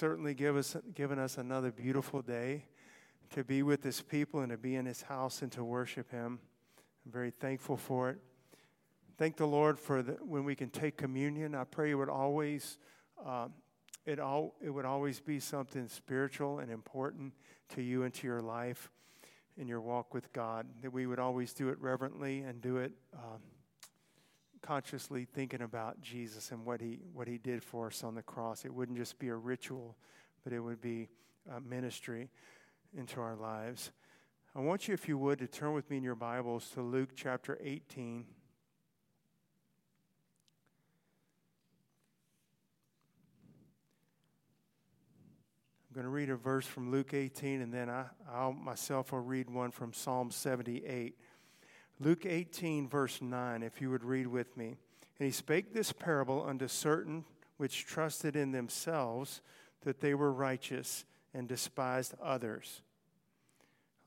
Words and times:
certainly 0.00 0.32
give 0.32 0.56
us, 0.56 0.78
given 0.94 1.18
us 1.18 1.36
another 1.36 1.70
beautiful 1.70 2.22
day 2.22 2.64
to 3.28 3.44
be 3.44 3.62
with 3.62 3.84
His 3.84 4.00
people 4.00 4.40
and 4.40 4.50
to 4.50 4.56
be 4.56 4.76
in 4.76 4.86
His 4.86 5.02
house 5.02 5.42
and 5.42 5.52
to 5.52 5.62
worship 5.62 6.10
Him. 6.10 6.38
I'm 7.04 7.12
very 7.12 7.30
thankful 7.30 7.76
for 7.76 8.08
it. 8.08 8.16
Thank 9.18 9.36
the 9.36 9.46
Lord 9.46 9.78
for 9.78 10.02
the, 10.02 10.12
when 10.12 10.44
we 10.44 10.54
can 10.54 10.70
take 10.70 10.96
communion. 10.96 11.54
I 11.54 11.64
pray 11.64 11.90
it 11.90 11.96
would 11.96 12.08
always, 12.08 12.78
uh, 13.26 13.48
it, 14.06 14.18
all, 14.18 14.54
it 14.62 14.70
would 14.70 14.86
always 14.86 15.20
be 15.20 15.38
something 15.38 15.86
spiritual 15.86 16.60
and 16.60 16.72
important 16.72 17.34
to 17.74 17.82
you 17.82 18.04
and 18.04 18.14
to 18.14 18.26
your 18.26 18.40
life 18.40 18.90
in 19.58 19.68
your 19.68 19.82
walk 19.82 20.14
with 20.14 20.32
God. 20.32 20.64
That 20.80 20.94
we 20.94 21.06
would 21.06 21.18
always 21.18 21.52
do 21.52 21.68
it 21.68 21.78
reverently 21.78 22.40
and 22.40 22.62
do 22.62 22.78
it 22.78 22.92
um, 23.12 23.42
consciously 24.70 25.24
thinking 25.24 25.62
about 25.62 26.00
Jesus 26.00 26.52
and 26.52 26.64
what 26.64 26.80
he, 26.80 27.00
what 27.12 27.26
he 27.26 27.38
did 27.38 27.60
for 27.60 27.88
us 27.88 28.04
on 28.04 28.14
the 28.14 28.22
cross. 28.22 28.64
It 28.64 28.72
wouldn't 28.72 28.96
just 28.96 29.18
be 29.18 29.26
a 29.26 29.34
ritual, 29.34 29.96
but 30.44 30.52
it 30.52 30.60
would 30.60 30.80
be 30.80 31.08
a 31.52 31.60
ministry 31.60 32.30
into 32.96 33.20
our 33.20 33.34
lives. 33.34 33.90
I 34.54 34.60
want 34.60 34.86
you, 34.86 34.94
if 34.94 35.08
you 35.08 35.18
would, 35.18 35.40
to 35.40 35.48
turn 35.48 35.72
with 35.72 35.90
me 35.90 35.96
in 35.96 36.04
your 36.04 36.14
Bibles 36.14 36.70
to 36.74 36.82
Luke 36.82 37.16
chapter 37.16 37.58
18. 37.60 38.24
I'm 45.88 45.94
going 45.96 46.04
to 46.04 46.10
read 46.10 46.30
a 46.30 46.36
verse 46.36 46.66
from 46.66 46.92
Luke 46.92 47.12
18, 47.12 47.60
and 47.60 47.74
then 47.74 47.90
I, 47.90 48.04
I 48.32 48.52
myself 48.52 49.10
will 49.10 49.18
read 49.18 49.50
one 49.50 49.72
from 49.72 49.92
Psalm 49.92 50.30
78. 50.30 51.16
Luke 52.02 52.24
18, 52.24 52.88
verse 52.88 53.20
9, 53.20 53.62
if 53.62 53.82
you 53.82 53.90
would 53.90 54.04
read 54.04 54.26
with 54.26 54.56
me. 54.56 54.68
And 55.18 55.26
he 55.26 55.30
spake 55.30 55.74
this 55.74 55.92
parable 55.92 56.42
unto 56.48 56.66
certain 56.66 57.26
which 57.58 57.84
trusted 57.84 58.36
in 58.36 58.52
themselves 58.52 59.42
that 59.82 60.00
they 60.00 60.14
were 60.14 60.32
righteous 60.32 61.04
and 61.34 61.46
despised 61.46 62.14
others. 62.22 62.80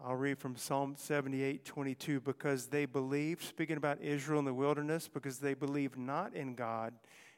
I'll 0.03 0.15
read 0.15 0.39
from 0.39 0.55
Psalm 0.55 0.95
78, 0.97 1.65
22. 1.65 2.19
Because 2.19 2.65
they 2.65 2.85
believed, 2.85 3.43
speaking 3.43 3.77
about 3.77 4.01
Israel 4.01 4.39
in 4.39 4.45
the 4.45 4.53
wilderness, 4.55 5.07
because 5.07 5.37
they 5.37 5.53
believed 5.53 5.95
not 5.95 6.33
in 6.33 6.55
God 6.55 6.95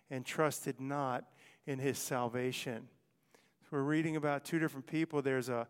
and 0.10 0.26
trusted 0.26 0.80
not 0.80 1.26
in 1.68 1.80
his 1.80 1.98
salvation. 1.98 2.88
So 3.64 3.70
we're 3.72 3.82
reading 3.82 4.16
about 4.16 4.46
two 4.46 4.60
different 4.60 4.88
people. 4.88 5.22
There's 5.22 5.50
a 5.50 5.68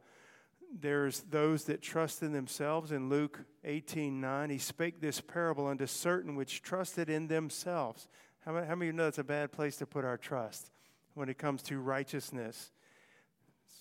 there's 0.80 1.22
those 1.30 1.66
that 1.66 1.82
trust 1.82 2.22
in 2.22 2.34
themselves. 2.34 2.92
In 2.92 3.10
Luke 3.10 3.40
18 3.64 4.20
9, 4.20 4.50
he 4.50 4.58
spake 4.58 5.00
this 5.00 5.22
parable 5.22 5.68
unto 5.68 5.86
certain 5.86 6.36
which 6.36 6.62
trusted 6.62 7.10
in 7.10 7.28
themselves. 7.28 8.08
How 8.46 8.54
many, 8.54 8.68
how 8.68 8.76
many 8.76 8.90
of 8.90 8.94
you 8.94 8.98
know 8.98 9.06
that's 9.06 9.18
a 9.18 9.24
bad 9.24 9.52
place 9.52 9.78
to 9.78 9.86
put 9.86 10.06
our 10.06 10.18
trust 10.18 10.72
when 11.14 11.30
it 11.30 11.38
comes 11.38 11.62
to 11.64 11.80
righteousness? 11.80 12.72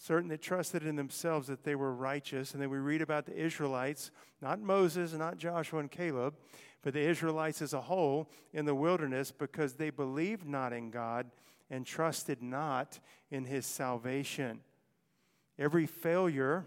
Certain 0.03 0.29
that 0.29 0.43
trusted 0.43 0.85
in 0.85 0.97
themselves 0.97 1.49
that 1.49 1.65
they 1.65 1.75
were 1.75 1.95
righteous. 1.95 2.53
And 2.53 2.62
then 2.62 2.71
we 2.71 2.79
read 2.79 3.03
about 3.03 3.27
the 3.27 3.37
Israelites, 3.37 4.11
not 4.43 4.61
Moses, 4.61 5.12
not 5.15 5.39
Joshua 5.39 5.81
and 5.81 5.91
Caleb, 5.91 6.35
but 6.83 6.93
the 6.93 7.01
Israelites 7.01 7.62
as 7.62 7.73
a 7.73 7.81
whole 7.81 8.31
in 8.53 8.67
the 8.67 8.75
wilderness 8.75 9.31
because 9.31 9.75
they 9.75 9.91
believed 9.91 10.47
not 10.47 10.73
in 10.73 10.91
God 10.91 11.31
and 11.71 11.87
trusted 11.87 12.43
not 12.43 13.01
in 13.31 13.47
his 13.47 13.65
salvation. 13.65 14.61
Every 15.58 15.86
failure 15.86 16.64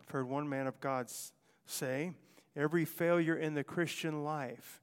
I've 0.00 0.14
heard 0.14 0.28
one 0.28 0.48
man 0.48 0.66
of 0.66 0.80
God 0.80 1.08
say, 1.66 2.12
every 2.56 2.84
failure 2.84 3.36
in 3.36 3.54
the 3.54 3.62
Christian 3.62 4.24
life, 4.24 4.80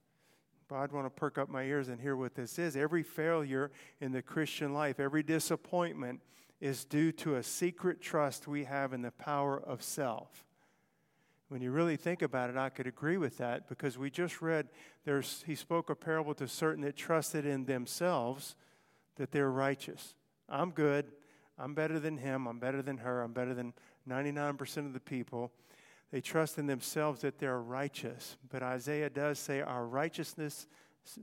but 0.68 0.76
I'd 0.76 0.92
want 0.92 1.06
to 1.06 1.10
perk 1.10 1.36
up 1.36 1.50
my 1.50 1.64
ears 1.64 1.88
and 1.88 2.00
hear 2.00 2.16
what 2.16 2.34
this 2.34 2.58
is. 2.58 2.76
Every 2.76 3.02
failure 3.02 3.70
in 4.00 4.12
the 4.12 4.22
Christian 4.22 4.72
life, 4.72 4.98
every 4.98 5.22
disappointment 5.22 6.20
is 6.60 6.84
due 6.84 7.12
to 7.12 7.36
a 7.36 7.42
secret 7.42 8.00
trust 8.00 8.48
we 8.48 8.64
have 8.64 8.92
in 8.92 9.02
the 9.02 9.10
power 9.10 9.60
of 9.60 9.82
self. 9.82 10.44
When 11.48 11.62
you 11.62 11.70
really 11.70 11.96
think 11.96 12.22
about 12.22 12.50
it, 12.50 12.56
I 12.56 12.68
could 12.68 12.86
agree 12.86 13.16
with 13.16 13.38
that 13.38 13.68
because 13.68 13.96
we 13.96 14.10
just 14.10 14.42
read 14.42 14.68
there's 15.04 15.44
he 15.46 15.54
spoke 15.54 15.88
a 15.88 15.94
parable 15.94 16.34
to 16.34 16.48
certain 16.48 16.84
that 16.84 16.96
trusted 16.96 17.46
in 17.46 17.64
themselves 17.64 18.56
that 19.16 19.30
they're 19.30 19.50
righteous. 19.50 20.14
I'm 20.48 20.70
good. 20.70 21.06
I'm 21.58 21.74
better 21.74 21.98
than 21.98 22.18
him. 22.18 22.46
I'm 22.46 22.58
better 22.58 22.82
than 22.82 22.98
her. 22.98 23.22
I'm 23.22 23.32
better 23.32 23.54
than 23.54 23.74
99% 24.08 24.78
of 24.78 24.92
the 24.92 25.00
people, 25.00 25.52
they 26.10 26.20
trust 26.20 26.58
in 26.58 26.66
themselves 26.66 27.20
that 27.20 27.38
they're 27.38 27.60
righteous. 27.60 28.38
But 28.48 28.62
Isaiah 28.62 29.10
does 29.10 29.38
say 29.38 29.60
our 29.60 29.84
righteousness 29.84 30.66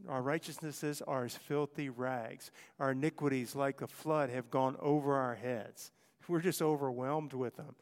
our 0.08 0.22
righteousnesses 0.22 1.02
are 1.04 1.26
as 1.26 1.36
filthy 1.36 1.90
rags. 1.90 2.52
Our 2.80 2.92
iniquities, 2.92 3.56
like 3.56 3.82
a 3.82 3.88
flood, 3.88 4.30
have 4.30 4.50
gone 4.50 4.76
over 4.80 5.16
our 5.16 5.36
heads. 5.36 5.92
We're 6.28 6.42
just 6.42 6.62
overwhelmed 6.62 7.34
with 7.34 7.56
them. 7.56 7.76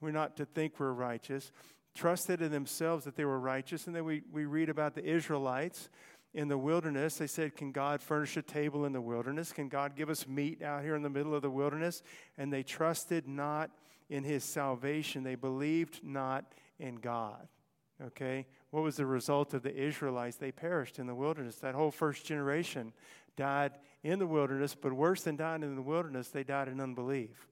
We're 0.00 0.10
not 0.10 0.36
to 0.36 0.44
think 0.44 0.78
we're 0.78 0.92
righteous. 0.92 1.50
Trusted 1.94 2.42
in 2.42 2.52
themselves 2.52 3.04
that 3.04 3.16
they 3.16 3.24
were 3.24 3.40
righteous. 3.40 3.86
And 3.86 3.96
then 3.96 4.04
we, 4.04 4.22
we 4.30 4.44
read 4.44 4.68
about 4.68 4.94
the 4.94 5.04
Israelites 5.04 5.88
in 6.34 6.48
the 6.48 6.58
wilderness. 6.58 7.16
They 7.16 7.26
said, 7.26 7.56
Can 7.56 7.72
God 7.72 8.02
furnish 8.02 8.36
a 8.36 8.42
table 8.42 8.84
in 8.84 8.92
the 8.92 9.00
wilderness? 9.00 9.52
Can 9.52 9.68
God 9.68 9.96
give 9.96 10.10
us 10.10 10.26
meat 10.26 10.62
out 10.62 10.82
here 10.82 10.94
in 10.94 11.02
the 11.02 11.10
middle 11.10 11.34
of 11.34 11.42
the 11.42 11.50
wilderness? 11.50 12.02
And 12.36 12.52
they 12.52 12.62
trusted 12.62 13.26
not 13.26 13.70
in 14.08 14.24
his 14.24 14.44
salvation. 14.44 15.22
They 15.22 15.34
believed 15.34 16.00
not 16.02 16.52
in 16.78 16.96
God. 16.96 17.48
Okay? 18.02 18.46
What 18.70 18.82
was 18.82 18.96
the 18.96 19.06
result 19.06 19.54
of 19.54 19.62
the 19.62 19.74
Israelites? 19.74 20.36
They 20.36 20.52
perished 20.52 20.98
in 20.98 21.06
the 21.06 21.14
wilderness. 21.14 21.56
That 21.56 21.74
whole 21.74 21.90
first 21.90 22.24
generation 22.24 22.92
died 23.36 23.72
in 24.02 24.18
the 24.18 24.26
wilderness, 24.26 24.74
but 24.74 24.92
worse 24.92 25.22
than 25.22 25.36
dying 25.36 25.62
in 25.62 25.74
the 25.74 25.82
wilderness, 25.82 26.28
they 26.28 26.44
died 26.44 26.68
in 26.68 26.80
unbelief. 26.80 27.48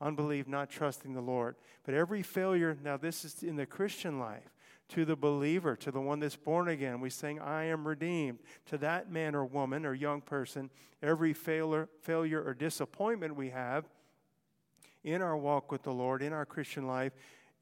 Unbelief, 0.00 0.48
not 0.48 0.68
trusting 0.68 1.14
the 1.14 1.20
Lord. 1.20 1.56
But 1.84 1.94
every 1.94 2.22
failure, 2.22 2.76
now 2.82 2.96
this 2.96 3.24
is 3.24 3.42
in 3.42 3.56
the 3.56 3.66
Christian 3.66 4.18
life, 4.18 4.52
to 4.92 5.06
the 5.06 5.16
believer, 5.16 5.74
to 5.76 5.90
the 5.90 6.00
one 6.00 6.20
that's 6.20 6.36
born 6.36 6.68
again. 6.68 7.00
We 7.00 7.08
sing, 7.08 7.40
I 7.40 7.64
am 7.64 7.88
redeemed. 7.88 8.40
To 8.66 8.78
that 8.78 9.10
man 9.10 9.34
or 9.34 9.44
woman 9.44 9.86
or 9.86 9.94
young 9.94 10.20
person, 10.20 10.68
every 11.02 11.32
failure, 11.32 11.88
failure 12.02 12.42
or 12.42 12.52
disappointment 12.52 13.34
we 13.34 13.50
have 13.50 13.88
in 15.02 15.22
our 15.22 15.36
walk 15.36 15.72
with 15.72 15.82
the 15.82 15.92
Lord, 15.92 16.22
in 16.22 16.34
our 16.34 16.44
Christian 16.44 16.86
life, 16.86 17.12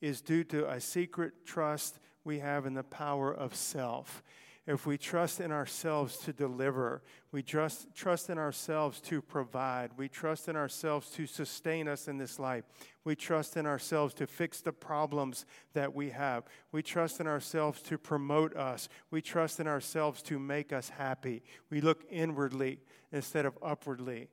is 0.00 0.20
due 0.20 0.42
to 0.44 0.68
a 0.68 0.80
secret 0.80 1.46
trust 1.46 2.00
we 2.24 2.40
have 2.40 2.66
in 2.66 2.74
the 2.74 2.82
power 2.82 3.32
of 3.32 3.54
self. 3.54 4.24
If 4.70 4.86
we 4.86 4.98
trust 4.98 5.40
in 5.40 5.50
ourselves 5.50 6.16
to 6.18 6.32
deliver, 6.32 7.02
we 7.32 7.42
trust, 7.42 7.88
trust 7.92 8.30
in 8.30 8.38
ourselves 8.38 9.00
to 9.00 9.20
provide, 9.20 9.90
we 9.96 10.08
trust 10.08 10.46
in 10.46 10.54
ourselves 10.54 11.10
to 11.10 11.26
sustain 11.26 11.88
us 11.88 12.06
in 12.06 12.18
this 12.18 12.38
life, 12.38 12.62
we 13.02 13.16
trust 13.16 13.56
in 13.56 13.66
ourselves 13.66 14.14
to 14.14 14.28
fix 14.28 14.60
the 14.60 14.72
problems 14.72 15.44
that 15.72 15.92
we 15.92 16.10
have, 16.10 16.44
we 16.70 16.84
trust 16.84 17.18
in 17.18 17.26
ourselves 17.26 17.82
to 17.82 17.98
promote 17.98 18.54
us, 18.54 18.88
we 19.10 19.20
trust 19.20 19.58
in 19.58 19.66
ourselves 19.66 20.22
to 20.22 20.38
make 20.38 20.72
us 20.72 20.88
happy. 20.88 21.42
We 21.68 21.80
look 21.80 22.04
inwardly 22.08 22.78
instead 23.10 23.46
of 23.46 23.58
upwardly. 23.60 24.28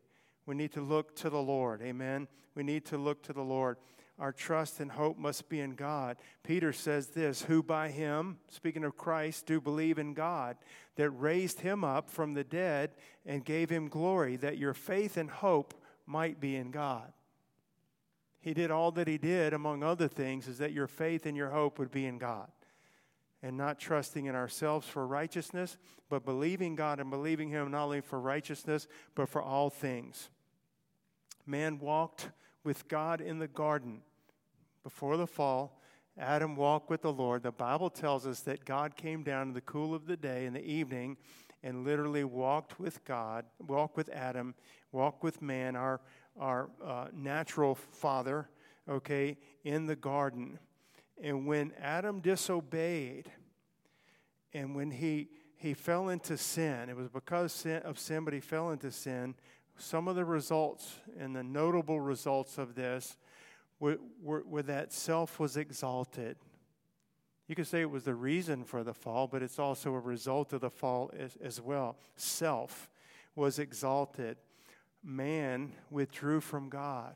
We 0.45 0.53
need 0.53 0.71
to 0.73 0.81
look 0.81 1.15
to 1.15 1.31
the 1.31 1.41
Lord. 1.41 1.81
Amen. 1.81 2.27
We 2.53 2.61
need 2.61 2.85
to 2.85 2.97
look 2.99 3.23
to 3.23 3.33
the 3.33 3.41
Lord. 3.41 3.77
Our 4.19 4.31
trust 4.31 4.79
and 4.79 4.91
hope 4.91 5.17
must 5.17 5.47
be 5.47 5.59
in 5.59 5.75
God. 5.75 6.17
Peter 6.44 6.73
says 6.73 7.07
this 7.07 7.44
Who 7.44 7.61
by 7.61 7.89
him, 7.89 8.38
speaking 8.50 8.83
of 8.83 8.97
Christ, 8.97 9.45
do 9.45 9.61
believe 9.61 10.00
in 10.00 10.13
God, 10.13 10.57
that 10.95 11.11
raised 11.11 11.59
him 11.59 11.83
up 11.83 12.09
from 12.09 12.33
the 12.33 12.44
dead 12.44 12.91
and 13.25 13.45
gave 13.45 13.69
him 13.69 13.88
glory, 13.88 14.35
that 14.38 14.57
your 14.57 14.73
faith 14.73 15.17
and 15.17 15.29
hope 15.29 15.73
might 16.05 16.39
be 16.39 16.55
in 16.55 16.72
God. 16.72 17.13
He 18.39 18.53
did 18.53 18.72
all 18.72 18.91
that 18.94 19.07
he 19.07 19.17
did, 19.17 19.53
among 19.53 19.83
other 19.83 20.07
things, 20.07 20.47
is 20.47 20.57
that 20.57 20.72
your 20.72 20.88
faith 20.88 21.25
and 21.25 21.38
your 21.38 21.49
hope 21.49 21.78
would 21.78 21.91
be 21.91 22.05
in 22.05 22.17
God 22.17 22.47
and 23.44 23.55
not 23.55 23.79
trusting 23.79 24.25
in 24.25 24.34
ourselves 24.34 24.88
for 24.88 25.05
righteousness, 25.05 25.78
but 26.09 26.25
believing 26.25 26.75
God 26.75 26.99
and 26.99 27.11
believing 27.11 27.49
Him 27.49 27.69
not 27.69 27.84
only 27.84 28.01
for 28.01 28.19
righteousness, 28.19 28.88
but 29.13 29.29
for 29.29 29.41
all 29.44 29.69
things 29.69 30.29
man 31.47 31.79
walked 31.79 32.29
with 32.67 32.90
God 32.90 33.22
in 33.22 33.40
the 33.40 33.47
garden 33.47 34.02
before 34.84 35.16
the 35.16 35.25
fall. 35.25 35.79
Adam 36.19 36.53
walked 36.53 36.90
with 36.90 37.02
the 37.02 37.14
Lord. 37.14 37.41
The 37.41 37.49
Bible 37.49 37.90
tells 37.90 38.28
us 38.28 38.41
that 38.41 38.66
God 38.66 38.97
came 38.97 39.23
down 39.23 39.47
in 39.47 39.53
the 39.53 39.61
cool 39.61 39.96
of 39.96 40.05
the 40.05 40.17
day 40.17 40.46
in 40.46 40.52
the 40.52 40.66
evening 40.66 41.16
and 41.64 41.85
literally 41.85 42.25
walked 42.25 42.78
with 42.78 43.05
God, 43.05 43.46
walked 43.66 43.96
with 43.96 44.09
Adam, 44.09 44.53
walked 44.91 45.23
with 45.23 45.41
man, 45.41 45.78
our, 45.78 46.02
our 46.37 46.69
uh, 46.84 47.05
natural 47.14 47.73
father, 47.73 48.49
okay, 48.90 49.37
in 49.64 49.85
the 49.85 49.96
garden. 49.96 50.59
And 51.23 51.47
when 51.47 51.72
Adam 51.81 52.19
disobeyed, 52.19 53.31
and 54.53 54.75
when 54.75 54.91
he, 54.91 55.29
he 55.55 55.73
fell 55.73 56.09
into 56.09 56.35
sin, 56.35 56.90
it 56.90 56.97
was 56.97 57.08
because 57.08 57.66
of 57.85 57.97
sin, 57.97 58.25
but 58.25 58.34
he 58.34 58.41
fell 58.41 58.72
into 58.72 58.91
sin 58.91 59.35
some 59.78 60.08
of 60.08 60.16
the 60.16 60.26
results 60.26 60.96
and 61.20 61.35
the 61.35 61.44
notable 61.44 62.00
results 62.00 62.58
of 62.58 62.76
this 62.76 63.18
were, 63.79 63.97
were, 64.22 64.44
were, 64.46 64.64
that 64.64 64.91
self 64.91 65.40
was 65.40 65.58
exalted. 65.58 66.38
You 67.47 67.56
could 67.56 67.68
say 67.68 67.82
it 67.82 67.90
was 67.90 68.03
the 68.03 68.16
reason 68.16 68.64
for 68.64 68.84
the 68.84 68.94
fall, 68.94 69.28
but 69.28 69.41
it's 69.41 69.59
also 69.59 69.94
a 69.94 70.00
result 70.00 70.52
of 70.53 70.62
the 70.62 70.70
fall 70.70 71.12
as, 71.18 71.38
as 71.41 71.62
well. 71.62 71.97
Self 72.16 72.90
was 73.35 73.59
exalted. 73.59 74.38
man 75.03 75.72
withdrew 75.90 76.41
from 76.41 76.70
God. 76.70 77.16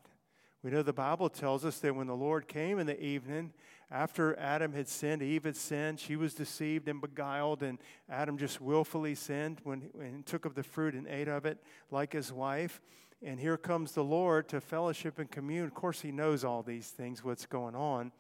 We 0.64 0.70
know 0.70 0.84
the 0.84 0.94
Bible 0.94 1.30
tells 1.30 1.66
us 1.66 1.80
that 1.80 1.96
when 1.96 2.08
the 2.08 2.16
Lord 2.16 2.48
came 2.48 2.78
in 2.78 2.86
the 2.86 3.04
evening, 3.04 3.52
after 3.92 4.40
Adam 4.40 4.72
had 4.72 4.88
sinned, 4.88 5.22
Eve 5.22 5.44
had 5.44 5.58
sinned, 5.58 6.00
she 6.00 6.16
was 6.16 6.34
deceived 6.34 6.88
and 6.88 7.02
beguiled, 7.02 7.62
and 7.62 7.78
Adam 8.10 8.38
just 8.38 8.62
willfully 8.62 9.16
sinned 9.16 9.60
when, 9.64 9.90
when 9.92 10.16
he 10.16 10.22
took 10.24 10.46
of 10.46 10.56
the 10.56 10.64
fruit 10.64 10.94
and 10.94 11.08
ate 11.08 11.28
of 11.28 11.46
it 11.46 11.58
like 11.92 12.14
his 12.14 12.32
wife. 12.32 12.80
And 13.22 13.40
here 13.40 13.58
comes 13.58 13.92
the 13.92 14.04
Lord 14.04 14.48
to 14.50 14.62
fellowship 14.62 15.20
and 15.20 15.30
commune. 15.30 15.66
Of 15.66 15.74
course, 15.74 16.02
he 16.02 16.12
knows 16.12 16.46
all 16.46 16.64
these 16.64 16.88
things, 16.88 17.24
what's 17.24 17.46
going 17.46 17.76
on. 17.76 18.14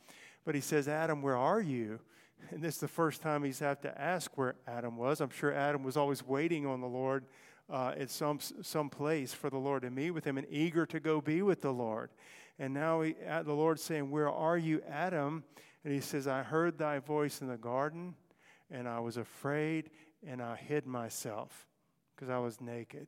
But 0.44 0.56
he 0.56 0.62
says, 0.62 0.88
Adam, 0.88 1.21
where 1.21 1.38
are 1.38 1.62
you? 1.62 2.00
And 2.50 2.63
this 2.63 2.73
is 2.73 2.81
the 2.81 2.88
first 2.88 3.21
time 3.21 3.44
he's 3.44 3.59
had 3.59 3.83
to 3.83 4.01
ask 4.01 4.35
where 4.35 4.56
Adam 4.68 4.97
was. 4.97 5.21
I'm 5.21 5.29
sure 5.29 5.53
Adam 5.53 5.83
was 5.83 5.95
always 5.95 6.25
waiting 6.25 6.65
on 6.65 6.81
the 6.81 6.88
Lord 6.88 7.23
uh, 7.69 7.94
at 7.95 8.09
some, 8.09 8.39
some 8.63 8.89
place 8.89 9.31
for 9.31 9.51
the 9.51 9.59
Lord 9.59 9.83
to 9.83 9.91
meet 9.91 10.09
with 10.09 10.25
him 10.25 10.39
and 10.39 10.47
eager 10.50 10.88
to 10.88 11.00
go 11.00 11.21
be 11.21 11.44
with 11.44 11.62
the 11.62 11.71
Lord. 11.71 12.09
And 12.59 12.74
now 12.74 13.01
he, 13.01 13.15
the 13.44 13.53
Lord's 13.53 13.83
saying, 13.83 14.12
Where 14.12 14.30
are 14.30 14.57
you, 14.57 14.81
Adam? 14.89 15.44
And 15.83 15.94
he 15.94 16.00
says, 16.00 16.27
I 16.27 16.44
heard 16.44 16.77
thy 16.77 17.00
voice 17.00 17.42
in 17.42 17.48
the 17.48 17.57
garden, 17.57 18.15
and 18.69 18.88
I 18.88 19.00
was 19.00 19.18
afraid, 19.18 19.89
and 20.25 20.42
I 20.42 20.56
hid 20.56 20.86
myself 20.86 21.68
because 22.15 22.30
I 22.30 22.38
was 22.38 22.62
naked. 22.62 23.07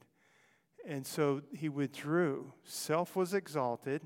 And 0.85 1.05
so 1.05 1.41
he 1.55 1.69
withdrew. 1.69 2.51
Self 2.63 3.15
was 3.15 3.33
exalted, 3.33 4.01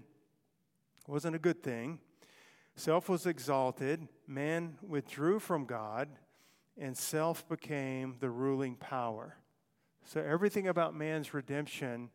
wasn't 1.08 1.36
a 1.36 1.40
good 1.40 1.64
thing. 1.64 2.00
Self 2.76 3.10
was 3.10 3.26
exalted, 3.26 4.08
man 4.28 4.78
withdrew 4.84 5.40
from 5.40 5.66
God, 5.66 6.10
and 6.78 6.96
self 6.96 7.48
became 7.50 8.18
the 8.20 8.30
ruling 8.30 8.76
power. 8.76 9.38
So 10.06 10.22
everything 10.22 10.68
about 10.68 10.94
man's 10.94 11.34
redemption 11.34 12.12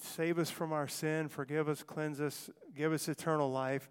save 0.00 0.38
us 0.38 0.50
from 0.50 0.72
our 0.72 0.88
sin, 0.88 1.28
forgive 1.28 1.68
us, 1.68 1.82
cleanse 1.82 2.20
us, 2.20 2.50
give 2.76 2.92
us 2.92 3.08
eternal 3.08 3.50
life. 3.50 3.88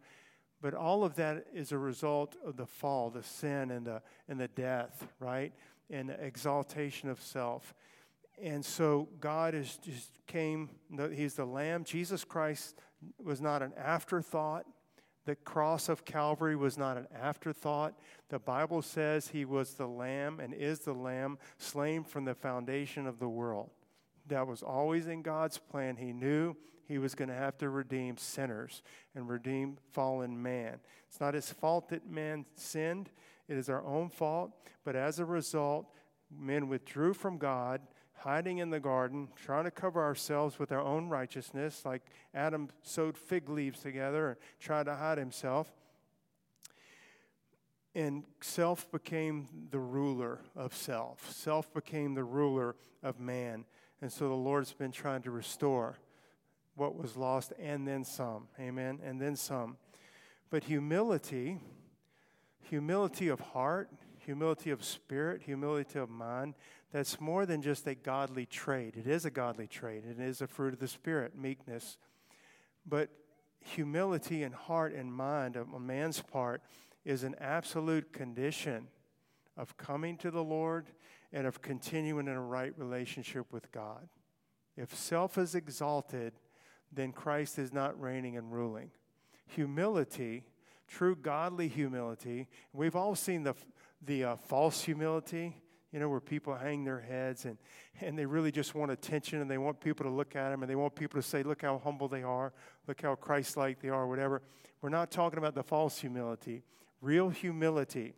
But 0.61 0.73
all 0.73 1.03
of 1.03 1.15
that 1.15 1.45
is 1.53 1.71
a 1.71 1.77
result 1.77 2.35
of 2.45 2.57
the 2.57 2.65
fall, 2.65 3.09
the 3.09 3.23
sin, 3.23 3.71
and 3.71 3.85
the, 3.85 4.01
and 4.27 4.39
the 4.39 4.47
death, 4.47 5.07
right? 5.19 5.53
And 5.89 6.09
the 6.09 6.23
exaltation 6.23 7.09
of 7.09 7.21
self. 7.21 7.73
And 8.41 8.65
so 8.65 9.09
God 9.19 9.53
is 9.53 9.77
just 9.77 10.11
came, 10.27 10.69
He's 11.13 11.35
the 11.35 11.45
Lamb. 11.45 11.83
Jesus 11.83 12.23
Christ 12.23 12.79
was 13.23 13.41
not 13.41 13.61
an 13.61 13.73
afterthought. 13.77 14.65
The 15.25 15.35
cross 15.35 15.89
of 15.89 16.05
Calvary 16.05 16.55
was 16.55 16.77
not 16.77 16.97
an 16.97 17.07
afterthought. 17.19 17.93
The 18.29 18.39
Bible 18.39 18.81
says 18.81 19.29
He 19.29 19.45
was 19.45 19.73
the 19.73 19.87
Lamb 19.87 20.39
and 20.39 20.53
is 20.53 20.79
the 20.79 20.93
Lamb 20.93 21.37
slain 21.57 22.03
from 22.03 22.25
the 22.25 22.35
foundation 22.35 23.07
of 23.07 23.19
the 23.19 23.29
world. 23.29 23.69
That 24.27 24.47
was 24.47 24.63
always 24.63 25.07
in 25.07 25.21
God's 25.21 25.57
plan. 25.57 25.97
He 25.97 26.13
knew 26.13 26.55
he 26.87 26.97
was 26.97 27.15
going 27.15 27.29
to 27.29 27.35
have 27.35 27.57
to 27.59 27.69
redeem 27.69 28.17
sinners 28.17 28.81
and 29.15 29.27
redeem 29.27 29.77
fallen 29.91 30.41
man. 30.41 30.79
It's 31.07 31.19
not 31.19 31.33
his 31.33 31.51
fault 31.51 31.89
that 31.89 32.09
man 32.09 32.45
sinned, 32.55 33.09
it 33.47 33.57
is 33.57 33.69
our 33.69 33.83
own 33.83 34.09
fault. 34.09 34.51
But 34.83 34.95
as 34.95 35.19
a 35.19 35.25
result, 35.25 35.87
men 36.31 36.67
withdrew 36.67 37.13
from 37.13 37.37
God, 37.37 37.81
hiding 38.17 38.59
in 38.59 38.69
the 38.69 38.79
garden, 38.79 39.29
trying 39.35 39.65
to 39.65 39.71
cover 39.71 40.03
ourselves 40.03 40.59
with 40.59 40.71
our 40.71 40.81
own 40.81 41.09
righteousness, 41.09 41.83
like 41.85 42.03
Adam 42.33 42.69
sewed 42.81 43.17
fig 43.17 43.49
leaves 43.49 43.79
together 43.79 44.29
and 44.29 44.37
tried 44.59 44.85
to 44.85 44.95
hide 44.95 45.17
himself. 45.17 45.71
And 47.93 48.25
self 48.41 48.91
became 48.91 49.47
the 49.71 49.79
ruler 49.79 50.41
of 50.55 50.75
self. 50.75 51.31
Self 51.31 51.73
became 51.73 52.13
the 52.13 52.25
ruler 52.25 52.75
of 53.01 53.19
man. 53.19 53.65
And 54.01 54.11
so 54.11 54.27
the 54.27 54.35
Lord's 54.35 54.73
been 54.73 54.91
trying 54.91 55.21
to 55.23 55.31
restore 55.31 55.97
what 56.75 56.95
was 56.95 57.15
lost 57.15 57.53
and 57.59 57.87
then 57.87 58.03
some. 58.03 58.47
Amen. 58.59 58.99
And 59.03 59.19
then 59.19 59.35
some. 59.35 59.77
But 60.49 60.65
humility, 60.65 61.59
humility 62.61 63.29
of 63.29 63.39
heart, 63.39 63.89
humility 64.19 64.71
of 64.71 64.83
spirit, 64.83 65.43
humility 65.43 65.99
of 65.99 66.09
mind, 66.09 66.55
that's 66.91 67.19
more 67.19 67.45
than 67.45 67.61
just 67.61 67.87
a 67.87 67.95
godly 67.95 68.45
trait. 68.45 68.95
It 68.95 69.07
is 69.07 69.25
a 69.25 69.29
godly 69.29 69.67
trait, 69.67 70.03
it 70.05 70.19
is 70.19 70.41
a 70.41 70.47
fruit 70.47 70.73
of 70.73 70.79
the 70.79 70.87
Spirit, 70.87 71.37
meekness. 71.37 71.97
But 72.85 73.09
humility 73.59 74.43
in 74.43 74.51
heart 74.51 74.93
and 74.93 75.13
mind 75.13 75.55
of 75.55 75.73
a 75.73 75.79
man's 75.79 76.21
part 76.21 76.61
is 77.03 77.23
an 77.23 77.35
absolute 77.39 78.13
condition 78.13 78.87
of 79.57 79.75
coming 79.77 80.17
to 80.17 80.31
the 80.31 80.43
Lord 80.43 80.87
and 81.35 81.45
of 81.45 81.61
continuing 81.61 82.27
in 82.27 82.33
a 82.33 82.41
right 82.41 82.73
relationship 82.77 83.51
with 83.51 83.69
God. 83.73 84.07
If 84.77 84.95
self 84.95 85.37
is 85.37 85.53
exalted, 85.53 86.31
then 86.93 87.11
Christ 87.11 87.59
is 87.59 87.73
not 87.73 87.99
reigning 87.99 88.37
and 88.37 88.53
ruling. 88.53 88.91
Humility, 89.47 90.45
true 90.87 91.13
godly 91.13 91.67
humility, 91.67 92.47
we've 92.71 92.95
all 92.95 93.15
seen 93.15 93.43
the, 93.43 93.53
the 94.01 94.23
uh, 94.23 94.35
false 94.37 94.81
humility, 94.81 95.57
you 95.91 95.99
know, 95.99 96.07
where 96.07 96.21
people 96.21 96.55
hang 96.55 96.85
their 96.85 97.01
heads 97.01 97.43
and, 97.43 97.57
and 97.99 98.17
they 98.17 98.25
really 98.25 98.51
just 98.51 98.73
want 98.73 98.91
attention 98.91 99.41
and 99.41 99.51
they 99.51 99.57
want 99.57 99.81
people 99.81 100.05
to 100.05 100.09
look 100.11 100.37
at 100.37 100.51
them 100.51 100.63
and 100.63 100.69
they 100.69 100.75
want 100.75 100.95
people 100.95 101.21
to 101.21 101.27
say, 101.27 101.43
look 101.43 101.63
how 101.63 101.81
humble 101.83 102.07
they 102.07 102.23
are, 102.23 102.53
look 102.87 103.01
how 103.01 103.13
Christ 103.13 103.57
like 103.57 103.81
they 103.81 103.89
are, 103.89 104.07
whatever. 104.07 104.41
We're 104.81 104.87
not 104.87 105.11
talking 105.11 105.37
about 105.37 105.53
the 105.53 105.63
false 105.63 105.99
humility. 105.99 106.63
Real 107.01 107.27
humility 107.27 108.13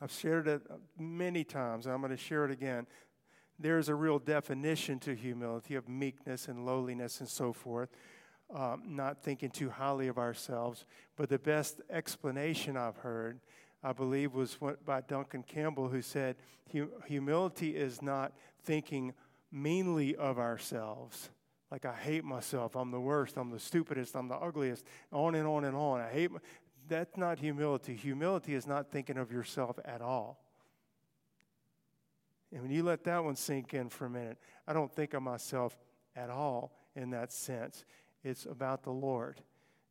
I've 0.00 0.12
shared 0.12 0.46
it 0.46 0.62
many 0.98 1.44
times, 1.44 1.86
and 1.86 1.94
I'm 1.94 2.00
going 2.00 2.10
to 2.10 2.16
share 2.16 2.44
it 2.44 2.50
again. 2.50 2.86
There's 3.58 3.88
a 3.88 3.94
real 3.94 4.18
definition 4.18 5.00
to 5.00 5.14
humility 5.14 5.74
of 5.74 5.88
meekness 5.88 6.46
and 6.46 6.64
lowliness 6.64 7.18
and 7.20 7.28
so 7.28 7.52
forth, 7.52 7.88
um, 8.54 8.82
not 8.86 9.22
thinking 9.22 9.50
too 9.50 9.70
highly 9.70 10.06
of 10.06 10.16
ourselves. 10.16 10.84
But 11.16 11.28
the 11.28 11.40
best 11.40 11.80
explanation 11.90 12.76
I've 12.76 12.98
heard, 12.98 13.40
I 13.82 13.92
believe, 13.92 14.34
was 14.34 14.60
what, 14.60 14.84
by 14.84 15.00
Duncan 15.00 15.42
Campbell, 15.42 15.88
who 15.88 16.02
said, 16.02 16.36
Humility 17.06 17.76
is 17.76 18.00
not 18.00 18.32
thinking 18.62 19.14
meanly 19.50 20.14
of 20.14 20.38
ourselves. 20.38 21.30
Like, 21.70 21.84
I 21.84 21.94
hate 21.94 22.24
myself. 22.24 22.76
I'm 22.76 22.90
the 22.90 23.00
worst. 23.00 23.36
I'm 23.36 23.50
the 23.50 23.58
stupidest. 23.58 24.14
I'm 24.16 24.28
the 24.28 24.36
ugliest. 24.36 24.84
On 25.12 25.34
and 25.34 25.46
on 25.46 25.64
and 25.64 25.76
on. 25.76 26.00
I 26.00 26.08
hate 26.08 26.30
that's 26.88 27.16
not 27.16 27.38
humility. 27.38 27.94
Humility 27.94 28.54
is 28.54 28.66
not 28.66 28.90
thinking 28.90 29.16
of 29.18 29.30
yourself 29.30 29.78
at 29.84 30.00
all. 30.00 30.40
And 32.52 32.62
when 32.62 32.70
you 32.70 32.82
let 32.82 33.04
that 33.04 33.22
one 33.22 33.36
sink 33.36 33.74
in 33.74 33.88
for 33.90 34.06
a 34.06 34.10
minute, 34.10 34.38
I 34.66 34.72
don't 34.72 34.92
think 34.92 35.14
of 35.14 35.22
myself 35.22 35.76
at 36.16 36.30
all 36.30 36.72
in 36.96 37.10
that 37.10 37.32
sense. 37.32 37.84
It's 38.24 38.46
about 38.46 38.82
the 38.82 38.90
Lord, 38.90 39.40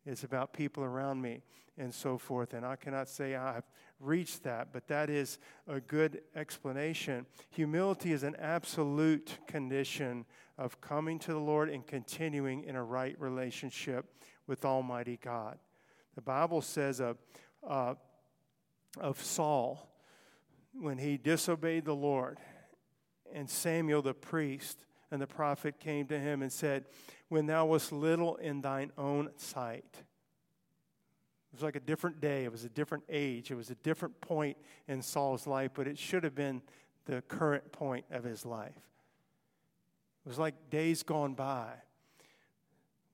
it's 0.05 0.23
about 0.23 0.53
people 0.53 0.83
around 0.83 1.21
me, 1.21 1.41
and 1.77 1.93
so 1.93 2.17
forth. 2.17 2.53
And 2.53 2.65
I 2.65 2.75
cannot 2.75 3.07
say 3.07 3.35
I've 3.35 3.69
reached 3.99 4.43
that, 4.43 4.69
but 4.73 4.87
that 4.87 5.09
is 5.09 5.37
a 5.67 5.79
good 5.79 6.21
explanation. 6.35 7.25
Humility 7.51 8.11
is 8.11 8.23
an 8.23 8.35
absolute 8.37 9.37
condition 9.47 10.25
of 10.57 10.81
coming 10.81 11.19
to 11.19 11.33
the 11.33 11.39
Lord 11.39 11.69
and 11.69 11.85
continuing 11.85 12.63
in 12.63 12.75
a 12.75 12.83
right 12.83 13.15
relationship 13.19 14.05
with 14.47 14.65
Almighty 14.65 15.19
God. 15.23 15.59
The 16.17 16.21
Bible 16.23 16.61
says 16.63 16.99
of, 16.99 17.17
uh, 17.65 17.93
of 18.99 19.21
Saul 19.21 19.87
when 20.73 20.97
he 20.97 21.15
disobeyed 21.15 21.85
the 21.85 21.93
Lord, 21.93 22.39
and 23.31 23.47
Samuel 23.47 24.01
the 24.01 24.15
priest 24.15 24.83
and 25.11 25.21
the 25.21 25.27
prophet 25.27 25.79
came 25.79 26.07
to 26.07 26.17
him 26.17 26.41
and 26.41 26.51
said, 26.51 26.85
When 27.29 27.45
thou 27.45 27.67
wast 27.67 27.91
little 27.91 28.35
in 28.37 28.61
thine 28.61 28.91
own 28.97 29.29
sight. 29.35 29.85
It 29.93 31.53
was 31.53 31.61
like 31.61 31.75
a 31.75 31.79
different 31.79 32.19
day, 32.19 32.45
it 32.45 32.51
was 32.51 32.63
a 32.63 32.69
different 32.69 33.03
age, 33.09 33.51
it 33.51 33.55
was 33.55 33.69
a 33.69 33.75
different 33.75 34.19
point 34.19 34.57
in 34.87 35.03
Saul's 35.03 35.45
life, 35.45 35.69
but 35.75 35.87
it 35.87 35.99
should 35.99 36.23
have 36.23 36.33
been 36.33 36.63
the 37.05 37.21
current 37.27 37.71
point 37.71 38.05
of 38.09 38.23
his 38.23 38.43
life. 38.43 38.73
It 40.25 40.29
was 40.29 40.39
like 40.39 40.71
days 40.71 41.03
gone 41.03 41.35
by. 41.35 41.73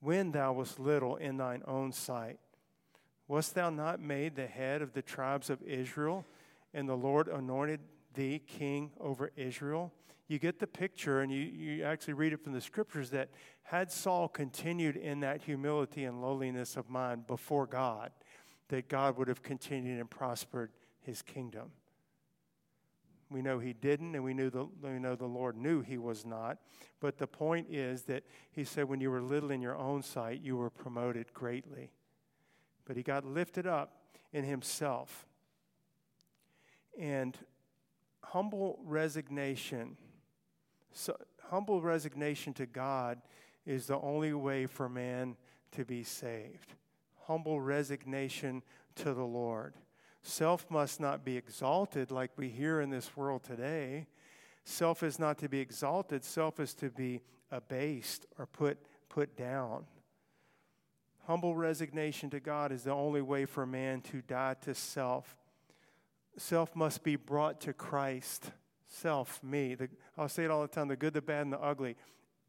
When 0.00 0.32
thou 0.32 0.54
wast 0.54 0.80
little 0.80 1.16
in 1.16 1.36
thine 1.36 1.62
own 1.66 1.92
sight. 1.92 2.38
Wast 3.26 3.54
thou 3.54 3.70
not 3.70 4.00
made 4.00 4.36
the 4.36 4.46
head 4.46 4.82
of 4.82 4.92
the 4.92 5.02
tribes 5.02 5.48
of 5.48 5.62
Israel, 5.62 6.26
and 6.74 6.88
the 6.88 6.96
Lord 6.96 7.28
anointed 7.28 7.80
thee 8.14 8.42
king 8.46 8.90
over 9.00 9.30
Israel? 9.36 9.92
You 10.28 10.38
get 10.38 10.58
the 10.58 10.66
picture, 10.66 11.20
and 11.20 11.32
you, 11.32 11.40
you 11.40 11.84
actually 11.84 12.14
read 12.14 12.32
it 12.32 12.42
from 12.42 12.52
the 12.52 12.60
scriptures 12.60 13.10
that 13.10 13.30
had 13.62 13.90
Saul 13.90 14.28
continued 14.28 14.96
in 14.96 15.20
that 15.20 15.42
humility 15.42 16.04
and 16.04 16.20
lowliness 16.20 16.76
of 16.76 16.90
mind 16.90 17.26
before 17.26 17.66
God, 17.66 18.10
that 18.68 18.88
God 18.88 19.16
would 19.16 19.28
have 19.28 19.42
continued 19.42 20.00
and 20.00 20.10
prospered 20.10 20.70
his 21.00 21.22
kingdom. 21.22 21.70
We 23.30 23.42
know 23.42 23.58
he 23.58 23.72
didn't, 23.72 24.14
and 24.14 24.22
we, 24.22 24.34
knew 24.34 24.50
the, 24.50 24.66
we 24.82 24.98
know 24.98 25.16
the 25.16 25.26
Lord 25.26 25.56
knew 25.56 25.80
he 25.80 25.98
was 25.98 26.24
not. 26.24 26.58
But 27.00 27.18
the 27.18 27.26
point 27.26 27.68
is 27.70 28.02
that 28.02 28.22
he 28.52 28.64
said, 28.64 28.84
when 28.84 29.00
you 29.00 29.10
were 29.10 29.22
little 29.22 29.50
in 29.50 29.62
your 29.62 29.76
own 29.76 30.02
sight, 30.02 30.40
you 30.42 30.56
were 30.56 30.70
promoted 30.70 31.32
greatly 31.32 31.90
but 32.84 32.96
he 32.96 33.02
got 33.02 33.24
lifted 33.24 33.66
up 33.66 33.92
in 34.32 34.44
himself. 34.44 35.26
And 36.98 37.36
humble 38.22 38.78
resignation, 38.84 39.96
so 40.92 41.16
humble 41.48 41.80
resignation 41.80 42.52
to 42.54 42.66
God 42.66 43.20
is 43.66 43.86
the 43.86 43.98
only 43.98 44.32
way 44.32 44.66
for 44.66 44.88
man 44.88 45.36
to 45.72 45.84
be 45.84 46.02
saved. 46.02 46.74
Humble 47.26 47.60
resignation 47.60 48.62
to 48.96 49.14
the 49.14 49.24
Lord. 49.24 49.74
Self 50.22 50.70
must 50.70 51.00
not 51.00 51.24
be 51.24 51.36
exalted 51.36 52.10
like 52.10 52.30
we 52.36 52.48
hear 52.48 52.80
in 52.80 52.90
this 52.90 53.16
world 53.16 53.42
today. 53.42 54.06
Self 54.64 55.02
is 55.02 55.18
not 55.18 55.38
to 55.38 55.48
be 55.48 55.60
exalted, 55.60 56.24
self 56.24 56.58
is 56.58 56.74
to 56.74 56.90
be 56.90 57.20
abased 57.50 58.26
or 58.38 58.46
put, 58.46 58.78
put 59.08 59.36
down. 59.36 59.84
Humble 61.26 61.56
resignation 61.56 62.28
to 62.30 62.40
God 62.40 62.70
is 62.70 62.82
the 62.84 62.90
only 62.90 63.22
way 63.22 63.46
for 63.46 63.62
a 63.62 63.66
man 63.66 64.02
to 64.02 64.20
die 64.20 64.56
to 64.62 64.74
self. 64.74 65.38
Self 66.36 66.76
must 66.76 67.02
be 67.02 67.16
brought 67.16 67.62
to 67.62 67.72
Christ. 67.72 68.50
Self, 68.86 69.42
me. 69.42 69.74
The, 69.74 69.88
I'll 70.18 70.28
say 70.28 70.44
it 70.44 70.50
all 70.50 70.60
the 70.60 70.68
time 70.68 70.88
the 70.88 70.96
good, 70.96 71.14
the 71.14 71.22
bad, 71.22 71.42
and 71.42 71.52
the 71.52 71.60
ugly. 71.60 71.96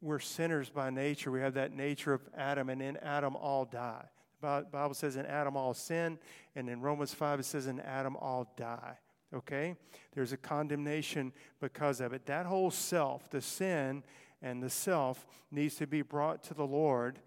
We're 0.02 0.20
sinners 0.20 0.70
by 0.70 0.90
nature. 0.90 1.32
We 1.32 1.40
have 1.40 1.54
that 1.54 1.74
nature 1.74 2.14
of 2.14 2.22
Adam, 2.38 2.70
and 2.70 2.82
in 2.82 2.98
Adam 2.98 3.36
all 3.38 3.64
die. 3.64 4.06
The 4.42 4.66
Bible 4.70 4.94
says 4.94 5.16
in 5.16 5.26
Adam 5.26 5.56
all 5.56 5.74
sin, 5.74 6.20
and 6.56 6.70
in 6.70 6.82
Romans 6.82 7.14
5 7.14 7.40
it 7.40 7.46
says 7.46 7.68
in 7.68 7.80
Adam 7.80 8.18
all 8.18 8.54
die. 8.58 8.98
Okay? 9.34 9.78
There's 10.14 10.34
a 10.34 10.38
condemnation 10.38 11.32
because 11.62 12.02
of 12.02 12.12
it. 12.12 12.26
That 12.26 12.46
whole 12.46 12.72
self, 12.72 13.30
the 13.30 13.42
sin 13.42 14.04
and 14.42 14.62
the 14.62 14.70
self, 14.70 15.26
needs 15.50 15.76
to 15.76 15.88
be 15.88 16.02
brought 16.02 16.44
to 16.44 16.54
the 16.54 16.68
Lord 16.68 17.20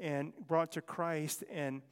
and 0.00 0.32
brought 0.46 0.72
to 0.72 0.80
Christ 0.80 1.44
and, 1.50 1.82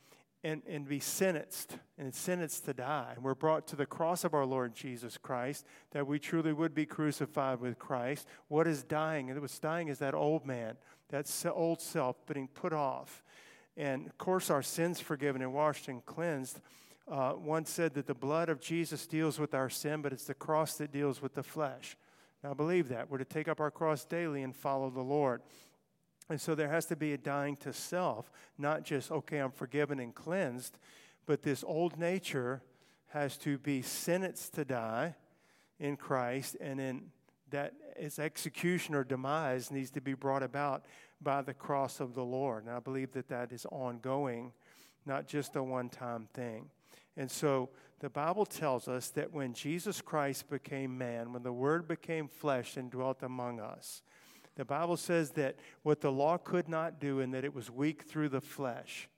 and, 0.43 0.63
and 0.69 0.89
be 0.89 1.01
sentenced, 1.01 1.79
and 1.99 2.15
sentenced 2.15 2.65
to 2.65 2.75
die. 2.75 3.13
And 3.15 3.25
we're 3.25 3.35
brought 3.35 3.67
to 3.69 3.77
the 3.77 3.87
cross 3.87 4.25
of 4.25 4.35
our 4.35 4.47
Lord 4.47 4.75
Jesus 4.75 5.19
Christ 5.19 5.67
that 5.93 6.07
we 6.07 6.19
truly 6.19 6.53
would 6.53 6.75
be 6.75 6.87
crucified 6.87 7.61
with 7.61 7.79
Christ. 7.79 8.27
What 8.49 8.67
is 8.67 8.83
dying? 8.83 9.31
And 9.31 9.41
what's 9.41 9.59
dying 9.59 9.89
is 9.89 9.99
that 9.99 10.15
old 10.15 10.47
man, 10.47 10.77
that 11.11 11.31
old 11.53 11.81
self 11.81 12.25
being 12.27 12.49
put 12.49 12.73
off. 12.73 13.23
And 13.77 14.07
of 14.07 14.19
course, 14.19 14.51
our 14.51 14.63
sins 14.63 15.01
forgiven 15.01 15.43
and 15.43 15.53
washed 15.53 15.89
and 15.89 16.05
cleansed. 16.05 16.61
Uh, 17.11 17.33
one 17.33 17.65
said 17.65 17.95
that 17.95 18.07
the 18.07 18.15
blood 18.15 18.49
of 18.49 18.61
Jesus 18.61 19.07
deals 19.07 19.39
with 19.39 19.55
our 19.55 19.69
sin, 19.69 20.01
but 20.01 20.13
it's 20.13 20.27
the 20.27 20.35
cross 20.35 20.75
that 20.75 20.93
deals 20.93 21.21
with 21.21 21.35
the 21.35 21.43
flesh. 21.43 21.97
Now, 22.45 22.55
believe 22.55 22.89
that. 22.89 23.11
We're 23.11 23.19
to 23.19 23.25
take 23.25 23.49
up 23.49 23.61
our 23.61 23.71
cross 23.71 24.05
daily 24.05 24.43
and 24.43 24.55
follow 24.55 24.91
the 24.91 25.03
Lord. 25.03 25.43
And 26.31 26.41
so 26.41 26.55
there 26.55 26.69
has 26.69 26.87
to 26.87 26.97
be 26.97 27.13
a 27.13 27.19
dying 27.19 27.57
to 27.57 27.73
self, 27.73 28.31
not 28.57 28.85
just, 28.85 29.11
okay, 29.11 29.39
I'm 29.39 29.51
forgiven 29.51 29.99
and 29.99 30.15
cleansed, 30.15 30.79
but 31.27 31.43
this 31.43 31.65
old 31.67 31.99
nature 31.99 32.63
has 33.09 33.37
to 33.39 33.59
be 33.59 33.83
sentenced 33.83 34.55
to 34.55 34.65
die 34.65 35.17
in 35.81 35.97
Christ, 35.97 36.57
and 36.61 36.79
then 36.79 37.03
that 37.51 37.75
its 37.97 38.21
execution 38.21 38.95
or 38.95 39.03
demise 39.03 39.73
needs 39.73 39.91
to 39.91 40.01
be 40.01 40.15
brought 40.15 40.45
about 40.45 40.85
by 41.21 41.43
the 41.43 41.53
cross 41.53 41.99
of 41.99 42.15
the 42.15 42.25
Lord. 42.25 42.65
And 42.65 42.73
I 42.73 42.79
believe 42.79 43.11
that 43.13 43.29
that 43.29 43.51
is 43.51 43.67
ongoing, 43.67 44.53
not 45.05 45.27
just 45.27 45.57
a 45.57 45.63
one 45.63 45.89
time 45.89 46.29
thing. 46.33 46.71
And 47.17 47.29
so 47.29 47.71
the 47.99 48.09
Bible 48.09 48.47
tells 48.47 48.87
us 48.87 49.09
that 49.11 49.33
when 49.33 49.53
Jesus 49.53 50.01
Christ 50.01 50.49
became 50.49 50.97
man, 50.97 51.33
when 51.33 51.43
the 51.43 51.53
Word 51.53 51.89
became 51.89 52.29
flesh 52.29 52.77
and 52.77 52.89
dwelt 52.89 53.23
among 53.23 53.59
us, 53.59 54.03
the 54.61 54.65
Bible 54.67 54.99
says 54.99 55.31
that 55.31 55.57
what 55.85 56.03
the 56.03 56.13
law 56.13 56.37
could 56.37 56.69
not 56.69 57.01
do 57.01 57.21
and 57.21 57.33
that 57.33 57.47
it 57.47 57.55
was 57.55 57.71
weak 57.71 58.03
through 58.03 58.29
the 58.29 58.43
flesh. 58.43 59.09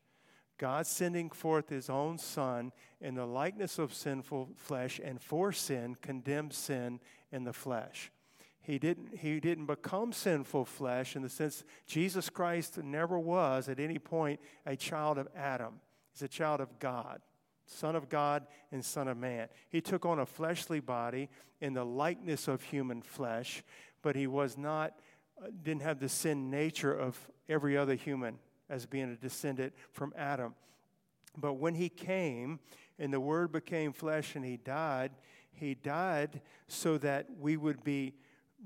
God 0.57 0.87
sending 0.87 1.31
forth 1.31 1.69
his 1.69 1.91
own 1.91 2.17
Son 2.17 2.71
in 3.01 3.17
the 3.17 3.27
likeness 3.27 3.77
of 3.77 3.93
sinful 3.93 4.51
flesh 4.55 5.01
and 5.03 5.21
for 5.21 5.51
sin 5.51 5.97
condemned 6.01 6.53
sin 6.53 7.01
in 7.33 7.43
the 7.43 7.53
flesh. 7.53 8.13
He 8.61 8.79
didn't, 8.79 9.19
he 9.19 9.41
didn't 9.41 9.67
become 9.67 10.13
sinful 10.13 10.67
flesh 10.67 11.17
in 11.17 11.23
the 11.23 11.29
sense 11.29 11.65
Jesus 11.89 12.31
Christ 12.31 12.79
never 12.79 13.19
was 13.19 13.69
at 13.69 13.81
any 13.81 13.99
point 13.99 14.39
a 14.65 14.77
child 14.77 15.19
of 15.19 15.27
Adam. 15.35 15.81
He's 16.13 16.23
a 16.23 16.29
child 16.29 16.61
of 16.61 16.79
God, 16.79 17.21
Son 17.67 17.97
of 17.97 18.09
God 18.09 18.47
and 18.71 18.85
Son 18.85 19.09
of 19.09 19.17
Man. 19.17 19.49
He 19.71 19.81
took 19.81 20.07
on 20.07 20.21
a 20.21 20.27
fleshly 20.27 20.79
body 20.79 21.29
in 21.61 21.73
the 21.73 21.85
likeness 21.85 22.47
of 22.47 22.63
human 22.63 23.03
flesh, 23.03 23.65
but 24.03 24.15
he 24.15 24.29
was 24.29 24.57
not 24.57 24.95
Uh, 25.43 25.47
didn't 25.63 25.83
have 25.83 25.99
the 25.99 26.09
sin 26.09 26.51
nature 26.51 26.93
of 26.93 27.19
every 27.49 27.77
other 27.77 27.95
human 27.95 28.39
as 28.69 28.87
being 28.87 29.11
a 29.11 29.17
descendant 29.17 29.73
from 29.91 30.13
Adam. 30.17 30.55
But 31.37 31.55
when 31.55 31.75
he 31.75 31.89
came 31.89 32.61
and 32.99 33.13
the 33.13 33.21
Word 33.21 33.51
became 33.51 33.93
flesh 33.93 34.37
and 34.37 34.45
he 34.45 34.57
died, 34.57 35.11
he 35.53 35.75
died 35.75 36.43
so 36.69 36.99
that 36.99 37.27
we 37.41 37.57
would 37.57 37.83
be 37.83 38.15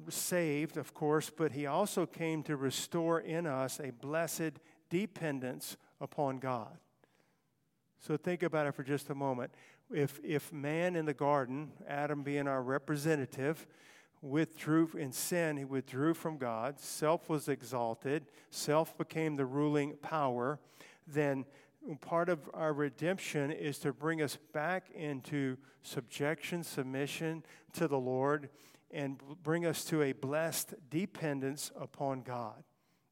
saved, 0.08 0.76
of 0.76 0.92
course, 0.92 1.30
but 1.30 1.52
he 1.52 1.66
also 1.66 2.04
came 2.04 2.42
to 2.42 2.56
restore 2.56 3.20
in 3.20 3.46
us 3.46 3.80
a 3.80 3.90
blessed 3.90 4.58
dependence 4.90 5.76
upon 6.00 6.38
God. 6.38 6.76
So 8.00 8.16
think 8.16 8.42
about 8.42 8.66
it 8.66 8.74
for 8.74 8.82
just 8.82 9.08
a 9.08 9.14
moment. 9.14 9.50
If, 9.90 10.20
if 10.22 10.52
man 10.52 10.96
in 10.96 11.06
the 11.06 11.14
garden, 11.14 11.72
Adam 11.88 12.22
being 12.22 12.46
our 12.46 12.62
representative, 12.62 13.66
withdrew 14.26 14.90
in 14.98 15.12
sin, 15.12 15.56
he 15.56 15.64
withdrew 15.64 16.14
from 16.14 16.38
God. 16.38 16.80
Self 16.80 17.28
was 17.28 17.48
exalted. 17.48 18.26
Self 18.50 18.96
became 18.98 19.36
the 19.36 19.46
ruling 19.46 19.96
power. 20.02 20.58
Then 21.06 21.44
part 22.00 22.28
of 22.28 22.50
our 22.52 22.72
redemption 22.72 23.50
is 23.50 23.78
to 23.78 23.92
bring 23.92 24.20
us 24.20 24.38
back 24.52 24.90
into 24.94 25.56
subjection, 25.82 26.62
submission 26.62 27.44
to 27.74 27.86
the 27.86 27.98
Lord, 27.98 28.48
and 28.90 29.20
bring 29.42 29.66
us 29.66 29.84
to 29.84 30.02
a 30.02 30.12
blessed 30.12 30.74
dependence 30.90 31.70
upon 31.78 32.22
God. 32.22 32.64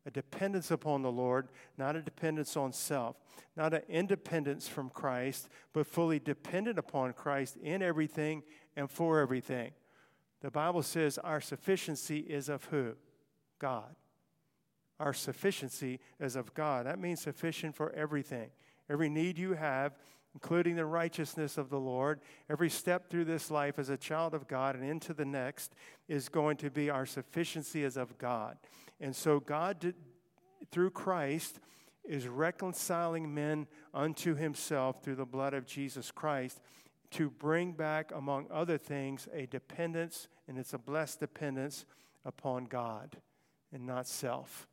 A 0.06 0.10
dependence 0.10 0.70
upon 0.70 1.02
the 1.02 1.12
Lord, 1.12 1.48
not 1.78 1.96
a 1.96 2.02
dependence 2.02 2.56
on 2.56 2.72
self, 2.72 3.16
not 3.56 3.72
an 3.72 3.82
independence 3.88 4.68
from 4.68 4.90
Christ, 4.90 5.48
but 5.72 5.86
fully 5.86 6.18
dependent 6.18 6.78
upon 6.78 7.14
Christ 7.14 7.56
in 7.62 7.80
everything 7.80 8.42
and 8.76 8.90
for 8.90 9.20
everything. 9.20 9.70
The 10.44 10.50
Bible 10.50 10.82
says 10.82 11.16
our 11.16 11.40
sufficiency 11.40 12.18
is 12.18 12.50
of 12.50 12.64
who? 12.66 12.92
God. 13.58 13.96
Our 15.00 15.14
sufficiency 15.14 16.00
is 16.20 16.36
of 16.36 16.52
God. 16.52 16.84
That 16.84 16.98
means 16.98 17.22
sufficient 17.22 17.74
for 17.74 17.90
everything. 17.94 18.50
Every 18.90 19.08
need 19.08 19.38
you 19.38 19.54
have, 19.54 19.96
including 20.34 20.76
the 20.76 20.84
righteousness 20.84 21.56
of 21.56 21.70
the 21.70 21.80
Lord, 21.80 22.20
every 22.50 22.68
step 22.68 23.08
through 23.08 23.24
this 23.24 23.50
life 23.50 23.78
as 23.78 23.88
a 23.88 23.96
child 23.96 24.34
of 24.34 24.46
God 24.46 24.76
and 24.76 24.84
into 24.84 25.14
the 25.14 25.24
next 25.24 25.72
is 26.08 26.28
going 26.28 26.58
to 26.58 26.70
be 26.70 26.90
our 26.90 27.06
sufficiency 27.06 27.82
is 27.82 27.96
of 27.96 28.18
God. 28.18 28.58
And 29.00 29.16
so 29.16 29.40
God, 29.40 29.80
did, 29.80 29.94
through 30.70 30.90
Christ, 30.90 31.58
is 32.04 32.28
reconciling 32.28 33.32
men 33.32 33.66
unto 33.94 34.34
himself 34.34 35.02
through 35.02 35.16
the 35.16 35.24
blood 35.24 35.54
of 35.54 35.64
Jesus 35.64 36.10
Christ 36.10 36.60
to 37.14 37.30
bring 37.30 37.72
back, 37.72 38.12
among 38.14 38.46
other 38.50 38.78
things, 38.78 39.28
a 39.32 39.46
dependence, 39.46 40.28
and 40.48 40.58
it's 40.58 40.74
a 40.74 40.78
blessed 40.78 41.20
dependence 41.20 41.84
upon 42.24 42.64
God 42.64 43.16
and 43.72 43.86
not 43.86 44.06
self. 44.06 44.66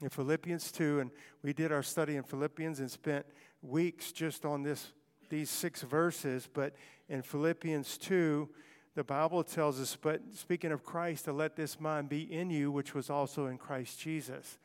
In 0.00 0.08
Philippians 0.08 0.70
2, 0.72 1.00
and 1.00 1.10
we 1.42 1.52
did 1.52 1.72
our 1.72 1.82
study 1.82 2.16
in 2.16 2.22
Philippians 2.22 2.80
and 2.80 2.90
spent 2.90 3.26
weeks 3.62 4.12
just 4.12 4.44
on 4.44 4.62
this, 4.62 4.92
these 5.28 5.50
six 5.50 5.82
verses, 5.82 6.48
but 6.52 6.74
in 7.08 7.22
Philippians 7.22 7.98
2, 7.98 8.48
the 8.94 9.04
Bible 9.04 9.44
tells 9.44 9.80
us, 9.80 9.96
but 10.00 10.22
speaking 10.34 10.72
of 10.72 10.84
Christ, 10.84 11.26
to 11.26 11.32
let 11.32 11.56
this 11.56 11.78
mind 11.78 12.08
be 12.08 12.22
in 12.32 12.50
you, 12.50 12.70
which 12.70 12.94
was 12.94 13.10
also 13.10 13.46
in 13.46 13.58
Christ 13.58 14.00
Jesus. 14.00 14.58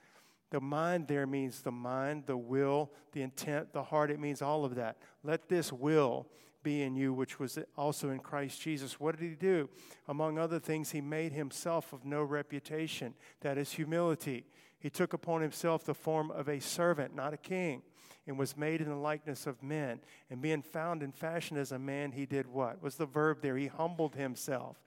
The 0.50 0.62
mind 0.62 1.08
there 1.08 1.27
means 1.27 1.62
the 1.62 1.72
mind, 1.72 2.24
the 2.25 2.38
will, 2.38 2.91
the 3.12 3.22
intent, 3.22 3.74
the 3.74 3.84
heart. 3.84 4.12
It 4.12 4.20
means 4.20 4.41
all 4.41 4.65
of 4.65 4.75
that. 4.75 4.98
Let 5.24 5.50
this 5.50 5.74
will 5.74 6.27
be 6.63 6.82
in 6.82 6.96
you, 6.96 7.13
which 7.13 7.39
was 7.39 7.60
also 7.77 8.10
in 8.10 8.20
Christ 8.20 8.62
Jesus. 8.62 9.00
What 9.00 9.20
did 9.20 9.29
he 9.29 9.36
do? 9.36 9.70
Among 10.08 10.38
other 10.39 10.60
things, 10.60 10.91
he 10.91 11.01
made 11.01 11.34
himself 11.34 11.93
of 11.93 12.05
no 12.05 12.24
reputation. 12.24 13.13
That 13.41 13.58
is 13.58 13.74
humility. 13.74 14.46
He 14.79 14.89
took 14.89 15.13
upon 15.13 15.41
himself 15.41 15.84
the 15.84 15.93
form 15.93 16.32
of 16.32 16.50
a 16.50 16.60
servant, 16.60 17.15
not 17.15 17.34
a 17.34 17.38
king, 17.38 17.84
and 18.27 18.38
was 18.38 18.58
made 18.58 18.82
in 18.82 18.89
the 18.89 18.96
likeness 18.96 19.46
of 19.46 19.62
men. 19.62 20.00
And 20.29 20.41
being 20.41 20.62
found 20.62 21.03
in 21.03 21.12
fashion 21.12 21.58
as 21.58 21.72
a 21.72 21.79
man, 21.79 22.12
he 22.12 22.25
did 22.25 22.48
what? 22.48 22.82
Was 22.82 22.96
the 22.96 23.05
verb 23.05 23.41
there? 23.41 23.58
He 23.58 23.67
humbled 23.67 24.15
himself 24.15 24.77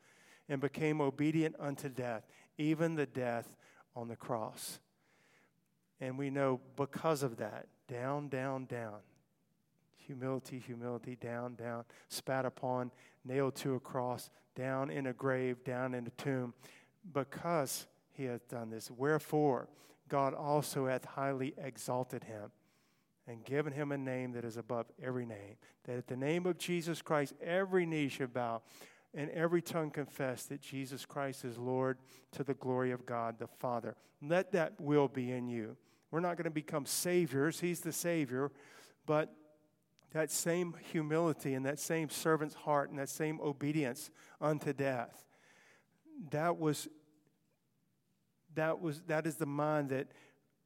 and 0.48 0.60
became 0.60 1.00
obedient 1.00 1.56
unto 1.58 1.88
death, 1.88 2.26
even 2.58 2.94
the 2.94 3.06
death 3.06 3.56
on 3.94 4.08
the 4.08 4.16
cross. 4.16 4.80
And 6.00 6.18
we 6.18 6.30
know 6.30 6.60
because 6.76 7.22
of 7.22 7.38
that, 7.38 7.66
down, 7.88 8.28
down, 8.28 8.66
down, 8.66 9.00
humility, 10.06 10.58
humility, 10.58 11.16
down, 11.20 11.54
down, 11.54 11.84
spat 12.08 12.44
upon, 12.44 12.90
nailed 13.24 13.54
to 13.56 13.74
a 13.74 13.80
cross, 13.80 14.30
down 14.54 14.90
in 14.90 15.06
a 15.06 15.12
grave, 15.12 15.62
down 15.64 15.94
in 15.94 16.06
a 16.06 16.22
tomb, 16.22 16.54
because 17.12 17.86
he 18.12 18.24
hath 18.24 18.48
done 18.48 18.70
this. 18.70 18.90
Wherefore, 18.90 19.68
God 20.08 20.34
also 20.34 20.86
hath 20.86 21.04
highly 21.04 21.54
exalted 21.58 22.24
him 22.24 22.50
and 23.26 23.44
given 23.44 23.72
him 23.72 23.92
a 23.92 23.98
name 23.98 24.32
that 24.32 24.44
is 24.44 24.56
above 24.56 24.86
every 25.02 25.26
name, 25.26 25.56
that 25.84 25.98
at 25.98 26.06
the 26.06 26.16
name 26.16 26.46
of 26.46 26.58
Jesus 26.58 27.02
Christ 27.02 27.34
every 27.42 27.84
knee 27.84 28.08
should 28.08 28.32
bow 28.32 28.62
and 29.14 29.30
every 29.30 29.62
tongue 29.62 29.90
confess 29.90 30.44
that 30.44 30.60
Jesus 30.60 31.06
Christ 31.06 31.44
is 31.44 31.58
Lord 31.58 31.98
to 32.32 32.44
the 32.44 32.54
glory 32.54 32.92
of 32.92 33.06
God 33.06 33.38
the 33.38 33.46
Father. 33.46 33.96
Let 34.22 34.52
that 34.52 34.80
will 34.80 35.08
be 35.08 35.32
in 35.32 35.48
you. 35.48 35.76
We're 36.10 36.20
not 36.20 36.36
going 36.36 36.44
to 36.44 36.50
become 36.50 36.86
saviors, 36.86 37.60
He's 37.60 37.80
the 37.80 37.92
Savior, 37.92 38.52
but 39.06 39.34
that 40.12 40.30
same 40.30 40.74
humility 40.92 41.54
and 41.54 41.66
that 41.66 41.78
same 41.78 42.08
servant's 42.08 42.54
heart 42.54 42.90
and 42.90 42.98
that 42.98 43.08
same 43.08 43.40
obedience 43.40 44.10
unto 44.40 44.72
death, 44.72 45.24
that 46.30 46.58
was 46.58 46.88
that 48.54 48.80
was 48.80 49.02
that 49.02 49.26
is 49.26 49.36
the 49.36 49.46
mind 49.46 49.90
that 49.90 50.08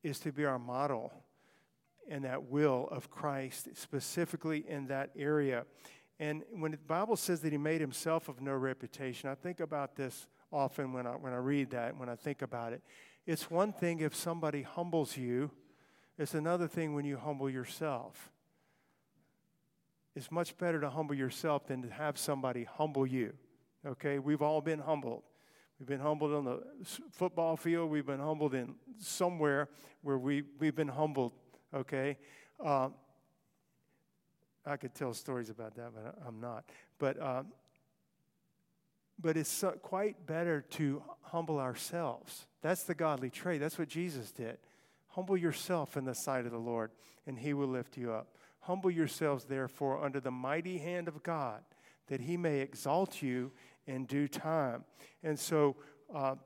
is 0.03 0.19
to 0.21 0.33
be 0.33 0.45
our 0.45 0.59
model 0.59 1.13
and 2.09 2.25
that 2.25 2.45
will 2.45 2.89
of 2.91 3.11
Christ 3.11 3.69
specifically 3.75 4.65
in 4.69 4.87
that 4.89 5.11
area. 5.17 5.65
And 6.19 6.43
when 6.53 6.73
the 6.73 6.77
Bible 6.77 7.17
says 7.17 7.41
that 7.41 7.53
he 7.53 7.59
made 7.59 7.81
himself 7.81 8.29
of 8.29 8.43
no 8.43 8.53
reputation, 8.53 9.31
I 9.31 9.35
think 9.35 9.61
about 9.61 9.97
this 9.97 10.27
often 10.53 10.93
when 10.93 11.07
I, 11.07 11.13
when 11.13 11.33
I 11.33 11.37
read 11.37 11.71
that, 11.71 11.97
when 11.97 12.09
I 12.09 12.17
think 12.17 12.43
about 12.43 12.73
it. 12.73 12.83
It's 13.27 13.51
one 13.51 13.73
thing 13.73 14.01
if 14.01 14.15
somebody 14.15 14.63
humbles 14.63 15.17
you, 15.17 15.51
it's 16.19 16.35
another 16.35 16.69
thing 16.69 16.95
when 16.95 17.05
you 17.05 17.17
humble 17.17 17.49
yourself. 17.49 18.33
It's 20.17 20.31
much 20.31 20.57
better 20.59 20.81
to 20.81 20.91
humble 20.91 21.15
yourself 21.15 21.67
than 21.67 21.83
to 21.83 21.91
have 21.91 22.19
somebody 22.19 22.65
humble 22.65 23.07
you. 23.07 23.33
Okay? 23.87 24.19
We've 24.19 24.43
all 24.43 24.61
been 24.61 24.81
humbled. 24.81 25.23
We've 25.79 25.89
been 25.89 26.01
humbled 26.01 26.35
on 26.35 26.45
the 26.45 26.63
football 27.13 27.57
field. 27.57 27.91
We've 27.91 28.07
been 28.07 28.21
humbled 28.21 28.55
in 28.55 28.75
somewhere 28.99 29.69
where 30.03 30.19
we, 30.19 30.43
we've 30.59 30.75
been 30.75 30.89
humbled. 30.89 31.33
Okay? 31.73 32.19
Uh, 32.63 32.91
I 34.67 34.77
could 34.77 34.95
tell 34.95 35.15
stories 35.15 35.49
about 35.49 35.75
that, 35.77 35.93
but 35.95 36.19
I'm 36.27 36.41
not. 36.41 36.65
But, 36.99 37.21
um, 37.23 37.47
but 39.19 39.37
it's 39.37 39.65
quite 39.83 40.27
better 40.27 40.63
to 40.73 41.03
humble 41.23 41.59
ourselves. 41.59 42.47
That's 42.63 42.83
the 42.83 42.95
godly 42.95 43.31
trait. 43.31 43.61
That's 43.61 43.79
what 43.79 43.89
Jesus 43.89 44.33
did. 44.33 44.59
Humble 45.09 45.37
yourself 45.37 45.97
in 45.97 46.05
the 46.05 46.15
sight 46.15 46.45
of 46.45 46.53
the 46.53 46.59
Lord, 46.59 46.91
and 47.27 47.39
he 47.39 47.55
will 47.55 47.69
lift 47.69 47.97
you 47.97 48.13
up. 48.13 48.37
Humble 48.61 48.91
yourselves, 48.91 49.45
therefore, 49.45 50.05
under 50.05 50.21
the 50.21 50.31
mighty 50.31 50.79
hand 50.79 51.09
of 51.09 51.23
God, 51.23 51.63
that 52.09 52.21
he 52.21 52.37
may 52.37 52.61
exalt 52.61 53.23
you 53.23 53.53
in 53.87 54.05
due 54.05 54.29
time. 54.29 54.85
And 55.23 55.39
so, 55.39 55.77
uh, 56.15 56.37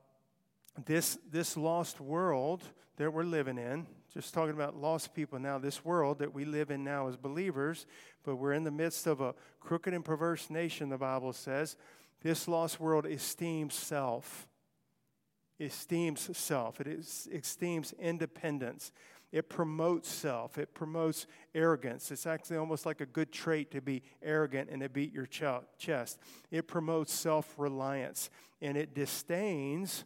this, 0.85 1.19
this 1.31 1.57
lost 1.57 2.01
world 2.01 2.63
that 2.97 3.13
we're 3.13 3.25
living 3.25 3.59
in, 3.59 3.87
just 4.13 4.33
talking 4.33 4.55
about 4.55 4.77
lost 4.77 5.15
people 5.15 5.39
now, 5.39 5.59
this 5.59 5.85
world 5.85 6.19
that 6.21 6.33
we 6.33 6.45
live 6.45 6.71
in 6.71 6.85
now 6.85 7.09
as 7.09 7.17
believers, 7.17 7.87
but 8.25 8.37
we're 8.37 8.53
in 8.53 8.65
the 8.65 8.71
midst 8.71 9.07
of 9.07 9.21
a 9.21 9.35
crooked 9.61 9.93
and 9.93 10.05
perverse 10.05 10.51
nation, 10.51 10.89
the 10.89 10.99
Bible 10.99 11.33
says. 11.33 11.77
This 12.23 12.47
lost 12.49 12.81
world 12.81 13.07
esteems 13.07 13.75
self, 13.75 14.47
esteems 15.59 16.37
self, 16.37 16.81
it 16.81 16.87
is, 16.87 17.29
esteems 17.33 17.93
independence. 17.99 18.93
It 19.35 19.49
promotes 19.49 20.09
self. 20.09 20.59
It 20.59 20.75
promotes 20.75 21.27
arrogance. 21.57 22.13
It's 22.13 22.25
actually 22.25 22.57
almost 22.57 22.87
like 22.87 23.01
a 23.01 23.07
good 23.07 23.33
trait 23.33 23.73
to 23.73 23.81
be 23.81 24.05
arrogant 24.23 24.71
and 24.71 24.81
to 24.81 24.89
beat 24.89 25.13
your 25.13 25.27
chest. 25.27 26.21
It 26.53 26.69
promotes 26.69 27.13
self 27.13 27.53
reliance 27.59 28.31
and 28.63 28.77
it 28.77 28.95
disdains 28.95 30.05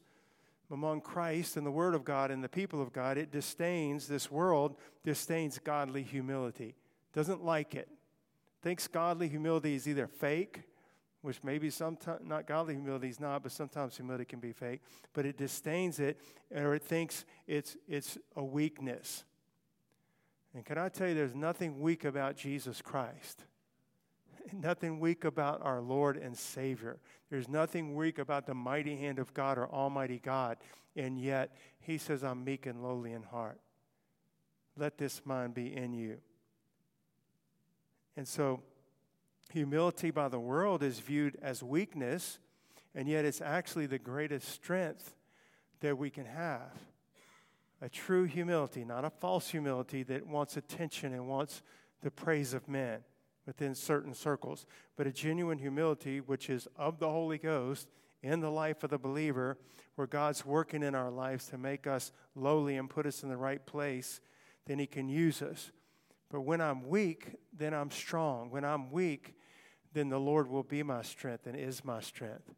among 0.71 1.03
Christ 1.03 1.59
and 1.59 1.67
the 1.67 1.71
Word 1.71 1.95
of 1.95 2.07
God 2.07 2.31
and 2.31 2.43
the 2.43 2.49
people 2.49 2.81
of 2.81 2.91
God, 2.91 3.19
it 3.19 3.31
disdains, 3.31 4.09
this 4.09 4.31
world 4.31 4.77
disdains 5.05 5.59
godly 5.59 6.03
humility, 6.03 6.75
doesn't 7.13 7.45
like 7.45 7.75
it, 7.75 7.91
thinks 8.63 8.89
godly 8.89 9.29
humility 9.29 9.75
is 9.75 9.87
either 9.87 10.07
fake, 10.07 10.63
which 11.23 11.43
maybe 11.43 11.71
sometimes, 11.71 12.21
not 12.25 12.47
godly 12.47 12.75
humility 12.75 13.09
is 13.09 13.21
not, 13.21 13.43
but 13.43 13.53
sometimes 13.53 13.97
humility 13.97 14.25
can 14.25 14.41
be 14.41 14.53
fake, 14.53 14.81
but 15.13 15.27
it 15.27 15.37
disdains 15.37 15.99
it 15.99 16.21
or 16.55 16.75
it 16.75 16.83
thinks 16.83 17.25
it's, 17.47 17.77
it's 17.89 18.19
a 18.37 18.45
weakness. 18.45 19.25
And 20.55 20.65
can 20.65 20.79
I 20.79 20.89
tell 20.89 21.09
you, 21.09 21.15
there's 21.15 21.35
nothing 21.35 21.81
weak 21.81 22.05
about 22.05 22.37
Jesus 22.37 22.81
Christ 22.81 23.45
nothing 24.53 25.01
weak 25.01 25.25
about 25.25 25.63
our 25.63 25.81
Lord 25.81 26.17
and 26.17 26.37
Savior. 26.37 26.99
There's 27.31 27.49
nothing 27.49 27.95
weak 27.95 28.19
about 28.19 28.47
the 28.47 28.55
mighty 28.55 28.97
hand 28.97 29.19
of 29.19 29.33
God 29.35 29.59
or 29.59 29.69
Almighty 29.69 30.21
God. 30.23 30.59
And 30.97 31.19
yet, 31.19 31.55
He 31.81 31.99
says, 31.99 32.25
I'm 32.25 32.45
meek 32.45 32.67
and 32.67 32.83
lowly 32.83 33.13
in 33.13 33.23
heart. 33.23 33.59
Let 34.77 34.99
this 34.99 35.23
mind 35.25 35.55
be 35.55 35.75
in 35.75 35.93
you. 35.93 36.19
And 38.17 38.27
so, 38.27 38.63
humility 39.53 40.11
by 40.11 40.29
the 40.29 40.41
world 40.41 40.83
is 40.83 40.99
viewed 40.99 41.37
as 41.43 41.63
weakness, 41.63 42.39
and 42.95 43.09
yet 43.09 43.25
it's 43.25 43.41
actually 43.41 43.87
the 43.87 43.99
greatest 43.99 44.49
strength 44.49 45.15
that 45.81 45.97
we 45.97 46.11
can 46.11 46.27
have. 46.27 46.73
A 47.81 47.89
true 47.89 48.25
humility, 48.25 48.85
not 48.85 49.05
a 49.05 49.11
false 49.11 49.49
humility 49.49 50.03
that 50.05 50.27
wants 50.27 50.57
attention 50.57 51.13
and 51.15 51.29
wants 51.29 51.63
the 52.03 52.11
praise 52.11 52.53
of 52.53 52.69
men 52.69 53.01
within 53.47 53.75
certain 53.75 54.13
circles, 54.13 54.67
but 54.97 55.07
a 55.07 55.13
genuine 55.13 55.59
humility, 55.59 56.21
which 56.21 56.51
is 56.51 56.69
of 56.77 56.99
the 56.99 57.09
Holy 57.09 57.39
Ghost 57.39 57.89
in 58.23 58.41
the 58.41 58.51
life 58.51 58.83
of 58.83 58.91
the 58.91 58.99
believer, 58.99 59.57
where 59.95 60.07
God's 60.07 60.45
working 60.45 60.83
in 60.83 60.95
our 60.95 61.11
lives 61.11 61.47
to 61.47 61.59
make 61.59 61.87
us 61.87 62.13
lowly 62.35 62.77
and 62.77 62.91
put 62.91 63.07
us 63.07 63.23
in 63.23 63.29
the 63.29 63.37
right 63.37 63.65
place, 63.65 64.21
then 64.67 64.79
He 64.79 64.87
can 64.87 65.09
use 65.09 65.41
us. 65.41 65.71
But 66.31 66.43
when 66.43 66.61
I'm 66.61 66.89
weak, 66.89 67.37
then 67.57 67.73
I'm 67.73 67.91
strong. 67.91 68.51
When 68.51 68.65
I'm 68.65 68.91
weak, 68.91 69.35
then 69.99 70.09
the 70.09 70.21
Lord 70.21 70.49
will 70.49 70.63
be 70.63 70.85
my 70.85 71.03
strength 71.03 71.49
and 71.49 71.57
is 71.57 71.85
my 71.85 72.01
strength. 72.01 72.55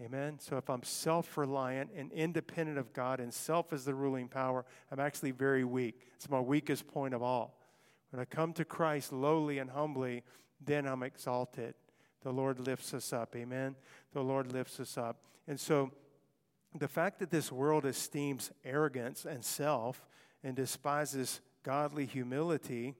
Amen. 0.00 0.38
So 0.38 0.56
if 0.56 0.70
I'm 0.70 0.84
self 0.84 1.36
reliant 1.36 1.90
and 1.96 2.12
independent 2.12 2.78
of 2.78 2.92
God 2.92 3.18
and 3.18 3.34
self 3.34 3.72
is 3.72 3.84
the 3.84 3.94
ruling 3.94 4.28
power, 4.28 4.64
I'm 4.90 5.00
actually 5.00 5.32
very 5.32 5.64
weak. 5.64 6.00
It's 6.14 6.30
my 6.30 6.40
weakest 6.40 6.86
point 6.86 7.12
of 7.12 7.22
all. 7.22 7.58
When 8.10 8.20
I 8.20 8.24
come 8.24 8.52
to 8.54 8.64
Christ 8.64 9.12
lowly 9.12 9.58
and 9.58 9.70
humbly, 9.70 10.22
then 10.64 10.86
I'm 10.86 11.02
exalted. 11.02 11.74
The 12.22 12.32
Lord 12.32 12.60
lifts 12.60 12.94
us 12.94 13.12
up. 13.12 13.34
Amen. 13.34 13.74
The 14.12 14.22
Lord 14.22 14.52
lifts 14.52 14.78
us 14.78 14.96
up. 14.96 15.24
And 15.48 15.58
so 15.58 15.90
the 16.76 16.88
fact 16.88 17.18
that 17.18 17.30
this 17.30 17.50
world 17.50 17.84
esteems 17.84 18.52
arrogance 18.64 19.24
and 19.24 19.44
self 19.44 20.06
and 20.44 20.54
despises 20.54 21.40
godly 21.64 22.06
humility, 22.06 22.94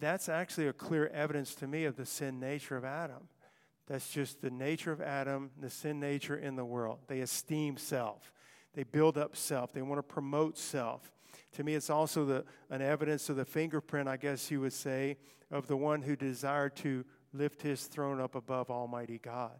that's 0.00 0.28
actually 0.28 0.68
a 0.68 0.72
clear 0.72 1.08
evidence 1.08 1.54
to 1.56 1.66
me 1.66 1.84
of 1.84 1.96
the 1.96 2.06
sin 2.06 2.40
nature 2.40 2.76
of 2.76 2.84
Adam. 2.84 3.28
That's 3.86 4.08
just 4.08 4.40
the 4.40 4.50
nature 4.50 4.92
of 4.92 5.00
Adam, 5.00 5.50
the 5.60 5.70
sin 5.70 5.98
nature 5.98 6.36
in 6.36 6.56
the 6.56 6.64
world. 6.64 7.00
They 7.08 7.20
esteem 7.20 7.76
self, 7.76 8.32
they 8.74 8.84
build 8.84 9.18
up 9.18 9.36
self, 9.36 9.72
they 9.72 9.82
want 9.82 9.98
to 9.98 10.02
promote 10.02 10.56
self. 10.56 11.12
To 11.54 11.64
me, 11.64 11.74
it's 11.74 11.90
also 11.90 12.24
the, 12.24 12.44
an 12.70 12.82
evidence 12.82 13.28
of 13.28 13.36
the 13.36 13.44
fingerprint, 13.44 14.08
I 14.08 14.16
guess 14.16 14.50
you 14.50 14.60
would 14.60 14.72
say, 14.72 15.16
of 15.50 15.66
the 15.66 15.76
one 15.76 16.02
who 16.02 16.14
desired 16.14 16.76
to 16.76 17.04
lift 17.32 17.62
his 17.62 17.84
throne 17.84 18.20
up 18.20 18.36
above 18.36 18.70
Almighty 18.70 19.18
God. 19.18 19.58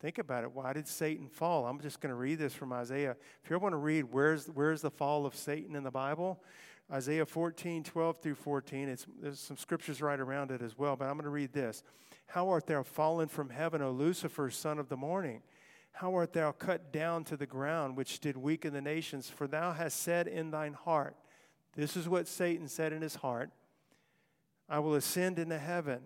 Think 0.00 0.18
about 0.18 0.44
it. 0.44 0.52
Why 0.52 0.72
did 0.72 0.86
Satan 0.86 1.28
fall? 1.28 1.66
I'm 1.66 1.80
just 1.80 2.00
going 2.00 2.10
to 2.10 2.16
read 2.16 2.38
this 2.38 2.54
from 2.54 2.72
Isaiah. 2.72 3.16
If 3.42 3.50
you 3.50 3.56
ever 3.56 3.62
want 3.62 3.72
to 3.72 3.78
read 3.78 4.04
where's, 4.04 4.46
where's 4.46 4.80
the 4.80 4.90
fall 4.90 5.26
of 5.26 5.34
Satan 5.34 5.74
in 5.74 5.82
the 5.82 5.90
Bible, 5.90 6.40
Isaiah 6.90 7.26
14, 7.26 7.84
12 7.84 8.22
through 8.22 8.34
14. 8.34 8.88
It's, 8.88 9.06
there's 9.20 9.40
some 9.40 9.56
scriptures 9.56 10.00
right 10.00 10.18
around 10.18 10.50
it 10.50 10.62
as 10.62 10.78
well, 10.78 10.96
but 10.96 11.04
I'm 11.04 11.14
going 11.14 11.24
to 11.24 11.30
read 11.30 11.52
this. 11.52 11.82
How 12.26 12.48
art 12.48 12.66
thou 12.66 12.82
fallen 12.82 13.28
from 13.28 13.50
heaven, 13.50 13.82
O 13.82 13.90
Lucifer, 13.90 14.50
son 14.50 14.78
of 14.78 14.88
the 14.88 14.96
morning? 14.96 15.42
How 15.92 16.14
art 16.14 16.32
thou 16.32 16.52
cut 16.52 16.92
down 16.92 17.24
to 17.24 17.36
the 17.36 17.46
ground, 17.46 17.96
which 17.96 18.20
did 18.20 18.36
weaken 18.36 18.72
the 18.72 18.80
nations? 18.80 19.28
For 19.28 19.46
thou 19.46 19.72
hast 19.72 20.00
said 20.00 20.28
in 20.28 20.50
thine 20.50 20.74
heart, 20.74 21.16
this 21.74 21.96
is 21.96 22.08
what 22.08 22.26
Satan 22.26 22.68
said 22.68 22.92
in 22.92 23.02
his 23.02 23.16
heart 23.16 23.50
I 24.68 24.80
will 24.80 24.94
ascend 24.94 25.38
into 25.38 25.58
heaven. 25.58 26.00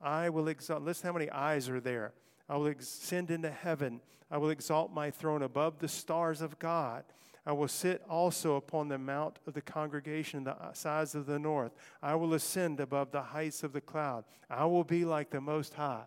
I 0.00 0.30
will 0.30 0.48
exalt. 0.48 0.82
Listen 0.82 1.06
how 1.06 1.12
many 1.12 1.30
eyes 1.30 1.68
are 1.68 1.80
there. 1.80 2.14
I 2.48 2.56
will 2.56 2.68
ascend 2.68 3.30
into 3.30 3.50
heaven. 3.50 4.00
I 4.30 4.38
will 4.38 4.50
exalt 4.50 4.92
my 4.92 5.10
throne 5.10 5.42
above 5.42 5.78
the 5.78 5.88
stars 5.88 6.40
of 6.40 6.58
God. 6.58 7.04
I 7.44 7.52
will 7.52 7.68
sit 7.68 8.02
also 8.08 8.56
upon 8.56 8.88
the 8.88 8.98
mount 8.98 9.38
of 9.46 9.54
the 9.54 9.62
congregation, 9.62 10.44
the 10.44 10.56
sides 10.74 11.14
of 11.14 11.26
the 11.26 11.38
north. 11.38 11.72
I 12.02 12.14
will 12.14 12.34
ascend 12.34 12.78
above 12.78 13.10
the 13.10 13.22
heights 13.22 13.62
of 13.64 13.72
the 13.72 13.80
cloud. 13.80 14.24
I 14.48 14.64
will 14.66 14.84
be 14.84 15.04
like 15.04 15.30
the 15.30 15.40
Most 15.40 15.74
High. 15.74 16.04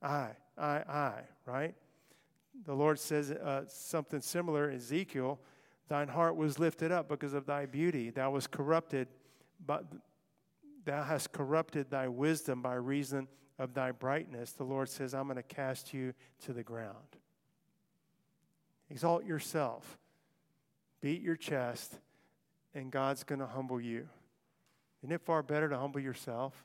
I. 0.00 0.30
I, 0.56 0.78
I, 0.88 1.12
right? 1.46 1.74
The 2.66 2.74
Lord 2.74 2.98
says 2.98 3.30
uh, 3.30 3.62
something 3.68 4.20
similar 4.20 4.70
in 4.70 4.76
Ezekiel 4.76 5.38
Thine 5.88 6.08
heart 6.08 6.36
was 6.36 6.58
lifted 6.58 6.92
up 6.92 7.08
because 7.08 7.32
of 7.32 7.46
thy 7.46 7.64
beauty. 7.64 8.10
Thou 8.10 8.30
was 8.30 8.46
corrupted, 8.46 9.08
but 9.64 9.86
thou 10.84 11.02
hast 11.02 11.32
corrupted 11.32 11.90
thy 11.90 12.08
wisdom 12.08 12.60
by 12.60 12.74
reason 12.74 13.26
of 13.58 13.72
thy 13.72 13.90
brightness. 13.92 14.52
The 14.52 14.64
Lord 14.64 14.90
says, 14.90 15.14
I'm 15.14 15.24
going 15.24 15.36
to 15.36 15.42
cast 15.42 15.94
you 15.94 16.12
to 16.44 16.52
the 16.52 16.62
ground. 16.62 17.16
Exalt 18.90 19.24
yourself, 19.24 19.98
beat 21.00 21.20
your 21.20 21.36
chest, 21.36 21.94
and 22.74 22.90
God's 22.90 23.24
going 23.24 23.40
to 23.40 23.46
humble 23.46 23.80
you. 23.80 24.08
Isn't 25.02 25.14
it 25.14 25.20
far 25.20 25.42
better 25.42 25.68
to 25.68 25.78
humble 25.78 26.00
yourself? 26.00 26.64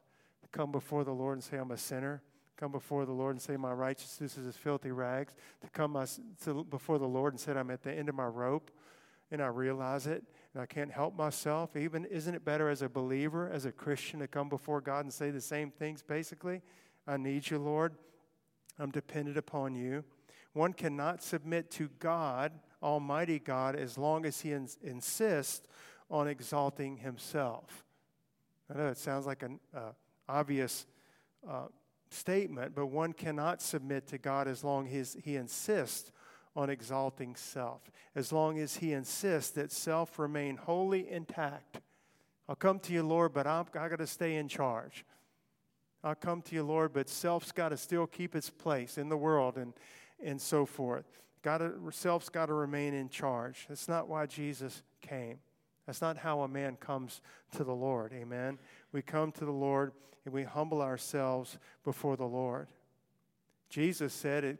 come 0.54 0.72
before 0.72 1.04
the 1.04 1.12
Lord 1.12 1.34
and 1.34 1.44
say, 1.44 1.58
I'm 1.58 1.72
a 1.72 1.78
sinner, 1.78 2.22
come 2.56 2.72
before 2.72 3.06
the 3.06 3.12
Lord 3.12 3.36
and 3.36 3.42
say, 3.42 3.58
My 3.58 3.74
righteousness 3.74 4.38
is 4.38 4.48
as 4.48 4.56
filthy 4.56 4.92
rags, 4.92 5.34
to 5.62 5.70
come 5.72 6.02
to, 6.46 6.64
before 6.64 7.00
the 7.00 7.08
Lord 7.08 7.34
and 7.34 7.40
say, 7.40 7.52
I'm 7.52 7.72
at 7.72 7.84
the 7.84 7.92
end 7.92 8.08
of 8.08 8.16
my 8.16 8.26
rope 8.26 8.72
and 9.32 9.42
I 9.42 9.48
realize 9.48 10.08
it 10.08 10.24
and 10.54 10.62
I 10.62 10.66
can't 10.66 10.92
help 10.92 11.18
myself. 11.18 11.76
Even 11.76 12.06
isn't 12.06 12.34
it 12.34 12.46
better 12.46 12.70
as 12.70 12.82
a 12.82 12.88
believer, 12.88 13.50
as 13.52 13.66
a 13.66 13.72
Christian, 13.72 14.20
to 14.20 14.28
come 14.28 14.48
before 14.48 14.80
God 14.80 15.04
and 15.04 15.14
say 15.14 15.32
the 15.32 15.42
same 15.42 15.72
things 15.72 16.04
basically? 16.04 16.62
I 17.06 17.18
need 17.18 17.50
you, 17.50 17.58
Lord. 17.58 17.96
I'm 18.80 18.92
dependent 18.92 19.38
upon 19.38 19.76
you. 19.76 20.04
One 20.54 20.74
cannot 20.74 21.24
submit 21.24 21.72
to 21.72 21.90
God, 22.00 22.52
Almighty 22.82 23.40
God, 23.40 23.76
as 23.76 23.98
long 23.98 24.26
as 24.26 24.42
he 24.42 24.54
ins- 24.54 24.78
insists 24.84 25.68
on 26.10 26.28
exalting 26.28 26.98
himself. 26.98 27.84
I 28.74 28.78
know 28.78 28.88
it 28.90 28.98
sounds 28.98 29.26
like 29.26 29.42
an 29.42 29.60
uh, 29.76 29.92
obvious 30.30 30.86
uh, 31.48 31.66
statement, 32.12 32.76
but 32.76 32.86
one 32.86 33.14
cannot 33.14 33.62
submit 33.62 34.08
to 34.08 34.20
God 34.20 34.48
as 34.48 34.64
long 34.64 34.88
as 34.88 35.18
he 35.24 35.36
insists 35.36 36.12
on 36.56 36.70
exalting 36.70 37.36
self, 37.36 37.90
as 38.16 38.32
long 38.32 38.60
as 38.60 38.76
he 38.76 38.94
insists 38.94 39.50
that 39.52 39.72
self 39.72 40.20
remain 40.20 40.56
wholly 40.56 41.10
intact. 41.10 41.82
I'll 42.48 42.56
come 42.56 42.80
to 42.82 42.94
you, 42.94 43.02
Lord, 43.02 43.34
but 43.34 43.48
I'm, 43.48 43.66
I 43.74 43.90
got 43.90 44.00
to 44.00 44.08
stay 44.08 44.36
in 44.36 44.48
charge. 44.48 45.04
I'll 46.04 46.14
come 46.14 46.42
to 46.44 46.56
you, 46.56 46.64
Lord, 46.64 46.94
but 46.94 47.10
self's 47.10 47.52
got 47.52 47.70
to 47.70 47.78
still 47.78 48.06
keep 48.06 48.36
its 48.36 48.50
place 48.52 49.00
in 49.00 49.10
the 49.10 49.18
world 49.18 49.58
and, 49.58 49.74
and 50.24 50.42
so 50.42 50.66
forth. 50.66 51.06
Got 51.42 51.60
to, 51.60 51.74
self's 51.92 52.30
got 52.30 52.48
to 52.48 52.54
remain 52.54 52.94
in 52.94 53.10
charge. 53.10 53.66
That's 53.68 53.88
not 53.88 54.08
why 54.08 54.26
Jesus 54.26 54.82
came. 55.02 55.40
That's 55.86 56.02
not 56.02 56.18
how 56.18 56.42
a 56.42 56.48
man 56.48 56.78
comes 56.78 57.22
to 57.52 57.64
the 57.64 57.74
Lord. 57.74 58.14
Amen. 58.14 58.58
We 58.92 59.02
come 59.02 59.32
to 59.34 59.46
the 59.46 59.52
Lord 59.52 59.92
and 60.26 60.34
we 60.34 60.44
humble 60.44 60.82
ourselves 60.82 61.58
before 61.84 62.16
the 62.16 62.26
Lord. 62.26 62.70
Jesus 63.70 64.14
said, 64.14 64.58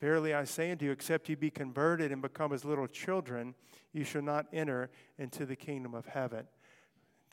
Verily 0.00 0.32
I 0.32 0.44
say 0.44 0.70
unto 0.70 0.86
you, 0.86 0.92
except 0.92 1.28
you 1.28 1.36
be 1.36 1.50
converted 1.50 2.12
and 2.12 2.22
become 2.22 2.52
as 2.52 2.64
little 2.64 2.86
children, 2.86 3.54
you 3.92 4.04
shall 4.04 4.22
not 4.22 4.46
enter 4.52 4.90
into 5.18 5.44
the 5.44 5.56
kingdom 5.56 5.94
of 5.94 6.06
heaven. 6.06 6.46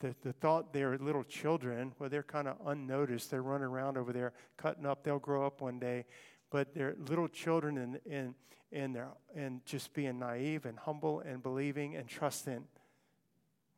The, 0.00 0.14
the 0.22 0.32
thought 0.32 0.72
they're 0.72 0.98
little 0.98 1.24
children, 1.24 1.92
well, 1.98 2.08
they're 2.08 2.22
kind 2.22 2.46
of 2.46 2.56
unnoticed. 2.66 3.30
They're 3.30 3.42
running 3.42 3.66
around 3.66 3.96
over 3.96 4.12
there 4.12 4.32
cutting 4.56 4.86
up. 4.86 5.02
They'll 5.02 5.18
grow 5.18 5.46
up 5.46 5.60
one 5.60 5.78
day. 5.78 6.04
But 6.50 6.74
they're 6.74 6.96
little 7.08 7.28
children 7.28 7.78
and, 7.78 8.00
and, 8.10 8.34
and, 8.72 8.94
they're, 8.94 9.08
and 9.34 9.64
just 9.64 9.92
being 9.92 10.18
naive 10.18 10.64
and 10.66 10.78
humble 10.78 11.20
and 11.20 11.42
believing 11.42 11.96
and 11.96 12.08
trusting 12.08 12.64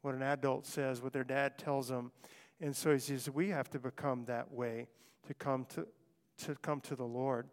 what 0.03 0.15
an 0.15 0.23
adult 0.23 0.67
says, 0.67 1.03
what 1.03 1.13
their 1.13 1.25
dad 1.25 1.59
tells 1.59 1.89
them. 1.89 2.13
And 2.61 2.75
so 2.75 2.93
he 2.93 2.99
says, 2.99 3.29
we 3.29 3.49
have 3.51 3.71
to 3.71 3.79
become 3.79 4.25
that 4.27 4.53
way 4.53 4.89
to 5.27 5.35
come 5.35 5.67
to, 5.75 5.87
to 6.45 6.55
come 6.57 6.81
to 6.83 6.97
the 6.97 7.05
Lord. 7.05 7.49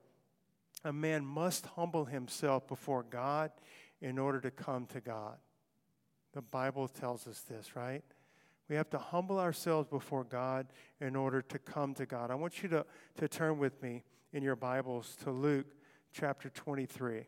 A 0.84 0.94
man 0.94 1.26
must 1.26 1.66
humble 1.76 2.06
himself 2.06 2.68
before 2.68 3.04
God 3.04 3.52
in 4.02 4.18
order 4.18 4.40
to 4.40 4.52
come 4.52 4.86
to 4.88 5.02
God. 5.02 5.38
The 6.34 6.42
Bible 6.42 6.88
tells 6.88 7.28
us 7.28 7.42
this, 7.42 7.76
right? 7.76 8.04
We 8.70 8.76
have 8.76 8.90
to 8.92 8.98
humble 8.98 9.40
ourselves 9.40 9.88
before 9.88 10.24
God 10.24 10.68
in 11.00 11.16
order 11.16 11.42
to 11.42 11.60
come 11.60 11.94
to 11.96 12.06
God. 12.06 12.32
I 12.32 12.36
want 12.36 12.62
you 12.62 12.70
to, 12.70 12.86
to 13.18 13.28
turn 13.28 13.58
with 13.58 13.82
me 13.82 14.04
in 14.34 14.44
your 14.44 14.56
Bibles 14.56 15.16
to 15.24 15.32
Luke 15.32 15.68
chapter 16.12 16.50
23. 16.50 17.26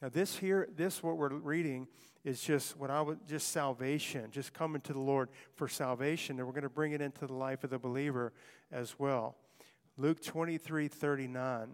Now, 0.00 0.08
this 0.08 0.36
here, 0.38 0.68
this 0.74 1.02
what 1.02 1.18
we're 1.18 1.28
reading 1.28 1.88
is 2.24 2.40
just 2.40 2.76
what 2.76 2.90
I 2.90 3.02
would 3.02 3.26
just 3.26 3.48
salvation, 3.48 4.30
just 4.30 4.54
coming 4.54 4.80
to 4.82 4.92
the 4.92 4.98
Lord 4.98 5.28
for 5.54 5.68
salvation, 5.68 6.38
and 6.38 6.46
we're 6.46 6.52
going 6.52 6.62
to 6.62 6.70
bring 6.70 6.92
it 6.92 7.00
into 7.00 7.26
the 7.26 7.34
life 7.34 7.64
of 7.64 7.70
the 7.70 7.78
believer 7.78 8.32
as 8.72 8.98
well. 8.98 9.36
Luke 9.96 10.22
23 10.22 10.88
39. 10.88 11.68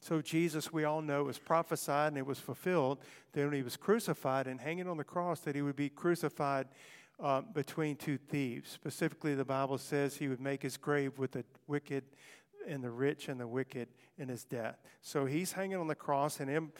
So, 0.00 0.22
Jesus, 0.22 0.72
we 0.72 0.84
all 0.84 1.02
know, 1.02 1.24
was 1.24 1.38
prophesied 1.38 2.08
and 2.08 2.18
it 2.18 2.26
was 2.26 2.38
fulfilled 2.38 2.98
that 3.32 3.44
when 3.44 3.52
he 3.52 3.62
was 3.62 3.76
crucified 3.76 4.46
and 4.46 4.60
hanging 4.60 4.86
on 4.86 4.96
the 4.96 5.04
cross, 5.04 5.40
that 5.40 5.56
he 5.56 5.62
would 5.62 5.74
be 5.74 5.88
crucified 5.88 6.68
uh, 7.20 7.40
between 7.40 7.96
two 7.96 8.16
thieves. 8.16 8.70
Specifically, 8.70 9.34
the 9.34 9.44
Bible 9.44 9.78
says 9.78 10.16
he 10.16 10.28
would 10.28 10.40
make 10.40 10.62
his 10.62 10.76
grave 10.76 11.18
with 11.18 11.32
the 11.32 11.44
wicked 11.66 12.04
and 12.66 12.82
the 12.82 12.90
rich 12.90 13.28
and 13.28 13.40
the 13.40 13.46
wicked 13.46 13.88
in 14.18 14.28
his 14.28 14.44
death. 14.44 14.78
So 15.00 15.26
he's 15.26 15.52
hanging 15.52 15.78
on 15.78 15.88
the 15.88 15.94
cross, 15.94 16.40
and 16.40 16.50
him, 16.50 16.72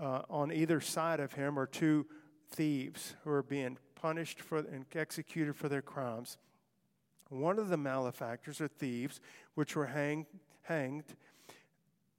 uh, 0.00 0.22
on 0.28 0.52
either 0.52 0.80
side 0.80 1.20
of 1.20 1.32
him 1.32 1.58
are 1.58 1.66
two 1.66 2.06
thieves 2.50 3.14
who 3.24 3.30
are 3.30 3.42
being 3.42 3.78
punished 3.94 4.40
for 4.40 4.58
and 4.58 4.84
executed 4.94 5.54
for 5.54 5.68
their 5.68 5.82
crimes. 5.82 6.36
One 7.28 7.58
of 7.58 7.68
the 7.68 7.76
malefactors 7.76 8.60
or 8.60 8.68
thieves, 8.68 9.20
which 9.54 9.76
were 9.76 9.86
hang, 9.86 10.26
hanged, 10.62 11.04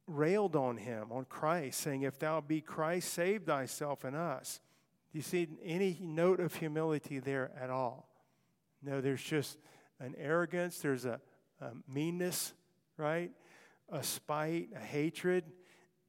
railed 0.08 0.56
on 0.56 0.78
him, 0.78 1.12
on 1.12 1.26
Christ, 1.26 1.82
saying, 1.82 2.04
If 2.04 2.17
thou 2.17 2.39
be 2.39 2.62
Christ, 2.62 3.13
save 3.13 3.43
thyself 3.43 4.04
and 4.04 4.15
us. 4.15 4.62
Do 5.12 5.17
you 5.17 5.24
see 5.24 5.47
any 5.63 5.97
note 6.02 6.39
of 6.39 6.56
humility 6.56 7.19
there 7.19 7.52
at 7.60 7.69
all? 7.69 8.08
No, 8.82 9.02
there's 9.02 9.21
just 9.21 9.58
an 10.00 10.15
arrogance, 10.17 10.80
there's 10.80 11.06
a, 11.06 11.19
a 11.60 11.71
meanness, 11.88 12.54
right? 12.97 13.32
A 13.91 14.02
spite, 14.04 14.69
a 14.76 14.80
hatred. 14.80 15.43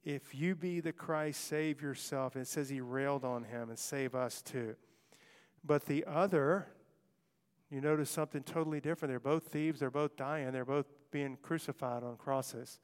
If 0.03 0.33
you 0.33 0.55
be 0.55 0.79
the 0.79 0.93
Christ, 0.93 1.45
save 1.45 1.81
yourself. 1.81 2.35
And 2.35 2.43
it 2.43 2.47
says 2.47 2.69
he 2.69 2.81
railed 2.81 3.25
on 3.25 3.43
him 3.43 3.69
and 3.69 3.77
save 3.77 4.15
us 4.15 4.41
too. 4.41 4.75
But 5.63 5.85
the 5.85 6.05
other, 6.05 6.67
you 7.69 7.81
notice 7.81 8.09
something 8.09 8.43
totally 8.43 8.79
different. 8.79 9.11
They're 9.11 9.19
both 9.19 9.47
thieves, 9.47 9.79
they're 9.79 9.91
both 9.91 10.15
dying, 10.15 10.51
they're 10.51 10.65
both 10.65 10.85
being 11.11 11.37
crucified 11.41 12.03
on 12.03 12.15
crosses. 12.17 12.79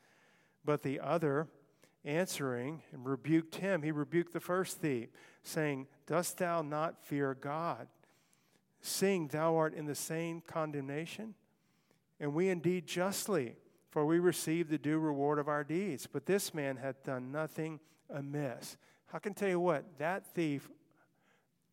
But 0.63 0.83
the 0.83 0.99
other, 0.99 1.47
answering 2.05 2.81
and 2.91 3.05
rebuked 3.05 3.55
him, 3.55 3.81
he 3.81 3.91
rebuked 3.91 4.33
the 4.33 4.39
first 4.39 4.79
thief, 4.79 5.09
saying, 5.43 5.87
Dost 6.09 6.39
thou 6.39 6.63
not 6.63 7.05
fear 7.05 7.35
God, 7.39 7.87
seeing 8.81 9.27
thou 9.27 9.55
art 9.55 9.75
in 9.75 9.85
the 9.85 9.93
same 9.93 10.41
condemnation? 10.41 11.35
And 12.19 12.33
we 12.33 12.49
indeed 12.49 12.87
justly, 12.87 13.57
for 13.91 14.07
we 14.07 14.17
receive 14.17 14.69
the 14.69 14.79
due 14.79 14.97
reward 14.97 15.37
of 15.37 15.47
our 15.47 15.63
deeds. 15.63 16.07
But 16.11 16.25
this 16.25 16.51
man 16.51 16.77
hath 16.77 17.03
done 17.03 17.31
nothing 17.31 17.79
amiss. 18.09 18.75
I 19.13 19.19
can 19.19 19.35
tell 19.35 19.49
you 19.49 19.59
what, 19.59 19.85
that 19.99 20.25
thief, 20.33 20.67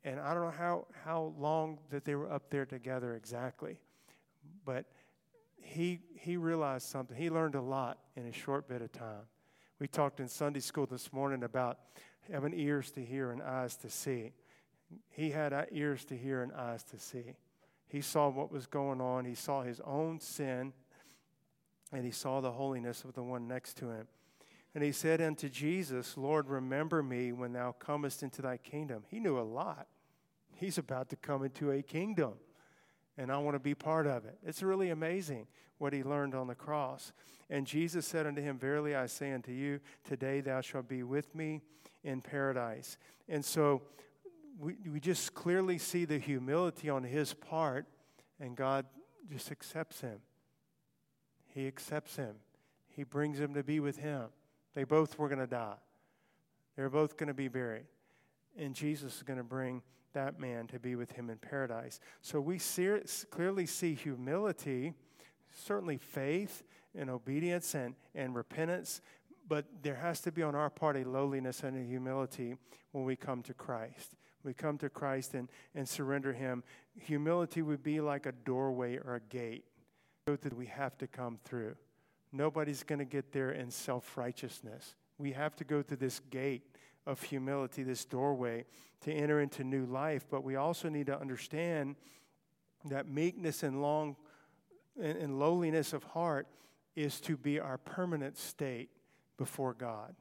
and 0.05 0.21
I 0.21 0.35
don't 0.35 0.45
know 0.45 0.51
how, 0.51 0.87
how 1.03 1.33
long 1.39 1.79
that 1.89 2.05
they 2.05 2.15
were 2.15 2.31
up 2.31 2.51
there 2.51 2.67
together 2.67 3.15
exactly, 3.15 3.81
but 4.67 4.85
he, 5.57 6.01
he 6.15 6.37
realized 6.37 6.87
something. 6.89 7.17
He 7.17 7.31
learned 7.31 7.55
a 7.55 7.63
lot 7.63 8.01
in 8.17 8.27
a 8.27 8.33
short 8.33 8.69
bit 8.69 8.83
of 8.83 8.93
time. 8.93 9.25
We 9.79 9.89
talked 9.89 10.21
in 10.21 10.29
Sunday 10.29 10.61
school 10.61 10.85
this 10.85 11.11
morning 11.11 11.43
about 11.43 11.79
having 12.33 12.59
ears 12.59 12.91
to 12.93 13.05
hear 13.05 13.31
and 13.31 13.43
eyes 13.43 13.77
to 13.77 13.91
see. 13.91 14.33
He 15.11 15.31
had 15.31 15.53
ears 15.73 16.05
to 16.07 16.17
hear 16.17 16.43
and 16.43 16.53
eyes 16.53 16.83
to 16.85 16.99
see. 16.99 17.35
He 17.89 18.01
saw 18.01 18.29
what 18.29 18.53
was 18.53 18.67
going 18.67 19.01
on. 19.01 19.25
He 19.25 19.35
saw 19.35 19.63
his 19.63 19.81
own 19.81 20.21
sin, 20.21 20.73
and 21.93 22.05
he 22.05 22.11
saw 22.11 22.41
the 22.41 22.53
holiness 22.53 23.05
of 23.05 23.15
the 23.15 23.23
one 23.23 23.49
next 23.49 23.75
to 23.79 23.91
him. 23.91 24.07
And 24.75 24.85
he 24.85 24.93
said 24.93 25.21
unto 25.21 25.49
Jesus, 25.49 26.17
Lord, 26.17 26.49
remember 26.49 27.03
me 27.03 27.33
when 27.33 27.53
thou 27.53 27.73
comest 27.73 28.23
into 28.23 28.43
thy 28.43 28.59
kingdom. 28.59 29.05
He 29.09 29.21
knew 29.21 29.39
a 29.39 29.41
lot. 29.41 29.87
He's 30.55 30.79
about 30.79 31.09
to 31.11 31.17
come 31.17 31.45
into 31.45 31.71
a 31.71 31.83
kingdom 31.83 32.35
and 33.19 33.33
I 33.33 33.39
want 33.39 33.55
to 33.55 33.61
be 33.61 33.75
part 33.75 34.07
of 34.07 34.25
it. 34.25 34.39
It's 34.45 34.63
really 34.63 34.91
amazing 34.91 35.47
what 35.79 35.93
he 35.93 36.03
learned 36.03 36.35
on 36.35 36.47
the 36.47 36.55
cross. 36.55 37.13
And 37.49 37.67
Jesus 37.67 38.07
said 38.07 38.27
unto 38.27 38.43
him, 38.43 38.59
Verily 38.59 38.95
I 38.95 39.07
say 39.07 39.33
unto 39.33 39.53
you, 39.53 39.81
today 40.05 40.41
thou 40.41 40.61
shalt 40.61 40.89
be 40.89 41.03
with 41.03 41.35
me 41.35 41.61
in 42.05 42.21
paradise. 42.21 42.99
And 43.29 43.45
so 43.45 43.83
we, 44.59 44.77
we 44.91 45.01
just 45.01 45.35
clearly 45.35 45.79
see 45.79 46.05
the 46.05 46.19
humility 46.19 46.89
on 46.89 47.05
his 47.05 47.35
part, 47.35 47.87
and 48.41 48.57
God 48.57 48.87
just 49.31 49.51
accepts 49.51 50.01
him. 50.01 50.21
He 51.55 51.67
accepts 51.67 52.17
him, 52.17 52.37
he 52.89 53.05
brings 53.05 53.41
him 53.41 53.55
to 53.55 53.63
be 53.63 53.81
with 53.81 53.99
him. 53.99 54.27
They 54.75 54.85
both 54.85 55.19
were 55.19 55.29
going 55.29 55.41
to 55.41 55.47
die, 55.47 55.77
they're 56.77 56.91
both 56.91 57.17
going 57.17 57.29
to 57.29 57.35
be 57.35 57.49
buried. 57.49 57.87
And 58.59 58.75
Jesus 58.75 59.17
is 59.17 59.23
going 59.23 59.37
to 59.37 59.45
bring 59.45 59.83
that 60.15 60.41
man 60.41 60.67
to 60.69 60.79
be 60.79 60.97
with 60.97 61.13
him 61.13 61.29
in 61.29 61.37
paradise. 61.37 62.01
So 62.23 62.41
we 62.41 62.59
see, 62.59 62.89
clearly 63.31 63.67
see 63.67 63.95
humility, 63.95 64.95
certainly 65.55 65.99
faith 65.99 66.63
and 66.95 67.11
obedience 67.11 67.75
and, 67.75 67.95
and 68.15 68.35
repentance, 68.35 69.03
but 69.49 69.67
there 69.83 69.95
has 69.95 70.21
to 70.23 70.33
be 70.33 70.43
on 70.43 70.55
our 70.55 70.71
part 70.71 70.97
a 70.97 71.09
lowliness 71.09 71.63
and 71.63 71.77
a 71.77 71.87
humility 71.87 72.57
when 72.93 73.05
we 73.05 73.17
come 73.17 73.43
to 73.43 73.55
Christ. 73.55 74.15
We 74.45 74.55
come 74.55 74.79
to 74.79 74.89
Christ 74.89 75.35
and, 75.35 75.49
and 75.75 75.89
surrender 75.89 76.33
Him. 76.33 76.63
Humility 77.01 77.63
would 77.63 77.83
be 77.83 78.01
like 78.01 78.27
a 78.27 78.33
doorway 78.33 78.97
or 78.97 79.17
a 79.17 79.21
gate 79.21 79.65
that 80.27 80.57
we 80.57 80.67
have 80.67 80.97
to 80.99 81.07
come 81.07 81.39
through. 81.45 81.77
Nobody's 82.33 82.83
going 82.83 82.99
to 82.99 83.05
get 83.05 83.33
there 83.33 83.53
in 83.53 83.71
self 83.71 84.17
righteousness. 84.17 84.95
We 85.19 85.33
have 85.33 85.57
to 85.57 85.65
go 85.65 85.83
through 85.83 85.99
this 85.99 86.21
gate 86.31 86.63
of 87.07 87.23
humility, 87.23 87.83
this 87.83 88.05
doorway 88.05 88.65
to 89.03 89.13
enter 89.13 89.41
into 89.41 89.63
new 89.65 89.87
life. 89.87 90.27
But 90.29 90.43
we 90.43 90.57
also 90.57 90.89
need 90.89 91.07
to 91.07 91.19
understand 91.19 91.97
that 92.87 93.09
meekness 93.09 93.63
and 93.63 93.81
long 93.81 94.17
and, 95.01 95.17
and 95.17 95.39
lowliness 95.39 95.93
of 95.93 96.03
heart 96.05 96.47
is 96.95 97.21
to 97.21 97.37
be 97.37 97.61
our 97.61 97.79
permanent 97.79 98.37
state 98.39 98.91
before 99.37 99.75
God. 99.75 100.15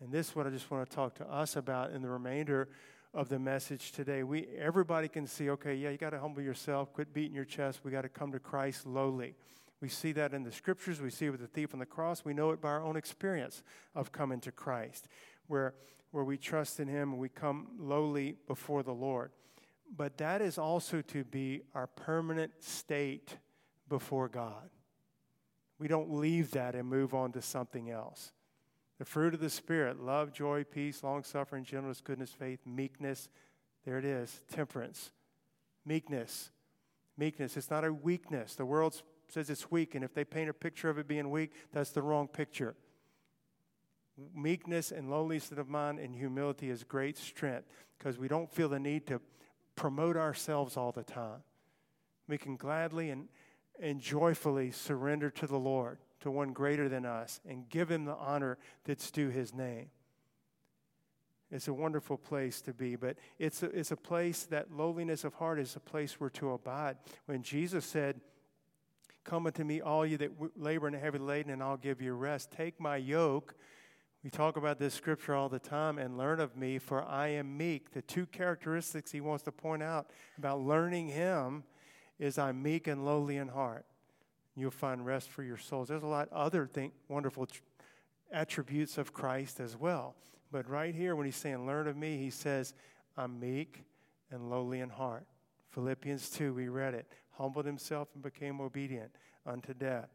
And 0.00 0.12
this 0.12 0.30
is 0.30 0.36
what 0.36 0.46
I 0.46 0.50
just 0.50 0.70
want 0.70 0.88
to 0.88 0.94
talk 0.94 1.14
to 1.16 1.30
us 1.30 1.56
about 1.56 1.92
in 1.92 2.02
the 2.02 2.10
remainder 2.10 2.68
of 3.14 3.28
the 3.28 3.38
message 3.38 3.92
today. 3.92 4.22
We 4.22 4.46
everybody 4.58 5.08
can 5.08 5.26
see, 5.26 5.50
okay, 5.50 5.74
yeah, 5.74 5.90
you 5.90 5.98
got 5.98 6.10
to 6.10 6.18
humble 6.18 6.42
yourself, 6.42 6.92
quit 6.92 7.12
beating 7.12 7.34
your 7.34 7.44
chest. 7.44 7.80
We 7.84 7.90
got 7.90 8.02
to 8.02 8.08
come 8.08 8.32
to 8.32 8.40
Christ 8.40 8.86
lowly. 8.86 9.34
We 9.80 9.88
see 9.88 10.12
that 10.12 10.32
in 10.32 10.44
the 10.44 10.52
scriptures. 10.52 11.00
We 11.00 11.10
see 11.10 11.26
it 11.26 11.30
with 11.30 11.40
the 11.40 11.46
thief 11.46 11.74
on 11.74 11.80
the 11.80 11.86
cross. 11.86 12.24
We 12.24 12.34
know 12.34 12.50
it 12.50 12.60
by 12.60 12.68
our 12.70 12.82
own 12.82 12.96
experience 12.96 13.62
of 13.94 14.12
coming 14.12 14.40
to 14.40 14.52
Christ, 14.52 15.08
where, 15.48 15.74
where 16.12 16.24
we 16.24 16.36
trust 16.36 16.80
in 16.80 16.88
Him 16.88 17.10
and 17.10 17.18
we 17.18 17.28
come 17.28 17.66
lowly 17.78 18.36
before 18.46 18.82
the 18.82 18.92
Lord. 18.92 19.32
But 19.94 20.18
that 20.18 20.40
is 20.40 20.56
also 20.56 21.02
to 21.02 21.24
be 21.24 21.62
our 21.74 21.86
permanent 21.86 22.52
state 22.60 23.36
before 23.88 24.28
God. 24.28 24.70
We 25.82 25.88
don't 25.88 26.14
leave 26.14 26.52
that 26.52 26.76
and 26.76 26.88
move 26.88 27.12
on 27.12 27.32
to 27.32 27.42
something 27.42 27.90
else. 27.90 28.30
The 29.00 29.04
fruit 29.04 29.34
of 29.34 29.40
the 29.40 29.50
Spirit 29.50 29.98
love, 30.00 30.32
joy, 30.32 30.62
peace, 30.62 31.02
long 31.02 31.24
suffering, 31.24 31.64
gentleness, 31.64 32.00
goodness, 32.00 32.30
faith, 32.30 32.60
meekness. 32.64 33.28
There 33.84 33.98
it 33.98 34.04
is 34.04 34.42
temperance. 34.48 35.10
Meekness. 35.84 36.52
Meekness. 37.18 37.56
It's 37.56 37.68
not 37.68 37.84
a 37.84 37.92
weakness. 37.92 38.54
The 38.54 38.64
world 38.64 39.02
says 39.26 39.50
it's 39.50 39.72
weak, 39.72 39.96
and 39.96 40.04
if 40.04 40.14
they 40.14 40.24
paint 40.24 40.48
a 40.48 40.54
picture 40.54 40.88
of 40.88 40.98
it 40.98 41.08
being 41.08 41.32
weak, 41.32 41.50
that's 41.72 41.90
the 41.90 42.00
wrong 42.00 42.28
picture. 42.28 42.76
Meekness 44.36 44.92
and 44.92 45.10
lowliness 45.10 45.50
of 45.50 45.68
mind 45.68 45.98
and 45.98 46.14
humility 46.14 46.70
is 46.70 46.84
great 46.84 47.18
strength 47.18 47.66
because 47.98 48.18
we 48.18 48.28
don't 48.28 48.48
feel 48.48 48.68
the 48.68 48.78
need 48.78 49.08
to 49.08 49.20
promote 49.74 50.16
ourselves 50.16 50.76
all 50.76 50.92
the 50.92 51.02
time. 51.02 51.42
We 52.28 52.38
can 52.38 52.54
gladly 52.54 53.10
and, 53.10 53.26
and 53.80 54.00
joyfully 54.00 54.70
surrender 54.70 55.30
to 55.30 55.46
the 55.46 55.58
Lord 55.58 55.98
to 56.20 56.30
one 56.30 56.52
greater 56.52 56.88
than 56.88 57.04
us 57.04 57.40
and 57.48 57.68
give 57.68 57.90
him 57.90 58.04
the 58.04 58.14
honor 58.14 58.58
that's 58.84 59.10
due 59.10 59.28
his 59.28 59.52
name. 59.52 59.90
It's 61.50 61.68
a 61.68 61.74
wonderful 61.74 62.16
place 62.16 62.62
to 62.62 62.72
be, 62.72 62.96
but 62.96 63.16
it's 63.38 63.62
a, 63.62 63.66
it's 63.66 63.90
a 63.90 63.96
place 63.96 64.44
that 64.44 64.72
lowliness 64.72 65.22
of 65.22 65.34
heart 65.34 65.60
is 65.60 65.76
a 65.76 65.80
place 65.80 66.18
where 66.18 66.30
to 66.30 66.52
abide. 66.52 66.96
When 67.26 67.42
Jesus 67.42 67.84
said, 67.84 68.20
Come 69.24 69.46
unto 69.46 69.62
me, 69.62 69.80
all 69.80 70.04
you 70.04 70.16
that 70.16 70.32
labor 70.56 70.88
and 70.88 70.96
are 70.96 70.98
heavy 70.98 71.18
laden, 71.18 71.52
and 71.52 71.62
I'll 71.62 71.76
give 71.76 72.00
you 72.00 72.12
rest. 72.14 72.50
Take 72.50 72.80
my 72.80 72.96
yoke. 72.96 73.54
We 74.24 74.30
talk 74.30 74.56
about 74.56 74.78
this 74.78 74.94
scripture 74.94 75.34
all 75.34 75.48
the 75.48 75.60
time 75.60 75.98
and 75.98 76.16
learn 76.16 76.40
of 76.40 76.56
me, 76.56 76.78
for 76.78 77.04
I 77.04 77.28
am 77.28 77.56
meek. 77.56 77.92
The 77.92 78.02
two 78.02 78.26
characteristics 78.26 79.12
he 79.12 79.20
wants 79.20 79.44
to 79.44 79.52
point 79.52 79.82
out 79.82 80.10
about 80.38 80.60
learning 80.60 81.08
him 81.08 81.64
is 82.22 82.38
I'm 82.38 82.62
meek 82.62 82.86
and 82.86 83.04
lowly 83.04 83.36
in 83.36 83.48
heart 83.48 83.84
you'll 84.54 84.70
find 84.70 85.04
rest 85.04 85.30
for 85.30 85.42
your 85.42 85.56
souls. 85.56 85.88
There's 85.88 86.02
a 86.02 86.06
lot 86.06 86.28
other 86.30 86.68
wonderful 87.08 87.46
tr- 87.46 87.62
attributes 88.30 88.98
of 88.98 89.12
Christ 89.12 89.60
as 89.60 89.76
well. 89.76 90.14
But 90.50 90.68
right 90.68 90.94
here, 90.94 91.16
when 91.16 91.26
he's 91.26 91.36
saying, 91.36 91.66
Learn 91.66 91.88
of 91.88 91.96
me, 91.96 92.18
he 92.18 92.30
says, 92.30 92.74
I'm 93.16 93.40
meek 93.40 93.84
and 94.30 94.50
lowly 94.50 94.80
in 94.80 94.90
heart. 94.90 95.24
Philippians 95.70 96.30
2, 96.30 96.52
we 96.52 96.68
read 96.68 96.94
it. 96.94 97.06
Humbled 97.32 97.64
himself 97.64 98.08
and 98.14 98.22
became 98.22 98.60
obedient 98.60 99.10
unto 99.46 99.72
death. 99.72 100.10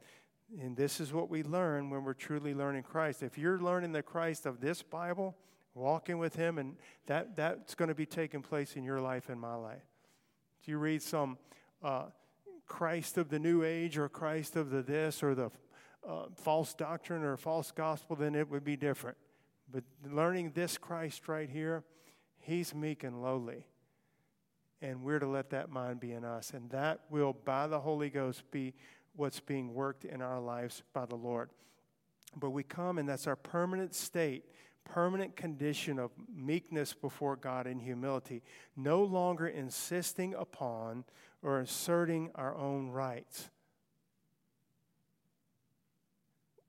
And 0.61 0.77
this 0.77 0.99
is 0.99 1.11
what 1.11 1.29
we 1.29 1.43
learn 1.43 1.89
when 1.89 2.03
we're 2.03 2.13
truly 2.13 2.53
learning 2.53 2.83
Christ. 2.83 3.23
If 3.23 3.37
you're 3.37 3.59
learning 3.59 3.91
the 3.91 4.03
Christ 4.03 4.45
of 4.45 4.61
this 4.61 4.81
Bible, 4.81 5.35
walking 5.73 6.19
with 6.19 6.35
him, 6.35 6.57
and 6.57 6.77
that, 7.07 7.35
that's 7.35 7.75
going 7.75 7.89
to 7.89 7.95
be 7.95 8.05
taking 8.05 8.41
place 8.41 8.75
in 8.75 8.83
your 8.83 9.01
life 9.01 9.29
and 9.29 9.41
my 9.41 9.55
life. 9.55 9.83
Do 10.63 10.71
you 10.71 10.77
read 10.77 11.01
some 11.01 11.37
uh, 11.83 12.05
Christ 12.65 13.17
of 13.17 13.29
the 13.29 13.39
New 13.39 13.63
Age 13.63 13.97
or 13.97 14.09
Christ 14.09 14.55
of 14.55 14.69
the 14.69 14.81
this 14.81 15.23
or 15.23 15.35
the 15.35 15.51
uh, 16.07 16.25
false 16.35 16.73
doctrine 16.73 17.23
or 17.23 17.37
false 17.37 17.71
gospel, 17.71 18.15
then 18.15 18.35
it 18.35 18.49
would 18.49 18.63
be 18.63 18.75
different. 18.75 19.17
But 19.71 19.83
learning 20.09 20.51
this 20.53 20.77
Christ 20.77 21.27
right 21.27 21.49
here, 21.49 21.83
he's 22.39 22.73
meek 22.73 23.03
and 23.03 23.21
lowly. 23.21 23.65
And 24.81 25.01
we're 25.01 25.19
to 25.19 25.27
let 25.27 25.49
that 25.49 25.69
mind 25.69 25.99
be 25.99 26.11
in 26.11 26.23
us. 26.23 26.51
And 26.51 26.69
that 26.69 27.01
will, 27.09 27.33
by 27.33 27.67
the 27.67 27.79
Holy 27.79 28.09
Ghost, 28.09 28.43
be 28.51 28.73
what's 29.15 29.39
being 29.39 29.73
worked 29.73 30.05
in 30.05 30.21
our 30.21 30.39
lives 30.39 30.83
by 30.93 31.05
the 31.05 31.15
Lord. 31.15 31.49
But 32.35 32.51
we 32.51 32.63
come, 32.63 32.99
and 32.99 33.09
that's 33.09 33.27
our 33.27 33.35
permanent 33.35 33.95
state, 33.95 34.45
permanent 34.85 35.35
condition 35.35 35.97
of 35.97 36.11
meekness 36.33 36.93
before 36.93 37.35
God 37.35 37.65
and 37.65 37.81
humility, 37.81 38.43
no 38.75 39.03
longer 39.03 39.47
insisting 39.47 40.35
upon 40.35 41.03
or 41.47 41.61
asserting 41.61 42.29
our 42.35 42.53
own 42.57 42.89
rights. 42.89 43.49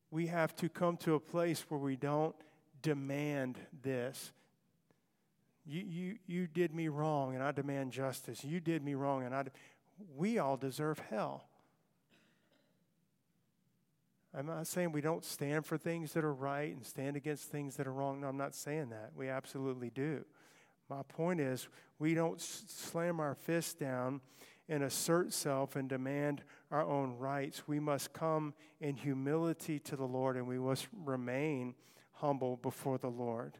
We 0.08 0.28
have 0.28 0.54
to 0.56 0.68
come 0.68 0.96
to 0.98 1.14
a 1.14 1.20
place 1.20 1.64
where 1.68 1.80
we 1.80 1.96
don't 1.96 2.36
demand 2.80 3.58
this. 3.82 4.32
You, 5.66 5.82
you, 5.82 6.18
you 6.28 6.46
did 6.46 6.72
me 6.72 6.86
wrong 6.86 7.34
and 7.34 7.42
I 7.42 7.50
demand 7.50 7.90
justice. 7.90 8.44
You 8.44 8.60
did 8.60 8.84
me 8.84 8.94
wrong 8.94 9.24
and 9.24 9.34
I. 9.34 9.42
De- 9.42 9.50
we 10.16 10.38
all 10.38 10.56
deserve 10.56 11.02
hell. 11.10 11.48
I'm 14.32 14.46
not 14.46 14.68
saying 14.68 14.92
we 14.92 15.00
don't 15.00 15.24
stand 15.24 15.66
for 15.66 15.76
things 15.76 16.12
that 16.12 16.22
are 16.22 16.32
right 16.32 16.72
and 16.72 16.86
stand 16.86 17.16
against 17.16 17.50
things 17.50 17.74
that 17.76 17.88
are 17.88 17.92
wrong. 17.92 18.20
No, 18.20 18.28
I'm 18.28 18.36
not 18.36 18.54
saying 18.54 18.90
that. 18.90 19.10
We 19.16 19.28
absolutely 19.28 19.90
do. 19.90 20.24
My 20.88 21.02
point 21.02 21.40
is, 21.40 21.66
we 21.98 22.14
don't 22.14 22.40
slam 22.40 23.18
our 23.18 23.34
fists 23.34 23.74
down 23.74 24.20
and 24.68 24.82
assert 24.82 25.32
self 25.32 25.76
and 25.76 25.88
demand 25.88 26.42
our 26.70 26.82
own 26.82 27.16
rights. 27.18 27.66
We 27.66 27.80
must 27.80 28.12
come 28.12 28.54
in 28.80 28.96
humility 28.96 29.78
to 29.80 29.96
the 29.96 30.04
Lord 30.04 30.36
and 30.36 30.46
we 30.46 30.58
must 30.58 30.88
remain 31.04 31.74
humble 32.12 32.56
before 32.56 32.98
the 32.98 33.08
Lord. 33.08 33.58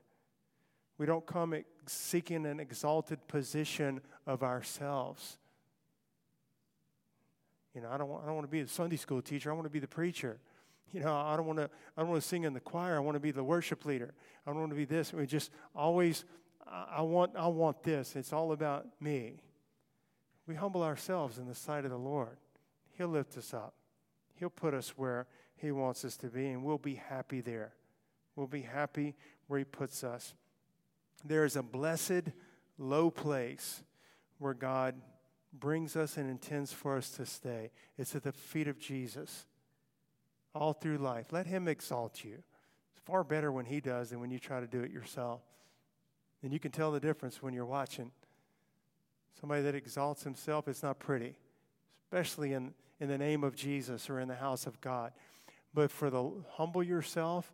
We 0.99 1.07
don't 1.07 1.27
come 1.27 1.55
seeking 1.87 2.45
an 2.45 2.61
exalted 2.61 3.27
position 3.29 4.01
of 4.27 4.43
ourselves. 4.43 5.39
You 7.75 7.83
know, 7.83 7.91
I 7.91 7.97
don't, 7.97 8.09
want, 8.09 8.25
I 8.25 8.27
don't 8.27 8.35
want 8.35 8.47
to 8.47 8.51
be 8.51 8.61
a 8.61 8.69
Sunday 8.69 8.97
school 8.97 9.23
teacher. 9.23 9.51
I 9.51 9.55
want 9.55 9.67
to 9.67 9.71
be 9.71 9.79
the 9.79 9.87
preacher. 9.87 10.39
You 10.93 11.01
know, 11.01 11.15
I 11.15 11.37
don't 11.37 11.47
want 11.47 11.59
to. 11.59 11.69
I 11.97 12.01
don't 12.01 12.09
want 12.09 12.23
to 12.23 12.27
sing 12.27 12.45
in 12.45 12.55
the 12.55 12.61
choir. 12.61 12.97
I 12.97 13.01
want 13.01 13.15
to 13.15 13.21
be 13.21 13.31
the 13.31 13.45
worship 13.45 13.85
leader. 13.85 14.15
I 14.47 14.51
don't 14.51 14.61
want 14.61 14.71
to 14.71 14.77
be 14.77 14.87
this. 14.87 15.13
We 15.13 15.27
just 15.27 15.51
always. 15.77 16.25
I 16.67 17.03
want. 17.03 17.33
I 17.37 17.47
want 17.49 17.83
this. 17.83 18.17
It's 18.17 18.33
all 18.33 18.53
about 18.53 18.87
me 18.99 19.35
we 20.49 20.55
humble 20.55 20.83
ourselves 20.83 21.39
in 21.39 21.47
the 21.47 21.55
sight 21.55 21.85
of 21.85 21.91
the 21.91 21.99
Lord, 21.99 22.39
He'll 22.97 23.09
lift 23.09 23.37
us 23.37 23.53
up. 23.53 23.75
He'll 24.35 24.51
put 24.51 24.75
us 24.75 24.95
where 24.97 25.27
He 25.57 25.71
wants 25.71 26.05
us 26.05 26.17
to 26.17 26.29
be, 26.29 26.49
and 26.49 26.65
we'll 26.65 26.79
be 26.79 26.95
happy 26.95 27.41
there. 27.41 27.75
We'll 28.35 28.47
be 28.47 28.63
happy 28.63 29.15
where 29.47 29.59
He 29.59 29.65
puts 29.65 30.03
us. 30.03 30.35
There 31.25 31.45
is 31.45 31.55
a 31.55 31.63
blessed, 31.63 32.31
low 32.79 33.11
place 33.11 33.83
where 34.39 34.55
God 34.55 34.95
brings 35.53 35.97
us 35.97 36.17
and 36.17 36.31
intends 36.31 36.73
for 36.73 36.97
us 36.97 37.11
to 37.11 37.27
stay. 37.27 37.71
It's 37.99 38.17
at 38.17 38.23
the 38.23 38.33
feet 38.33 38.69
of 38.69 38.79
Jesus 38.79 39.45
all 40.55 40.73
through 40.73 40.99
life. 40.99 41.27
Let 41.31 41.47
Him 41.47 41.69
exalt 41.69 42.25
you. 42.25 42.43
It's 42.93 43.05
far 43.05 43.23
better 43.23 43.53
when 43.53 43.67
He 43.67 43.81
does 43.81 44.11
than 44.11 44.21
when 44.21 44.31
you 44.31 44.39
try 44.39 44.61
to 44.61 44.67
do 44.67 44.81
it 44.81 44.91
yourself. 44.91 45.43
And 46.43 46.53
you 46.53 46.59
can 46.59 46.71
tell 46.71 46.91
the 46.91 47.01
difference 47.01 47.43
when 47.43 47.53
you're 47.53 47.67
watching. 47.67 48.13
Somebody 49.41 49.63
that 49.63 49.75
exalts 49.75 50.25
himself, 50.25 50.69
it's 50.69 50.83
not 50.83 50.99
pretty, 50.99 51.37
especially 52.05 52.53
in, 52.53 52.75
in 53.01 53.09
the 53.09 53.19
name 53.19 53.45
of 53.45 53.55
Jesus 53.55 54.11
or 54.11 54.21
in 54.21 54.29
the 54.29 54.35
house 54.35 54.67
of 54.67 54.81
God. 54.81 55.13
But 55.75 55.91
for 55.91 56.11
the 56.11 56.31
humble 56.51 56.83
yourself 56.83 57.53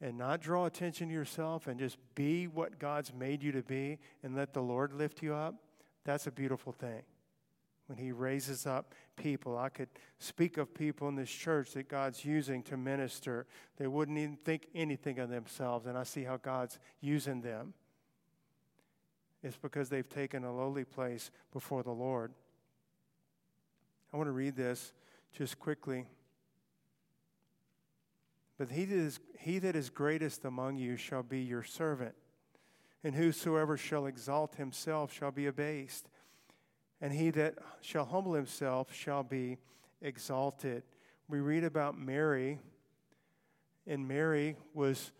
and 0.00 0.18
not 0.18 0.40
draw 0.40 0.66
attention 0.66 1.08
to 1.08 1.14
yourself 1.14 1.66
and 1.66 1.78
just 1.78 1.96
be 2.14 2.46
what 2.46 2.78
God's 2.78 3.12
made 3.12 3.42
you 3.42 3.52
to 3.52 3.62
be 3.62 3.98
and 4.22 4.36
let 4.36 4.52
the 4.52 4.62
Lord 4.62 4.92
lift 4.92 5.22
you 5.22 5.34
up, 5.34 5.54
that's 6.04 6.26
a 6.26 6.32
beautiful 6.32 6.72
thing. 6.72 7.02
When 7.86 7.98
He 7.98 8.12
raises 8.12 8.66
up 8.66 8.94
people, 9.16 9.58
I 9.58 9.68
could 9.68 9.88
speak 10.18 10.56
of 10.56 10.72
people 10.74 11.08
in 11.08 11.16
this 11.16 11.30
church 11.30 11.72
that 11.72 11.88
God's 11.88 12.24
using 12.24 12.62
to 12.64 12.76
minister. 12.76 13.46
They 13.76 13.86
wouldn't 13.86 14.18
even 14.18 14.36
think 14.36 14.68
anything 14.74 15.18
of 15.18 15.28
themselves, 15.28 15.86
and 15.86 15.98
I 15.98 16.04
see 16.04 16.24
how 16.24 16.38
God's 16.38 16.78
using 17.00 17.42
them. 17.42 17.74
It's 19.44 19.58
because 19.58 19.90
they've 19.90 20.08
taken 20.08 20.42
a 20.42 20.56
lowly 20.56 20.84
place 20.84 21.30
before 21.52 21.82
the 21.82 21.90
Lord. 21.92 22.32
I 24.10 24.16
want 24.16 24.26
to 24.26 24.32
read 24.32 24.56
this 24.56 24.94
just 25.36 25.60
quickly. 25.60 26.06
But 28.56 28.70
he 28.70 28.86
that, 28.86 28.96
is, 28.96 29.20
he 29.38 29.58
that 29.58 29.76
is 29.76 29.90
greatest 29.90 30.46
among 30.46 30.78
you 30.78 30.96
shall 30.96 31.22
be 31.22 31.40
your 31.40 31.62
servant, 31.62 32.14
and 33.02 33.14
whosoever 33.14 33.76
shall 33.76 34.06
exalt 34.06 34.54
himself 34.54 35.12
shall 35.12 35.30
be 35.30 35.46
abased, 35.46 36.08
and 37.02 37.12
he 37.12 37.28
that 37.32 37.56
shall 37.82 38.06
humble 38.06 38.32
himself 38.32 38.94
shall 38.94 39.22
be 39.22 39.58
exalted. 40.00 40.84
We 41.28 41.40
read 41.40 41.64
about 41.64 41.98
Mary, 41.98 42.60
and 43.86 44.08
Mary 44.08 44.56
was 44.72 45.12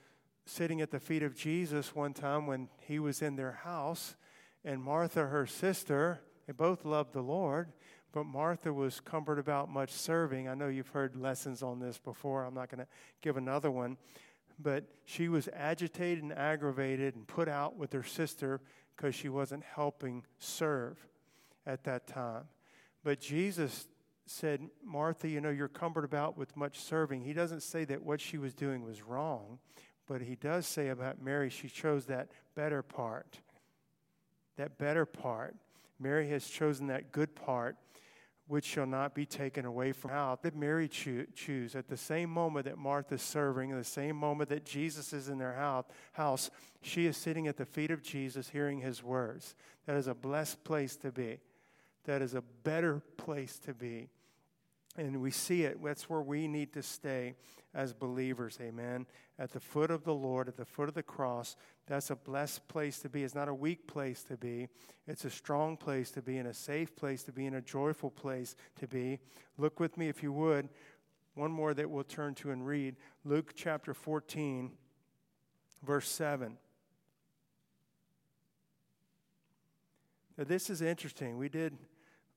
sitting 0.47 0.81
at 0.81 0.91
the 0.91 1.01
feet 1.01 1.23
of 1.23 1.35
Jesus 1.35 1.95
one 1.95 2.13
time 2.13 2.47
when 2.47 2.69
he 2.81 2.99
was 2.99 3.23
in 3.23 3.37
their 3.37 3.53
house, 3.65 4.17
and 4.65 4.83
Martha, 4.83 5.27
her 5.27 5.47
sister, 5.47 6.21
they 6.47 6.53
both 6.53 6.85
loved 6.85 7.13
the 7.13 7.23
Lord, 7.23 7.73
But 8.15 8.27
Martha 8.27 8.73
was 8.73 9.01
cumbered 9.01 9.41
about 9.41 9.69
much 9.69 9.91
serving. 9.91 10.49
I 10.49 10.55
know 10.55 10.69
you've 10.69 10.89
heard 10.89 11.17
lessons 11.17 11.65
on 11.65 11.81
this 11.81 11.99
before. 11.99 12.45
I'm 12.45 12.55
not 12.55 12.71
going 12.71 12.79
to 12.79 12.87
give 13.21 13.37
another 13.37 13.73
one. 13.73 13.97
But 14.57 14.85
she 15.05 15.29
was 15.29 15.49
agitated 15.53 16.23
and 16.23 16.33
aggravated 16.33 17.17
and 17.17 17.27
put 17.27 17.49
out 17.49 17.77
with 17.77 17.93
her 17.93 18.05
sister 18.05 18.61
because 18.97 19.17
she 19.17 19.29
wasn't 19.29 19.65
helping 19.65 20.25
serve 20.39 20.97
at 21.67 21.83
that 21.85 22.07
time. 22.07 22.45
But 23.03 23.19
Jesus 23.19 23.89
said, 24.27 24.61
Martha, 24.85 25.29
you 25.29 25.41
know, 25.41 25.51
you're 25.51 25.67
cumbered 25.67 26.05
about 26.05 26.39
with 26.39 26.57
much 26.57 26.79
serving. 26.79 27.23
He 27.23 27.33
doesn't 27.33 27.65
say 27.65 27.85
that 27.87 28.05
what 28.05 28.21
she 28.21 28.39
was 28.39 28.55
doing 28.55 28.85
was 28.85 29.03
wrong, 29.03 29.59
but 30.07 30.23
he 30.23 30.35
does 30.35 30.67
say 30.67 30.89
about 30.89 31.23
Mary, 31.23 31.51
she 31.51 31.69
chose 31.69 32.07
that 32.07 32.29
better 32.55 32.83
part. 32.83 33.41
That 34.57 34.79
better 34.79 35.07
part. 35.07 35.57
Mary 35.99 36.29
has 36.29 36.47
chosen 36.47 36.89
that 36.89 37.13
good 37.13 37.35
part, 37.35 37.77
which 38.47 38.65
shall 38.65 38.87
not 38.87 39.15
be 39.15 39.25
taken 39.25 39.65
away 39.65 39.93
from 39.93 40.11
her. 40.11 40.17
How 40.17 40.39
did 40.43 40.55
Mary 40.55 40.89
choo- 40.89 41.27
choose? 41.35 41.75
At 41.75 41.89
the 41.89 41.97
same 41.97 42.29
moment 42.29 42.67
that 42.67 42.77
Martha's 42.77 43.23
serving, 43.23 43.71
the 43.71 43.85
same 43.85 44.17
moment 44.17 44.51
that 44.51 44.65
Jesus 44.65 45.13
is 45.13 45.29
in 45.29 45.39
their 45.39 45.55
house, 45.55 45.87
house, 46.13 46.51
she 46.83 47.07
is 47.07 47.17
sitting 47.17 47.49
at 47.49 47.57
the 47.57 47.65
feet 47.65 47.91
of 47.91 48.03
Jesus 48.03 48.51
hearing 48.51 48.81
his 48.81 49.03
words. 49.03 49.55
That 49.87 49.97
is 49.97 50.07
a 50.07 50.15
blessed 50.15 50.63
place 50.65 50.97
to 50.97 51.11
be. 51.11 51.39
That 52.05 52.21
is 52.21 52.35
a 52.35 52.43
better 52.43 53.01
place 53.17 53.59
to 53.61 53.73
be. 53.73 54.11
And 54.97 55.21
we 55.21 55.33
see 55.33 55.65
it. 55.65 55.83
That's 55.83 56.09
where 56.09 56.23
we 56.23 56.47
need 56.47 56.73
to 56.75 56.83
stay 56.83 57.35
as 57.75 57.93
believers. 57.93 58.59
Amen. 58.63 59.07
At 59.39 59.53
the 59.53 59.59
foot 59.59 59.91
of 59.91 60.05
the 60.05 60.15
Lord, 60.15 60.47
at 60.47 60.57
the 60.57 60.65
foot 60.65 60.89
of 60.89 60.95
the 60.95 61.03
cross. 61.03 61.57
That's 61.87 62.11
a 62.11 62.17
blessed 62.17 62.69
place 62.69 63.01
to 63.01 63.09
be. 63.09 63.25
It's 63.25 63.35
not 63.35 63.49
a 63.49 63.55
weak 63.55 63.89
place 63.89 64.23
to 64.25 64.37
be. 64.37 64.69
It's 65.09 65.25
a 65.25 65.31
strong 65.31 65.77
place 65.77 66.13
to 66.13 66.23
be, 66.23 66.39
and 66.39 66.49
a 66.49 66.55
safe 66.55 66.95
place 66.95 67.25
to 67.25 67.33
be, 67.33 67.47
and 67.47 67.57
a 67.57 67.61
joyful 67.61 68.11
place 68.11 68.55
to 68.79 68.87
be. 68.87 69.19
Look 69.59 69.81
with 69.81 69.99
me, 69.99 70.09
if 70.09 70.23
you 70.23 70.33
would. 70.33 70.69
One 71.35 71.51
more 71.51 71.75
that 71.75 71.91
we'll 71.91 72.05
turn 72.05 72.35
to 72.37 72.53
and 72.53 72.65
read 72.65 72.95
Luke 73.25 73.53
chapter 73.57 73.93
14, 73.93 74.71
verse 75.85 76.09
7. 76.09 76.57
Now, 80.39 80.45
this 80.45 80.71
is 80.71 80.81
interesting. 80.81 81.37
We 81.37 81.49
did 81.49 81.77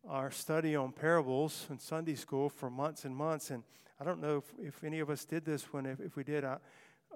our 0.10 0.32
study 0.32 0.76
on 0.76 0.92
parables 0.92 1.66
in 1.70 1.80
Sunday 1.80 2.16
school 2.16 2.50
for 2.50 2.70
months 2.70 3.04
and 3.06 3.16
months. 3.16 3.52
And 3.52 3.64
I 4.00 4.04
don't 4.04 4.22
know 4.22 4.38
if, 4.38 4.68
if 4.68 4.84
any 4.84 5.00
of 5.00 5.10
us 5.10 5.26
did 5.26 5.44
this 5.44 5.74
when, 5.74 5.86
if, 5.86 6.00
if 6.00 6.16
we 6.16 6.24
did, 6.24 6.46
I 6.46 6.58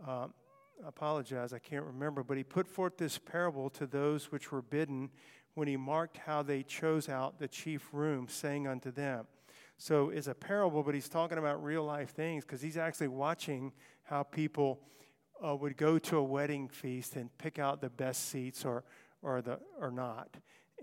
uh, 0.05 0.27
apologize, 0.85 1.53
I 1.53 1.59
can't 1.59 1.85
remember. 1.85 2.23
But 2.23 2.37
he 2.37 2.43
put 2.43 2.67
forth 2.67 2.97
this 2.97 3.17
parable 3.17 3.69
to 3.71 3.87
those 3.87 4.31
which 4.31 4.51
were 4.51 4.61
bidden 4.61 5.09
when 5.53 5.67
he 5.67 5.77
marked 5.77 6.17
how 6.17 6.43
they 6.43 6.63
chose 6.63 7.07
out 7.07 7.39
the 7.39 7.47
chief 7.47 7.87
room, 7.91 8.27
saying 8.27 8.67
unto 8.67 8.91
them. 8.91 9.25
So 9.77 10.09
it's 10.09 10.27
a 10.27 10.35
parable, 10.35 10.83
but 10.83 10.93
he's 10.93 11.09
talking 11.09 11.37
about 11.37 11.63
real 11.63 11.83
life 11.83 12.11
things 12.11 12.45
because 12.45 12.61
he's 12.61 12.77
actually 12.77 13.07
watching 13.07 13.71
how 14.03 14.23
people 14.23 14.81
uh, 15.45 15.55
would 15.55 15.75
go 15.77 15.97
to 15.97 16.17
a 16.17 16.23
wedding 16.23 16.67
feast 16.67 17.15
and 17.15 17.35
pick 17.37 17.57
out 17.57 17.81
the 17.81 17.89
best 17.89 18.29
seats 18.29 18.63
or, 18.63 18.83
or, 19.21 19.41
the, 19.41 19.59
or 19.79 19.91
not. 19.91 20.29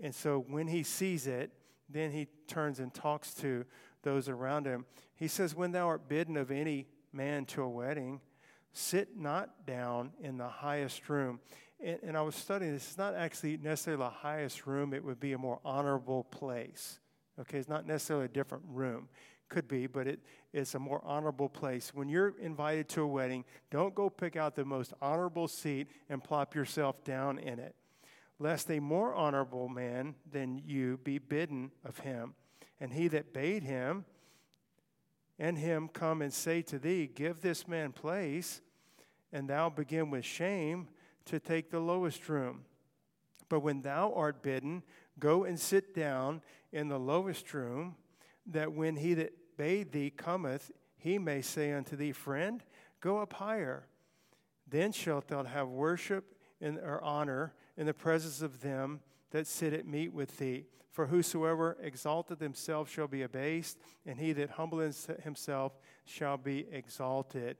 And 0.01 0.13
so 0.13 0.43
when 0.47 0.67
he 0.67 0.83
sees 0.83 1.27
it, 1.27 1.51
then 1.89 2.11
he 2.11 2.27
turns 2.47 2.79
and 2.79 2.93
talks 2.93 3.33
to 3.35 3.65
those 4.03 4.29
around 4.29 4.65
him. 4.65 4.85
He 5.15 5.27
says, 5.27 5.55
When 5.55 5.71
thou 5.71 5.87
art 5.87 6.07
bidden 6.07 6.37
of 6.37 6.51
any 6.51 6.87
man 7.11 7.45
to 7.45 7.63
a 7.63 7.69
wedding, 7.69 8.21
sit 8.71 9.17
not 9.17 9.65
down 9.65 10.11
in 10.21 10.37
the 10.37 10.47
highest 10.47 11.09
room. 11.09 11.39
And, 11.83 11.99
and 12.03 12.17
I 12.17 12.21
was 12.21 12.35
studying 12.35 12.73
this. 12.73 12.87
It's 12.87 12.97
not 12.97 13.15
actually 13.15 13.57
necessarily 13.57 14.03
the 14.03 14.09
highest 14.09 14.67
room, 14.67 14.93
it 14.93 15.03
would 15.03 15.19
be 15.19 15.33
a 15.33 15.37
more 15.37 15.59
honorable 15.65 16.25
place. 16.25 16.99
Okay, 17.39 17.57
it's 17.57 17.69
not 17.69 17.87
necessarily 17.87 18.25
a 18.25 18.29
different 18.29 18.63
room. 18.67 19.07
Could 19.47 19.67
be, 19.67 19.87
but 19.87 20.05
it, 20.05 20.19
it's 20.53 20.75
a 20.75 20.79
more 20.79 21.01
honorable 21.03 21.49
place. 21.49 21.91
When 21.93 22.07
you're 22.07 22.35
invited 22.39 22.87
to 22.89 23.01
a 23.01 23.07
wedding, 23.07 23.45
don't 23.71 23.95
go 23.95 24.09
pick 24.09 24.35
out 24.35 24.55
the 24.55 24.65
most 24.65 24.93
honorable 25.01 25.47
seat 25.47 25.87
and 26.07 26.23
plop 26.23 26.53
yourself 26.53 27.03
down 27.03 27.39
in 27.39 27.57
it 27.57 27.75
lest 28.39 28.71
a 28.71 28.79
more 28.79 29.13
honorable 29.13 29.67
man 29.67 30.15
than 30.29 30.61
you 30.65 30.97
be 31.03 31.17
bidden 31.17 31.71
of 31.83 31.99
him. 31.99 32.33
And 32.79 32.93
he 32.93 33.09
that 33.09 33.33
bade 33.33 33.63
him 33.63 34.05
and 35.37 35.57
him 35.57 35.89
come 35.89 36.21
and 36.21 36.33
say 36.33 36.61
to 36.63 36.79
thee, 36.79 37.09
Give 37.13 37.39
this 37.41 37.67
man 37.67 37.91
place, 37.91 38.61
and 39.31 39.49
thou 39.49 39.69
begin 39.69 40.09
with 40.09 40.25
shame 40.25 40.87
to 41.25 41.39
take 41.39 41.69
the 41.69 41.79
lowest 41.79 42.29
room. 42.29 42.65
But 43.49 43.59
when 43.59 43.81
thou 43.81 44.13
art 44.13 44.41
bidden, 44.41 44.83
go 45.19 45.43
and 45.43 45.59
sit 45.59 45.93
down 45.93 46.41
in 46.71 46.87
the 46.87 46.99
lowest 46.99 47.53
room, 47.53 47.95
that 48.45 48.71
when 48.71 48.95
he 48.95 49.13
that 49.15 49.33
bade 49.57 49.91
thee 49.91 50.09
cometh, 50.09 50.71
he 50.97 51.17
may 51.17 51.41
say 51.41 51.73
unto 51.73 51.95
thee, 51.95 52.11
Friend, 52.11 52.63
go 53.01 53.19
up 53.19 53.33
higher. 53.33 53.87
Then 54.67 54.91
shalt 54.91 55.27
thou 55.27 55.43
have 55.43 55.67
worship 55.67 56.35
and 56.61 56.77
or 56.77 57.03
honor 57.03 57.53
in 57.79 57.85
the 57.85 57.93
presence 57.93 58.41
of 58.41 58.61
them 58.61 58.99
that 59.31 59.47
sit 59.47 59.73
at 59.73 59.87
meat 59.87 60.13
with 60.13 60.37
thee. 60.37 60.65
For 60.91 61.07
whosoever 61.07 61.77
exalteth 61.81 62.41
himself 62.41 62.91
shall 62.91 63.07
be 63.07 63.21
abased, 63.21 63.79
and 64.05 64.19
he 64.19 64.33
that 64.33 64.51
humbleth 64.51 65.09
himself 65.23 65.71
shall 66.03 66.35
be 66.35 66.67
exalted. 66.71 67.55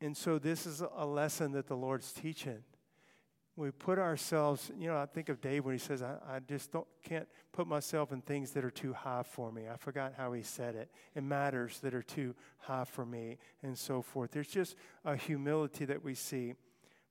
And 0.00 0.16
so, 0.16 0.38
this 0.38 0.66
is 0.66 0.82
a 0.96 1.06
lesson 1.06 1.52
that 1.52 1.68
the 1.68 1.76
Lord's 1.76 2.12
teaching. 2.12 2.64
We 3.56 3.70
put 3.70 4.00
ourselves, 4.00 4.72
you 4.76 4.88
know, 4.88 4.96
I 4.96 5.06
think 5.06 5.28
of 5.28 5.40
Dave 5.40 5.64
when 5.64 5.74
he 5.74 5.78
says, 5.78 6.02
I, 6.02 6.16
I 6.28 6.40
just 6.40 6.72
don't, 6.72 6.88
can't 7.04 7.28
put 7.52 7.68
myself 7.68 8.10
in 8.10 8.20
things 8.20 8.50
that 8.50 8.64
are 8.64 8.70
too 8.70 8.92
high 8.92 9.22
for 9.22 9.52
me. 9.52 9.68
I 9.72 9.76
forgot 9.76 10.14
how 10.16 10.32
he 10.32 10.42
said 10.42 10.74
it. 10.74 10.90
In 11.14 11.28
matters 11.28 11.78
that 11.80 11.94
are 11.94 12.02
too 12.02 12.34
high 12.58 12.84
for 12.84 13.06
me, 13.06 13.38
and 13.62 13.78
so 13.78 14.02
forth. 14.02 14.32
There's 14.32 14.48
just 14.48 14.74
a 15.04 15.14
humility 15.14 15.84
that 15.84 16.02
we 16.02 16.14
see. 16.16 16.54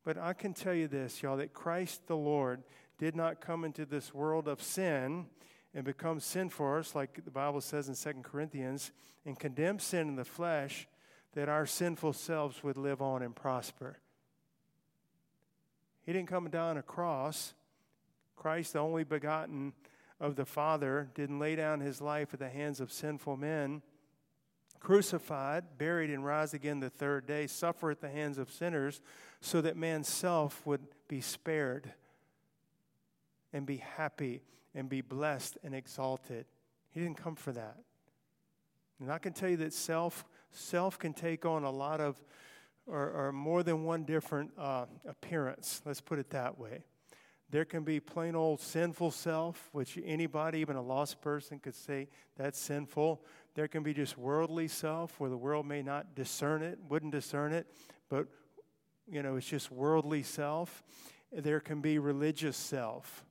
But 0.03 0.17
I 0.17 0.33
can 0.33 0.53
tell 0.53 0.73
you 0.73 0.87
this, 0.87 1.23
y'all, 1.23 1.37
that 1.37 1.53
Christ 1.53 2.07
the 2.07 2.17
Lord 2.17 2.63
did 2.97 3.15
not 3.15 3.41
come 3.41 3.63
into 3.63 3.85
this 3.85 4.13
world 4.13 4.47
of 4.47 4.61
sin 4.61 5.27
and 5.73 5.85
become 5.85 6.19
sin 6.19 6.49
for 6.49 6.77
us, 6.77 6.93
like 6.93 7.23
the 7.23 7.31
Bible 7.31 7.61
says 7.61 7.87
in 7.87 7.95
2 7.95 8.21
Corinthians, 8.21 8.91
and 9.25 9.39
condemn 9.39 9.79
sin 9.79 10.09
in 10.09 10.15
the 10.15 10.25
flesh, 10.25 10.87
that 11.33 11.49
our 11.49 11.65
sinful 11.65 12.13
selves 12.13 12.63
would 12.63 12.77
live 12.77 13.01
on 13.01 13.23
and 13.23 13.35
prosper. 13.35 13.97
He 16.05 16.13
didn't 16.13 16.27
come 16.27 16.49
down 16.49 16.77
a 16.77 16.83
cross. 16.83 17.53
Christ, 18.35 18.73
the 18.73 18.79
only 18.79 19.03
begotten 19.03 19.73
of 20.19 20.35
the 20.35 20.45
Father, 20.45 21.09
didn't 21.15 21.39
lay 21.39 21.55
down 21.55 21.79
his 21.79 22.01
life 22.01 22.33
at 22.33 22.39
the 22.39 22.49
hands 22.49 22.79
of 22.79 22.91
sinful 22.91 23.37
men 23.37 23.81
crucified, 24.83 25.63
buried, 25.77 26.11
and 26.11 26.23
rise 26.23 26.53
again 26.53 26.79
the 26.79 26.89
third 26.89 27.25
day, 27.25 27.47
suffer 27.47 27.89
at 27.89 28.01
the 28.01 28.09
hands 28.09 28.37
of 28.37 28.51
sinners, 28.51 29.01
so 29.41 29.61
that 29.61 29.75
man's 29.75 30.07
self 30.07 30.61
would 30.65 30.81
be 31.07 31.21
spared 31.21 31.91
and 33.53 33.65
be 33.65 33.77
happy 33.77 34.43
and 34.75 34.89
be 34.89 35.01
blessed 35.01 35.57
and 35.63 35.73
exalted. 35.73 36.45
He 36.91 36.99
didn't 36.99 37.17
come 37.17 37.35
for 37.35 37.53
that. 37.53 37.77
And 38.99 39.11
I 39.11 39.17
can 39.17 39.33
tell 39.33 39.49
you 39.49 39.57
that 39.57 39.73
self 39.73 40.25
self 40.51 40.99
can 40.99 41.13
take 41.13 41.45
on 41.45 41.63
a 41.63 41.71
lot 41.71 41.99
of 41.99 42.21
or, 42.85 43.09
or 43.11 43.31
more 43.31 43.63
than 43.63 43.85
one 43.85 44.03
different 44.03 44.51
uh, 44.57 44.85
appearance. 45.07 45.81
Let's 45.85 46.01
put 46.01 46.19
it 46.19 46.29
that 46.31 46.59
way. 46.59 46.83
There 47.49 47.65
can 47.65 47.83
be 47.83 47.99
plain 47.99 48.35
old 48.35 48.59
sinful 48.59 49.11
self, 49.11 49.69
which 49.71 49.99
anybody, 50.03 50.59
even 50.59 50.75
a 50.75 50.81
lost 50.81 51.21
person, 51.21 51.59
could 51.59 51.75
say 51.75 52.07
that's 52.35 52.59
sinful. 52.59 53.21
There 53.55 53.67
can 53.67 53.83
be 53.83 53.93
just 53.93 54.17
worldly 54.17 54.67
self, 54.67 55.19
where 55.19 55.29
the 55.29 55.37
world 55.37 55.65
may 55.65 55.81
not 55.81 56.15
discern 56.15 56.63
it, 56.63 56.79
wouldn't 56.89 57.11
discern 57.11 57.53
it, 57.53 57.67
but 58.09 58.27
you 59.09 59.21
know, 59.21 59.35
it's 59.35 59.47
just 59.47 59.71
worldly 59.71 60.23
self. 60.23 60.83
There 61.31 61.59
can 61.59 61.81
be 61.81 61.99
religious 61.99 62.57
self, 62.57 63.25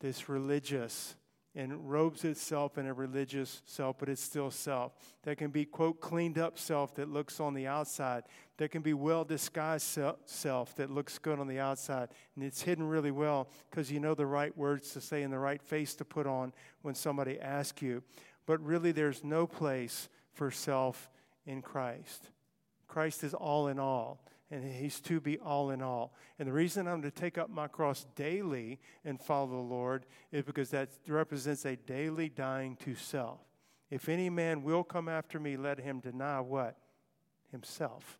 this 0.00 0.28
religious 0.28 1.14
and 1.54 1.90
robes 1.90 2.24
itself 2.24 2.78
in 2.78 2.86
a 2.86 2.94
religious 2.94 3.60
self, 3.66 3.98
but 3.98 4.08
it's 4.08 4.22
still 4.22 4.50
self. 4.50 4.92
There 5.22 5.34
can 5.34 5.50
be, 5.50 5.66
quote, 5.66 6.00
cleaned 6.00 6.38
up 6.38 6.58
self 6.58 6.94
that 6.94 7.10
looks 7.10 7.40
on 7.40 7.52
the 7.52 7.66
outside. 7.66 8.24
There 8.56 8.68
can 8.68 8.80
be 8.80 8.94
well 8.94 9.24
disguised 9.24 9.98
self 10.24 10.74
that 10.76 10.90
looks 10.90 11.18
good 11.18 11.38
on 11.38 11.48
the 11.48 11.60
outside, 11.60 12.08
and 12.36 12.44
it's 12.44 12.62
hidden 12.62 12.88
really 12.88 13.10
well 13.10 13.50
because 13.70 13.92
you 13.92 14.00
know 14.00 14.14
the 14.14 14.26
right 14.26 14.56
words 14.56 14.92
to 14.94 15.00
say 15.00 15.22
and 15.22 15.32
the 15.32 15.38
right 15.38 15.60
face 15.60 15.94
to 15.96 16.04
put 16.06 16.26
on 16.26 16.54
when 16.80 16.94
somebody 16.94 17.38
asks 17.38 17.82
you. 17.82 18.02
But 18.46 18.60
really, 18.64 18.92
there's 18.92 19.22
no 19.22 19.46
place 19.46 20.08
for 20.32 20.50
self 20.50 21.10
in 21.46 21.62
Christ. 21.62 22.30
Christ 22.88 23.24
is 23.24 23.34
all 23.34 23.68
in 23.68 23.78
all 23.78 24.20
and 24.52 24.62
he's 24.70 25.00
to 25.00 25.18
be 25.18 25.38
all 25.38 25.70
in 25.70 25.80
all. 25.80 26.12
And 26.38 26.46
the 26.46 26.52
reason 26.52 26.86
I'm 26.86 27.00
to 27.02 27.10
take 27.10 27.38
up 27.38 27.48
my 27.48 27.68
cross 27.68 28.06
daily 28.14 28.78
and 29.02 29.18
follow 29.18 29.48
the 29.48 29.56
Lord 29.56 30.04
is 30.30 30.44
because 30.44 30.68
that 30.70 30.90
represents 31.08 31.64
a 31.64 31.74
daily 31.74 32.28
dying 32.28 32.76
to 32.84 32.94
self. 32.94 33.40
If 33.90 34.10
any 34.10 34.28
man 34.28 34.62
will 34.62 34.84
come 34.84 35.08
after 35.08 35.40
me, 35.40 35.56
let 35.56 35.78
him 35.78 36.00
deny 36.00 36.40
what? 36.40 36.76
Himself. 37.50 38.18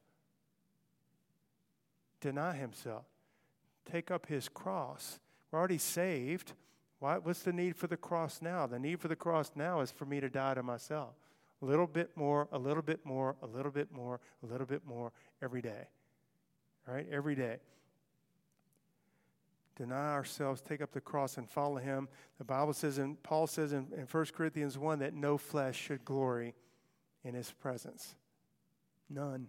Deny 2.21 2.55
himself. 2.55 3.05
Take 3.91 4.11
up 4.11 4.27
his 4.27 4.49
cross. 4.49 5.21
We're 5.51 5.59
already 5.59 5.79
saved. 5.79 6.55
Why, 7.03 7.19
what's 7.19 7.43
the 7.43 7.53
need 7.53 7.75
for 7.75 7.89
the 7.89 7.97
cross 7.97 8.41
now? 8.41 8.69
The 8.69 8.79
need 8.79 9.01
for 9.01 9.09
the 9.09 9.17
cross 9.17 9.51
now 9.57 9.81
is 9.81 9.91
for 9.91 10.05
me 10.05 10.21
to 10.21 10.31
die 10.31 10.55
to 10.55 10.63
myself. 10.63 11.17
A 11.61 11.65
little 11.65 11.89
bit 11.89 12.17
more, 12.17 12.47
a 12.53 12.59
little 12.61 12.81
bit 12.81 13.05
more, 13.05 13.35
a 13.43 13.47
little 13.49 13.73
bit 13.73 13.91
more, 13.91 14.21
a 14.45 14.47
little 14.47 14.69
bit 14.69 14.87
more 14.87 15.11
every 15.43 15.63
day. 15.63 15.89
Right? 16.87 17.05
Every 17.11 17.35
day. 17.35 17.57
Deny 19.75 20.13
ourselves, 20.13 20.61
take 20.61 20.81
up 20.81 20.93
the 20.93 21.01
cross, 21.01 21.39
and 21.39 21.51
follow 21.51 21.79
him. 21.79 22.09
The 22.39 22.45
Bible 22.45 22.73
says, 22.73 22.99
and 22.99 23.21
Paul 23.25 23.49
says 23.49 23.73
in, 23.73 23.89
in 23.97 24.07
1 24.09 24.27
Corinthians 24.27 24.79
1 24.79 25.01
that 25.01 25.13
no 25.13 25.39
flesh 25.39 25.77
should 25.77 26.05
glory 26.05 26.55
in 27.25 27.35
his 27.35 27.51
presence. 27.51 28.15
None. 29.11 29.49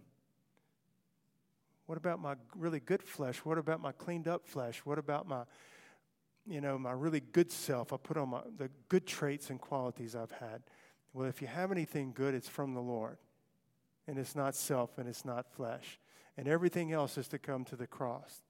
What 1.86 1.98
about 1.98 2.20
my 2.20 2.34
really 2.56 2.80
good 2.80 3.04
flesh? 3.04 3.44
What 3.44 3.58
about 3.58 3.80
my 3.80 3.92
cleaned 3.92 4.26
up 4.26 4.44
flesh? 4.44 4.80
What 4.84 4.98
about 4.98 5.28
my 5.28 5.44
you 6.46 6.60
know, 6.60 6.78
my 6.78 6.92
really 6.92 7.20
good 7.20 7.50
self. 7.50 7.92
I 7.92 7.96
put 7.96 8.16
on 8.16 8.30
my, 8.30 8.40
the 8.56 8.70
good 8.88 9.06
traits 9.06 9.50
and 9.50 9.60
qualities 9.60 10.14
I've 10.14 10.30
had. 10.32 10.62
Well, 11.12 11.26
if 11.26 11.40
you 11.40 11.48
have 11.48 11.72
anything 11.72 12.12
good, 12.12 12.34
it's 12.34 12.48
from 12.48 12.74
the 12.74 12.80
Lord. 12.80 13.18
And 14.06 14.18
it's 14.18 14.34
not 14.34 14.54
self 14.54 14.98
and 14.98 15.08
it's 15.08 15.24
not 15.24 15.50
flesh. 15.52 15.98
And 16.36 16.48
everything 16.48 16.92
else 16.92 17.16
is 17.16 17.28
to 17.28 17.38
come 17.38 17.64
to 17.66 17.76
the 17.76 17.86
cross 17.86 18.42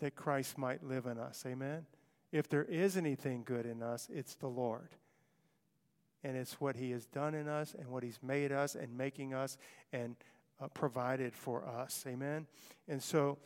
that 0.00 0.14
Christ 0.14 0.58
might 0.58 0.84
live 0.84 1.06
in 1.06 1.18
us. 1.18 1.44
Amen? 1.46 1.86
If 2.32 2.48
there 2.48 2.64
is 2.64 2.96
anything 2.96 3.42
good 3.44 3.64
in 3.64 3.82
us, 3.82 4.08
it's 4.12 4.34
the 4.34 4.48
Lord. 4.48 4.90
And 6.22 6.36
it's 6.36 6.60
what 6.60 6.76
He 6.76 6.90
has 6.90 7.06
done 7.06 7.34
in 7.34 7.48
us 7.48 7.74
and 7.78 7.88
what 7.88 8.02
He's 8.02 8.18
made 8.22 8.52
us 8.52 8.74
and 8.74 8.96
making 8.96 9.32
us 9.32 9.56
and 9.92 10.16
uh, 10.60 10.68
provided 10.68 11.34
for 11.34 11.64
us. 11.66 12.04
Amen? 12.06 12.46
And 12.88 13.02
so, 13.02 13.38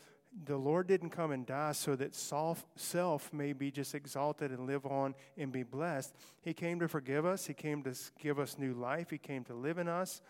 the 0.44 0.56
Lord 0.56 0.86
didn't 0.86 1.10
come 1.10 1.30
and 1.30 1.44
die 1.44 1.72
so 1.72 1.94
that 1.96 2.14
self, 2.14 3.32
may 3.32 3.52
be 3.52 3.70
just 3.70 3.94
exalted 3.94 4.50
and 4.50 4.66
live 4.66 4.86
on 4.86 5.14
and 5.36 5.52
be 5.52 5.62
blessed. 5.62 6.14
He 6.40 6.54
came 6.54 6.80
to 6.80 6.88
forgive 6.88 7.26
us, 7.26 7.46
He 7.46 7.54
came 7.54 7.82
to 7.82 7.94
give 8.18 8.38
us 8.38 8.58
new 8.58 8.72
life, 8.72 9.10
He 9.10 9.18
came 9.18 9.44
to 9.44 9.54
live 9.54 9.78
in 9.78 9.88
us. 9.88 10.22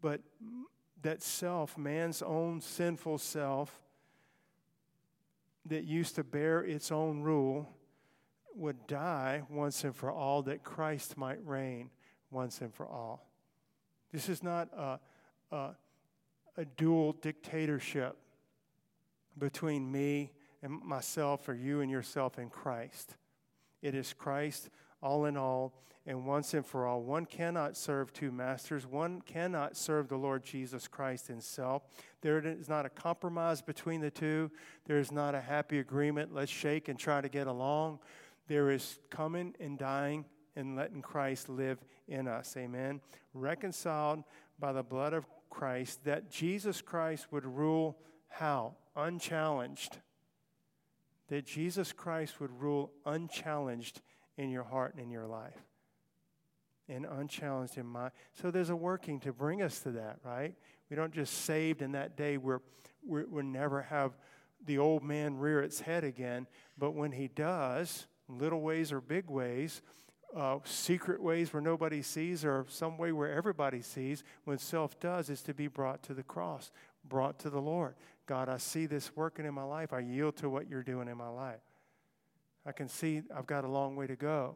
But 0.00 0.20
that 1.02 1.22
self, 1.22 1.78
man's 1.78 2.22
own 2.22 2.60
sinful 2.60 3.18
self, 3.18 3.80
that 5.66 5.84
used 5.84 6.16
to 6.16 6.24
bear 6.24 6.62
its 6.62 6.92
own 6.92 7.22
rule, 7.22 7.68
would 8.54 8.86
die 8.86 9.42
once 9.48 9.84
and 9.84 9.94
for 9.94 10.10
all 10.10 10.42
that 10.42 10.64
Christ 10.64 11.16
might 11.16 11.38
reign 11.46 11.90
once 12.30 12.60
and 12.60 12.74
for 12.74 12.86
all. 12.86 13.26
This 14.12 14.28
is 14.28 14.42
not 14.42 14.68
a, 14.76 14.98
a, 15.54 15.70
a 16.56 16.64
dual 16.76 17.12
dictatorship 17.12 18.16
between 19.38 19.90
me 19.90 20.32
and 20.62 20.82
myself 20.82 21.48
or 21.48 21.54
you 21.54 21.80
and 21.80 21.90
yourself 21.90 22.38
in 22.38 22.50
Christ. 22.50 23.16
It 23.82 23.94
is 23.94 24.12
Christ 24.12 24.68
all 25.02 25.24
in 25.24 25.36
all 25.36 25.72
and 26.06 26.26
once 26.26 26.54
and 26.54 26.64
for 26.64 26.86
all. 26.86 27.02
One 27.02 27.26
cannot 27.26 27.76
serve 27.76 28.12
two 28.12 28.32
masters. 28.32 28.86
One 28.86 29.20
cannot 29.20 29.76
serve 29.76 30.08
the 30.08 30.16
Lord 30.16 30.44
Jesus 30.44 30.88
Christ 30.88 31.28
himself. 31.28 31.82
There 32.22 32.38
is 32.38 32.68
not 32.68 32.86
a 32.86 32.90
compromise 32.90 33.62
between 33.62 34.00
the 34.00 34.10
two. 34.10 34.50
There 34.86 34.98
is 34.98 35.12
not 35.12 35.34
a 35.34 35.40
happy 35.40 35.78
agreement. 35.78 36.34
Let's 36.34 36.50
shake 36.50 36.88
and 36.88 36.98
try 36.98 37.20
to 37.20 37.28
get 37.28 37.46
along. 37.46 38.00
There 38.48 38.70
is 38.70 38.98
coming 39.10 39.54
and 39.60 39.78
dying 39.78 40.24
and 40.56 40.76
letting 40.76 41.02
Christ 41.02 41.48
live 41.48 41.78
in 42.08 42.26
us. 42.26 42.56
Amen. 42.56 43.00
Reconciled 43.32 44.24
by 44.58 44.72
the 44.72 44.82
blood 44.82 45.12
of 45.12 45.24
Christ, 45.48 46.04
that 46.04 46.30
Jesus 46.30 46.80
Christ 46.80 47.26
would 47.30 47.44
rule 47.44 47.98
how? 48.28 48.74
Unchallenged. 48.96 49.98
That 51.28 51.46
Jesus 51.46 51.92
Christ 51.92 52.40
would 52.40 52.50
rule 52.60 52.90
unchallenged 53.06 54.00
in 54.36 54.50
your 54.50 54.64
heart 54.64 54.94
and 54.94 55.02
in 55.02 55.10
your 55.10 55.26
life. 55.26 55.64
And 56.88 57.06
unchallenged 57.06 57.78
in 57.78 57.86
my. 57.86 58.10
So 58.32 58.50
there's 58.50 58.70
a 58.70 58.76
working 58.76 59.20
to 59.20 59.32
bring 59.32 59.62
us 59.62 59.80
to 59.80 59.92
that, 59.92 60.18
right? 60.24 60.54
We 60.88 60.96
don't 60.96 61.12
just 61.12 61.44
saved 61.44 61.82
in 61.82 61.92
that 61.92 62.16
day 62.16 62.36
where 62.36 62.62
we 63.06 63.24
we'll 63.24 63.44
never 63.44 63.82
have 63.82 64.16
the 64.66 64.78
old 64.78 65.02
man 65.02 65.38
rear 65.38 65.60
its 65.62 65.80
head 65.80 66.04
again. 66.04 66.46
But 66.76 66.94
when 66.94 67.12
he 67.12 67.28
does, 67.28 68.06
little 68.28 68.60
ways 68.60 68.92
or 68.92 69.00
big 69.00 69.30
ways, 69.30 69.82
uh, 70.36 70.58
secret 70.64 71.22
ways 71.22 71.52
where 71.52 71.62
nobody 71.62 72.02
sees, 72.02 72.44
or 72.44 72.64
some 72.68 72.96
way 72.96 73.12
where 73.12 73.32
everybody 73.32 73.82
sees, 73.82 74.22
when 74.44 74.58
self 74.58 74.98
does, 75.00 75.28
is 75.28 75.42
to 75.42 75.54
be 75.54 75.66
brought 75.66 76.02
to 76.04 76.14
the 76.14 76.22
cross, 76.22 76.70
brought 77.04 77.38
to 77.40 77.50
the 77.50 77.60
Lord. 77.60 77.94
God, 78.30 78.48
I 78.48 78.58
see 78.58 78.86
this 78.86 79.10
working 79.16 79.44
in 79.44 79.52
my 79.54 79.64
life. 79.64 79.92
I 79.92 79.98
yield 79.98 80.36
to 80.36 80.48
what 80.48 80.70
you're 80.70 80.84
doing 80.84 81.08
in 81.08 81.16
my 81.16 81.26
life. 81.26 81.58
I 82.64 82.70
can 82.70 82.88
see 82.88 83.22
I've 83.36 83.48
got 83.48 83.64
a 83.64 83.68
long 83.68 83.96
way 83.96 84.06
to 84.06 84.14
go. 84.14 84.54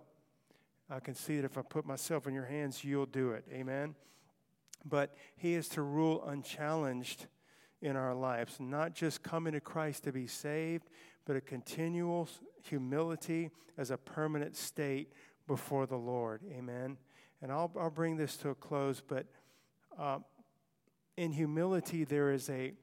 I 0.89 1.01
can 1.01 1.17
see 1.17 1.39
that 1.39 1.45
if 1.45 1.59
I 1.59 1.63
put 1.63 1.85
myself 1.85 2.29
in 2.29 2.35
your 2.35 2.45
hands, 2.45 2.85
you'll 2.85 3.05
do 3.05 3.33
it. 3.33 3.45
Amen. 3.53 3.97
But 4.85 5.17
He 5.35 5.55
is 5.55 5.69
to 5.71 5.83
rule 5.83 6.25
unchallenged 6.25 7.27
in 7.83 7.97
our 7.97 8.15
lives, 8.15 8.61
not 8.61 8.95
just 8.95 9.25
coming 9.25 9.55
to 9.55 9.61
Christ 9.61 10.05
to 10.05 10.13
be 10.13 10.29
saved, 10.29 10.89
but 11.25 11.35
a 11.35 11.41
continual 11.41 12.29
humility 12.63 13.51
as 13.77 13.91
a 13.91 13.97
permanent 13.97 14.55
state 14.55 15.13
before 15.49 15.87
the 15.87 15.99
Lord. 15.99 16.43
Amen. 16.57 16.97
And 17.43 17.51
I'll, 17.51 17.73
I'll 17.77 17.91
bring 17.91 18.19
this 18.19 18.37
to 18.37 18.51
a 18.51 18.55
close, 18.55 19.03
but 19.05 19.27
uh, 19.99 20.21
in 21.17 21.33
humility, 21.33 22.05
there 22.05 22.31
is 22.31 22.49
a 22.49 22.75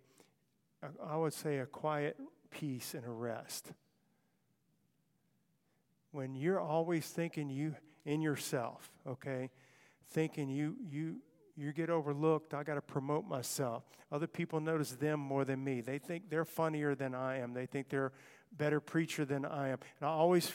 I 1.06 1.16
would 1.16 1.34
say, 1.34 1.60
a 1.60 1.66
quiet 1.66 2.18
peace 2.50 2.94
and 2.94 3.06
a 3.06 3.10
rest. 3.10 3.72
When 6.12 6.36
you're 6.36 6.60
always 6.60 7.06
thinking 7.08 7.50
you 7.50 7.76
in 8.06 8.22
yourself, 8.22 8.92
okay, 9.08 9.50
thinking 10.10 10.50
you 10.50 10.76
you 10.90 11.18
you 11.56 11.74
get 11.74 11.90
overlooked, 11.90 12.54
I 12.54 12.64
got 12.64 12.76
to 12.76 12.82
promote 12.82 13.28
myself. 13.28 13.84
Other 14.12 14.28
people 14.28 14.60
notice 14.60 14.92
them 14.92 15.20
more 15.20 15.46
than 15.46 15.64
me. 15.64 15.82
They 15.82 16.00
think 16.00 16.30
they're 16.30 16.46
funnier 16.46 16.96
than 16.96 17.14
I 17.14 17.40
am. 17.40 17.54
They 17.54 17.66
think 17.66 17.90
they're 17.90 18.14
better 18.52 18.80
preacher 18.80 19.26
than 19.26 19.46
I 19.46 19.70
am. 19.70 19.78
And 20.00 20.10
I 20.10 20.12
always 20.12 20.52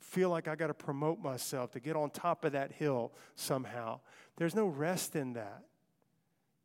feel 0.00 0.30
like 0.30 0.48
I 0.48 0.56
got 0.56 0.66
to 0.66 0.74
promote 0.74 1.20
myself 1.20 1.70
to 1.72 1.80
get 1.80 1.96
on 1.96 2.10
top 2.10 2.44
of 2.44 2.52
that 2.52 2.72
hill 2.72 3.12
somehow. 3.34 4.00
There's 4.36 4.54
no 4.54 4.66
rest 4.66 5.16
in 5.16 5.32
that. 5.34 5.62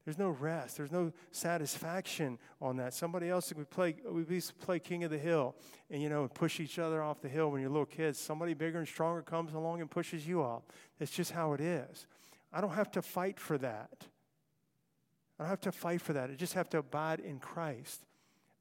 There's 0.07 0.17
no 0.17 0.29
rest. 0.29 0.77
There's 0.77 0.93
no 0.93 1.11
satisfaction 1.31 2.39
on 2.61 2.77
that. 2.77 2.93
Somebody 2.93 3.27
else 3.27 3.51
we 3.53 3.65
play 3.65 3.93
we 4.09 4.23
used 4.29 4.47
to 4.47 4.55
play 4.65 4.79
King 4.79 5.03
of 5.03 5.11
the 5.11 5.17
Hill 5.17 5.53
and 5.91 6.01
you 6.01 6.07
know 6.07 6.29
push 6.29 6.61
each 6.61 6.79
other 6.79 7.03
off 7.03 7.19
the 7.19 7.27
hill 7.27 7.51
when 7.51 7.59
you're 7.59 7.69
little 7.69 7.85
kids. 7.85 8.17
Somebody 8.17 8.53
bigger 8.53 8.79
and 8.79 8.87
stronger 8.87 9.21
comes 9.21 9.53
along 9.53 9.81
and 9.81 9.91
pushes 9.91 10.25
you 10.25 10.41
off. 10.41 10.63
That's 10.97 11.11
just 11.11 11.31
how 11.31 11.51
it 11.51 11.59
is. 11.59 12.07
I 12.53 12.61
don't 12.61 12.71
have 12.71 12.89
to 12.91 13.01
fight 13.01 13.37
for 13.37 13.57
that. 13.57 14.07
I 15.37 15.43
don't 15.43 15.49
have 15.49 15.59
to 15.59 15.73
fight 15.73 15.99
for 15.99 16.13
that. 16.13 16.29
I 16.29 16.35
just 16.35 16.53
have 16.53 16.69
to 16.69 16.77
abide 16.77 17.19
in 17.19 17.39
Christ. 17.39 18.05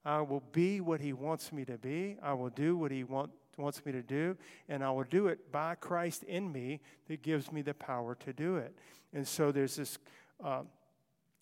I 0.04 0.22
will 0.22 0.42
be 0.50 0.80
what 0.80 1.00
he 1.00 1.12
wants 1.12 1.52
me 1.52 1.64
to 1.66 1.78
be. 1.78 2.16
I 2.24 2.32
will 2.32 2.50
do 2.50 2.76
what 2.76 2.90
he 2.90 3.04
want, 3.04 3.30
wants 3.56 3.86
me 3.86 3.92
to 3.92 4.02
do, 4.02 4.36
and 4.68 4.82
I 4.82 4.90
will 4.90 5.04
do 5.04 5.28
it 5.28 5.52
by 5.52 5.76
Christ 5.76 6.24
in 6.24 6.50
me 6.50 6.80
that 7.06 7.22
gives 7.22 7.52
me 7.52 7.62
the 7.62 7.74
power 7.74 8.16
to 8.16 8.32
do 8.32 8.56
it. 8.56 8.74
And 9.14 9.28
so 9.28 9.52
there's 9.52 9.76
this 9.76 9.98
uh, 10.42 10.62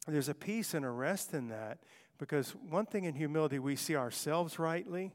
there's 0.06 0.28
a 0.28 0.34
peace 0.34 0.74
and 0.74 0.84
a 0.84 0.90
rest 0.90 1.32
in 1.32 1.48
that 1.48 1.78
because 2.18 2.50
one 2.68 2.86
thing 2.86 3.04
in 3.04 3.14
humility, 3.14 3.58
we 3.58 3.76
see 3.76 3.96
ourselves 3.96 4.58
rightly. 4.58 5.12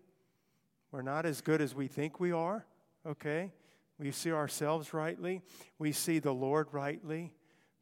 We're 0.92 1.02
not 1.02 1.26
as 1.26 1.42
good 1.42 1.62
as 1.62 1.76
we 1.76 1.88
think 1.88 2.20
we 2.20 2.32
are, 2.32 2.66
okay? 3.06 3.54
We 4.00 4.12
see 4.12 4.32
ourselves 4.32 4.94
rightly. 4.94 5.42
We 5.78 5.92
see 5.92 6.20
the 6.20 6.34
Lord 6.34 6.68
rightly, 6.72 7.34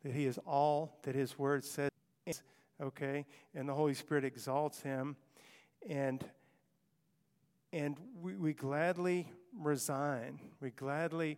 that 0.04 0.12
He 0.12 0.26
is 0.26 0.38
all 0.46 1.00
that 1.04 1.16
His 1.16 1.38
Word 1.40 1.64
says, 1.64 1.92
okay? 2.82 3.26
And 3.56 3.70
the 3.70 3.74
Holy 3.74 3.94
Spirit 3.94 4.26
exalts 4.26 4.82
Him. 4.82 5.16
And, 5.88 6.24
and 7.72 7.98
we, 8.22 8.36
we 8.36 8.54
gladly 8.54 9.32
resign, 9.58 10.40
we 10.60 10.72
gladly 10.72 11.38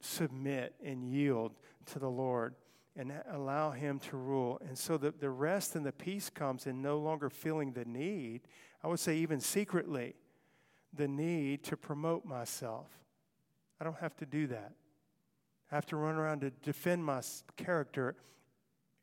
submit 0.00 0.74
and 0.84 1.04
yield 1.04 1.54
to 1.86 1.98
the 1.98 2.10
Lord 2.10 2.54
and 2.96 3.12
allow 3.30 3.70
Him 3.70 3.98
to 4.00 4.16
rule. 4.16 4.60
And 4.66 4.76
so 4.76 4.96
the, 4.96 5.12
the 5.12 5.30
rest 5.30 5.76
and 5.76 5.84
the 5.84 5.92
peace 5.92 6.30
comes 6.30 6.66
in 6.66 6.80
no 6.80 6.98
longer 6.98 7.28
feeling 7.28 7.72
the 7.72 7.84
need, 7.84 8.42
I 8.82 8.88
would 8.88 9.00
say 9.00 9.16
even 9.18 9.40
secretly, 9.40 10.14
the 10.94 11.06
need 11.06 11.62
to 11.64 11.76
promote 11.76 12.24
myself. 12.24 12.88
I 13.80 13.84
don't 13.84 13.98
have 13.98 14.16
to 14.16 14.26
do 14.26 14.46
that. 14.48 14.72
I 15.70 15.74
have 15.74 15.86
to 15.86 15.96
run 15.96 16.14
around 16.14 16.40
to 16.40 16.50
defend 16.50 17.04
my 17.04 17.20
character, 17.56 18.14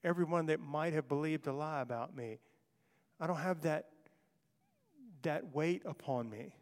everyone 0.03 0.47
that 0.47 0.59
might 0.59 0.93
have 0.93 1.07
believed 1.07 1.45
a 1.47 1.53
lie 1.53 1.81
about 1.81 2.15
me. 2.15 2.39
I 3.19 3.27
don't 3.27 3.37
have 3.37 3.61
that, 3.61 3.89
that 5.21 5.53
weight 5.53 5.83
upon 5.85 6.29
me. 6.29 6.55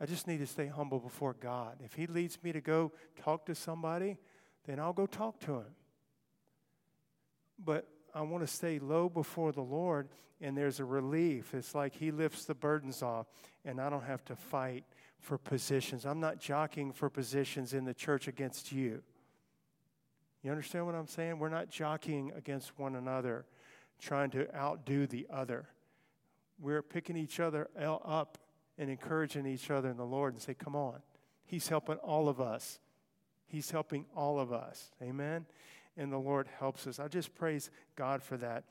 I 0.00 0.04
just 0.06 0.28
need 0.28 0.38
to 0.38 0.46
stay 0.46 0.66
humble 0.66 1.00
before 1.00 1.34
God. 1.34 1.78
If 1.82 1.94
He 1.94 2.06
leads 2.06 2.38
me 2.42 2.52
to 2.52 2.60
go 2.60 2.92
talk 3.20 3.46
to 3.46 3.54
somebody, 3.54 4.18
then 4.66 4.78
I'll 4.78 4.92
go 4.92 5.06
talk 5.06 5.40
to 5.40 5.54
Him 5.54 5.74
but 7.64 7.88
I 8.14 8.22
want 8.22 8.46
to 8.46 8.52
stay 8.52 8.78
low 8.78 9.08
before 9.08 9.52
the 9.52 9.62
Lord, 9.62 10.08
and 10.40 10.56
there's 10.56 10.80
a 10.80 10.84
relief. 10.84 11.54
It's 11.54 11.74
like 11.74 11.94
He 11.94 12.10
lifts 12.10 12.44
the 12.44 12.54
burdens 12.54 13.02
off, 13.02 13.26
and 13.64 13.80
I 13.80 13.90
don't 13.90 14.04
have 14.04 14.24
to 14.26 14.36
fight 14.36 14.84
for 15.20 15.38
positions. 15.38 16.04
I'm 16.04 16.20
not 16.20 16.38
jockeying 16.38 16.92
for 16.92 17.10
positions 17.10 17.74
in 17.74 17.84
the 17.84 17.94
church 17.94 18.28
against 18.28 18.72
you. 18.72 19.02
You 20.42 20.50
understand 20.50 20.86
what 20.86 20.94
I'm 20.94 21.08
saying? 21.08 21.38
We're 21.38 21.48
not 21.48 21.70
jockeying 21.70 22.32
against 22.36 22.78
one 22.78 22.94
another, 22.94 23.44
trying 24.00 24.30
to 24.30 24.54
outdo 24.54 25.06
the 25.06 25.26
other. 25.28 25.66
We're 26.60 26.82
picking 26.82 27.16
each 27.16 27.40
other 27.40 27.68
up 27.76 28.38
and 28.78 28.90
encouraging 28.90 29.46
each 29.46 29.70
other 29.70 29.90
in 29.90 29.96
the 29.96 30.04
Lord 30.04 30.34
and 30.34 30.42
say, 30.42 30.54
Come 30.54 30.76
on. 30.76 31.00
He's 31.44 31.68
helping 31.68 31.96
all 31.96 32.28
of 32.28 32.40
us. 32.40 32.78
He's 33.46 33.70
helping 33.70 34.04
all 34.14 34.40
of 34.40 34.52
us. 34.52 34.90
Amen? 35.00 35.46
And 35.96 36.12
the 36.12 36.18
Lord 36.18 36.48
helps 36.58 36.86
us. 36.86 36.98
I 36.98 37.08
just 37.08 37.34
praise 37.34 37.70
God 37.96 38.22
for 38.22 38.36
that. 38.36 38.64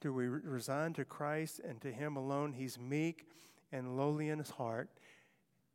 Do 0.00 0.12
we 0.12 0.26
resign 0.26 0.92
to 0.94 1.04
Christ 1.04 1.60
and 1.66 1.80
to 1.80 1.92
Him 1.92 2.16
alone? 2.16 2.52
He's 2.52 2.78
meek 2.78 3.28
and 3.72 3.96
lowly 3.96 4.28
in 4.28 4.38
His 4.38 4.50
heart, 4.50 4.90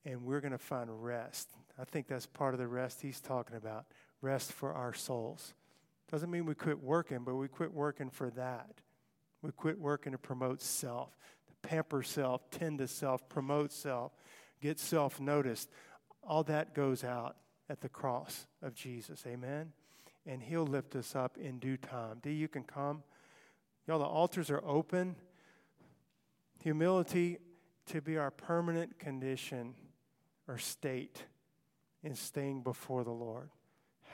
and 0.05 0.23
we're 0.23 0.41
going 0.41 0.51
to 0.51 0.57
find 0.57 1.03
rest. 1.03 1.49
I 1.79 1.85
think 1.85 2.07
that's 2.07 2.25
part 2.25 2.53
of 2.53 2.59
the 2.59 2.67
rest 2.67 3.01
He's 3.01 3.19
talking 3.19 3.55
about 3.55 3.85
rest 4.21 4.53
for 4.53 4.73
our 4.73 4.93
souls. 4.93 5.53
Doesn't 6.11 6.29
mean 6.29 6.45
we 6.45 6.55
quit 6.55 6.81
working, 6.83 7.19
but 7.23 7.35
we 7.35 7.47
quit 7.47 7.73
working 7.73 8.09
for 8.09 8.29
that. 8.31 8.81
We 9.41 9.51
quit 9.51 9.79
working 9.79 10.11
to 10.11 10.17
promote 10.17 10.61
self, 10.61 11.17
to 11.47 11.67
pamper 11.67 12.03
self, 12.03 12.49
tend 12.51 12.79
to 12.79 12.87
self, 12.87 13.27
promote 13.29 13.71
self, 13.71 14.11
get 14.61 14.79
self 14.79 15.19
noticed. 15.19 15.69
All 16.23 16.43
that 16.43 16.75
goes 16.75 17.03
out 17.03 17.37
at 17.69 17.81
the 17.81 17.89
cross 17.89 18.45
of 18.61 18.75
Jesus. 18.75 19.23
Amen? 19.25 19.71
And 20.25 20.41
He'll 20.41 20.67
lift 20.67 20.95
us 20.95 21.15
up 21.15 21.37
in 21.37 21.59
due 21.59 21.77
time. 21.77 22.19
D, 22.21 22.31
you 22.31 22.47
can 22.47 22.63
come. 22.63 23.03
Y'all, 23.87 23.99
the 23.99 24.05
altars 24.05 24.49
are 24.49 24.63
open. 24.65 25.15
Humility 26.63 27.37
to 27.87 28.01
be 28.01 28.17
our 28.17 28.31
permanent 28.31 28.99
condition 28.99 29.73
or 30.47 30.57
state 30.57 31.23
in 32.03 32.15
staying 32.15 32.61
before 32.61 33.03
the 33.03 33.11
Lord 33.11 33.49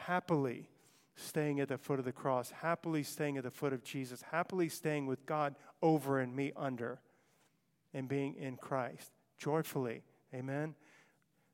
happily 0.08 0.70
staying 1.16 1.60
at 1.60 1.68
the 1.68 1.78
foot 1.78 1.99
of 1.99 2.05
the 2.05 2.12
cross, 2.12 2.51
happily 2.51 3.03
staying 3.03 3.38
at 3.38 3.43
the 3.43 3.51
foot 3.51 3.74
of 3.74 3.84
Jesus, 3.84 4.22
happily 4.32 4.70
staying 4.70 5.08
with 5.08 5.26
God 5.26 5.55
over 5.82 6.20
and 6.20 6.36
me 6.36 6.53
under, 6.55 7.01
and 7.93 8.08
being 8.08 8.36
in 8.36 8.55
Christ 8.55 9.12
joyfully. 9.38 10.03
Amen. 10.34 10.76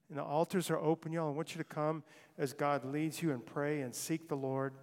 And 0.10 0.18
the 0.18 0.24
altars 0.24 0.70
are 0.70 0.78
open, 0.78 1.12
y'all. 1.12 1.30
I 1.30 1.32
want 1.32 1.56
you 1.56 1.58
to 1.58 1.64
come 1.64 2.04
as 2.38 2.54
God 2.54 2.86
leads 2.86 3.22
you 3.22 3.32
and 3.32 3.45
pray 3.45 3.82
and 3.82 3.93
seek 3.93 4.28
the 4.28 4.36
Lord. 4.36 4.74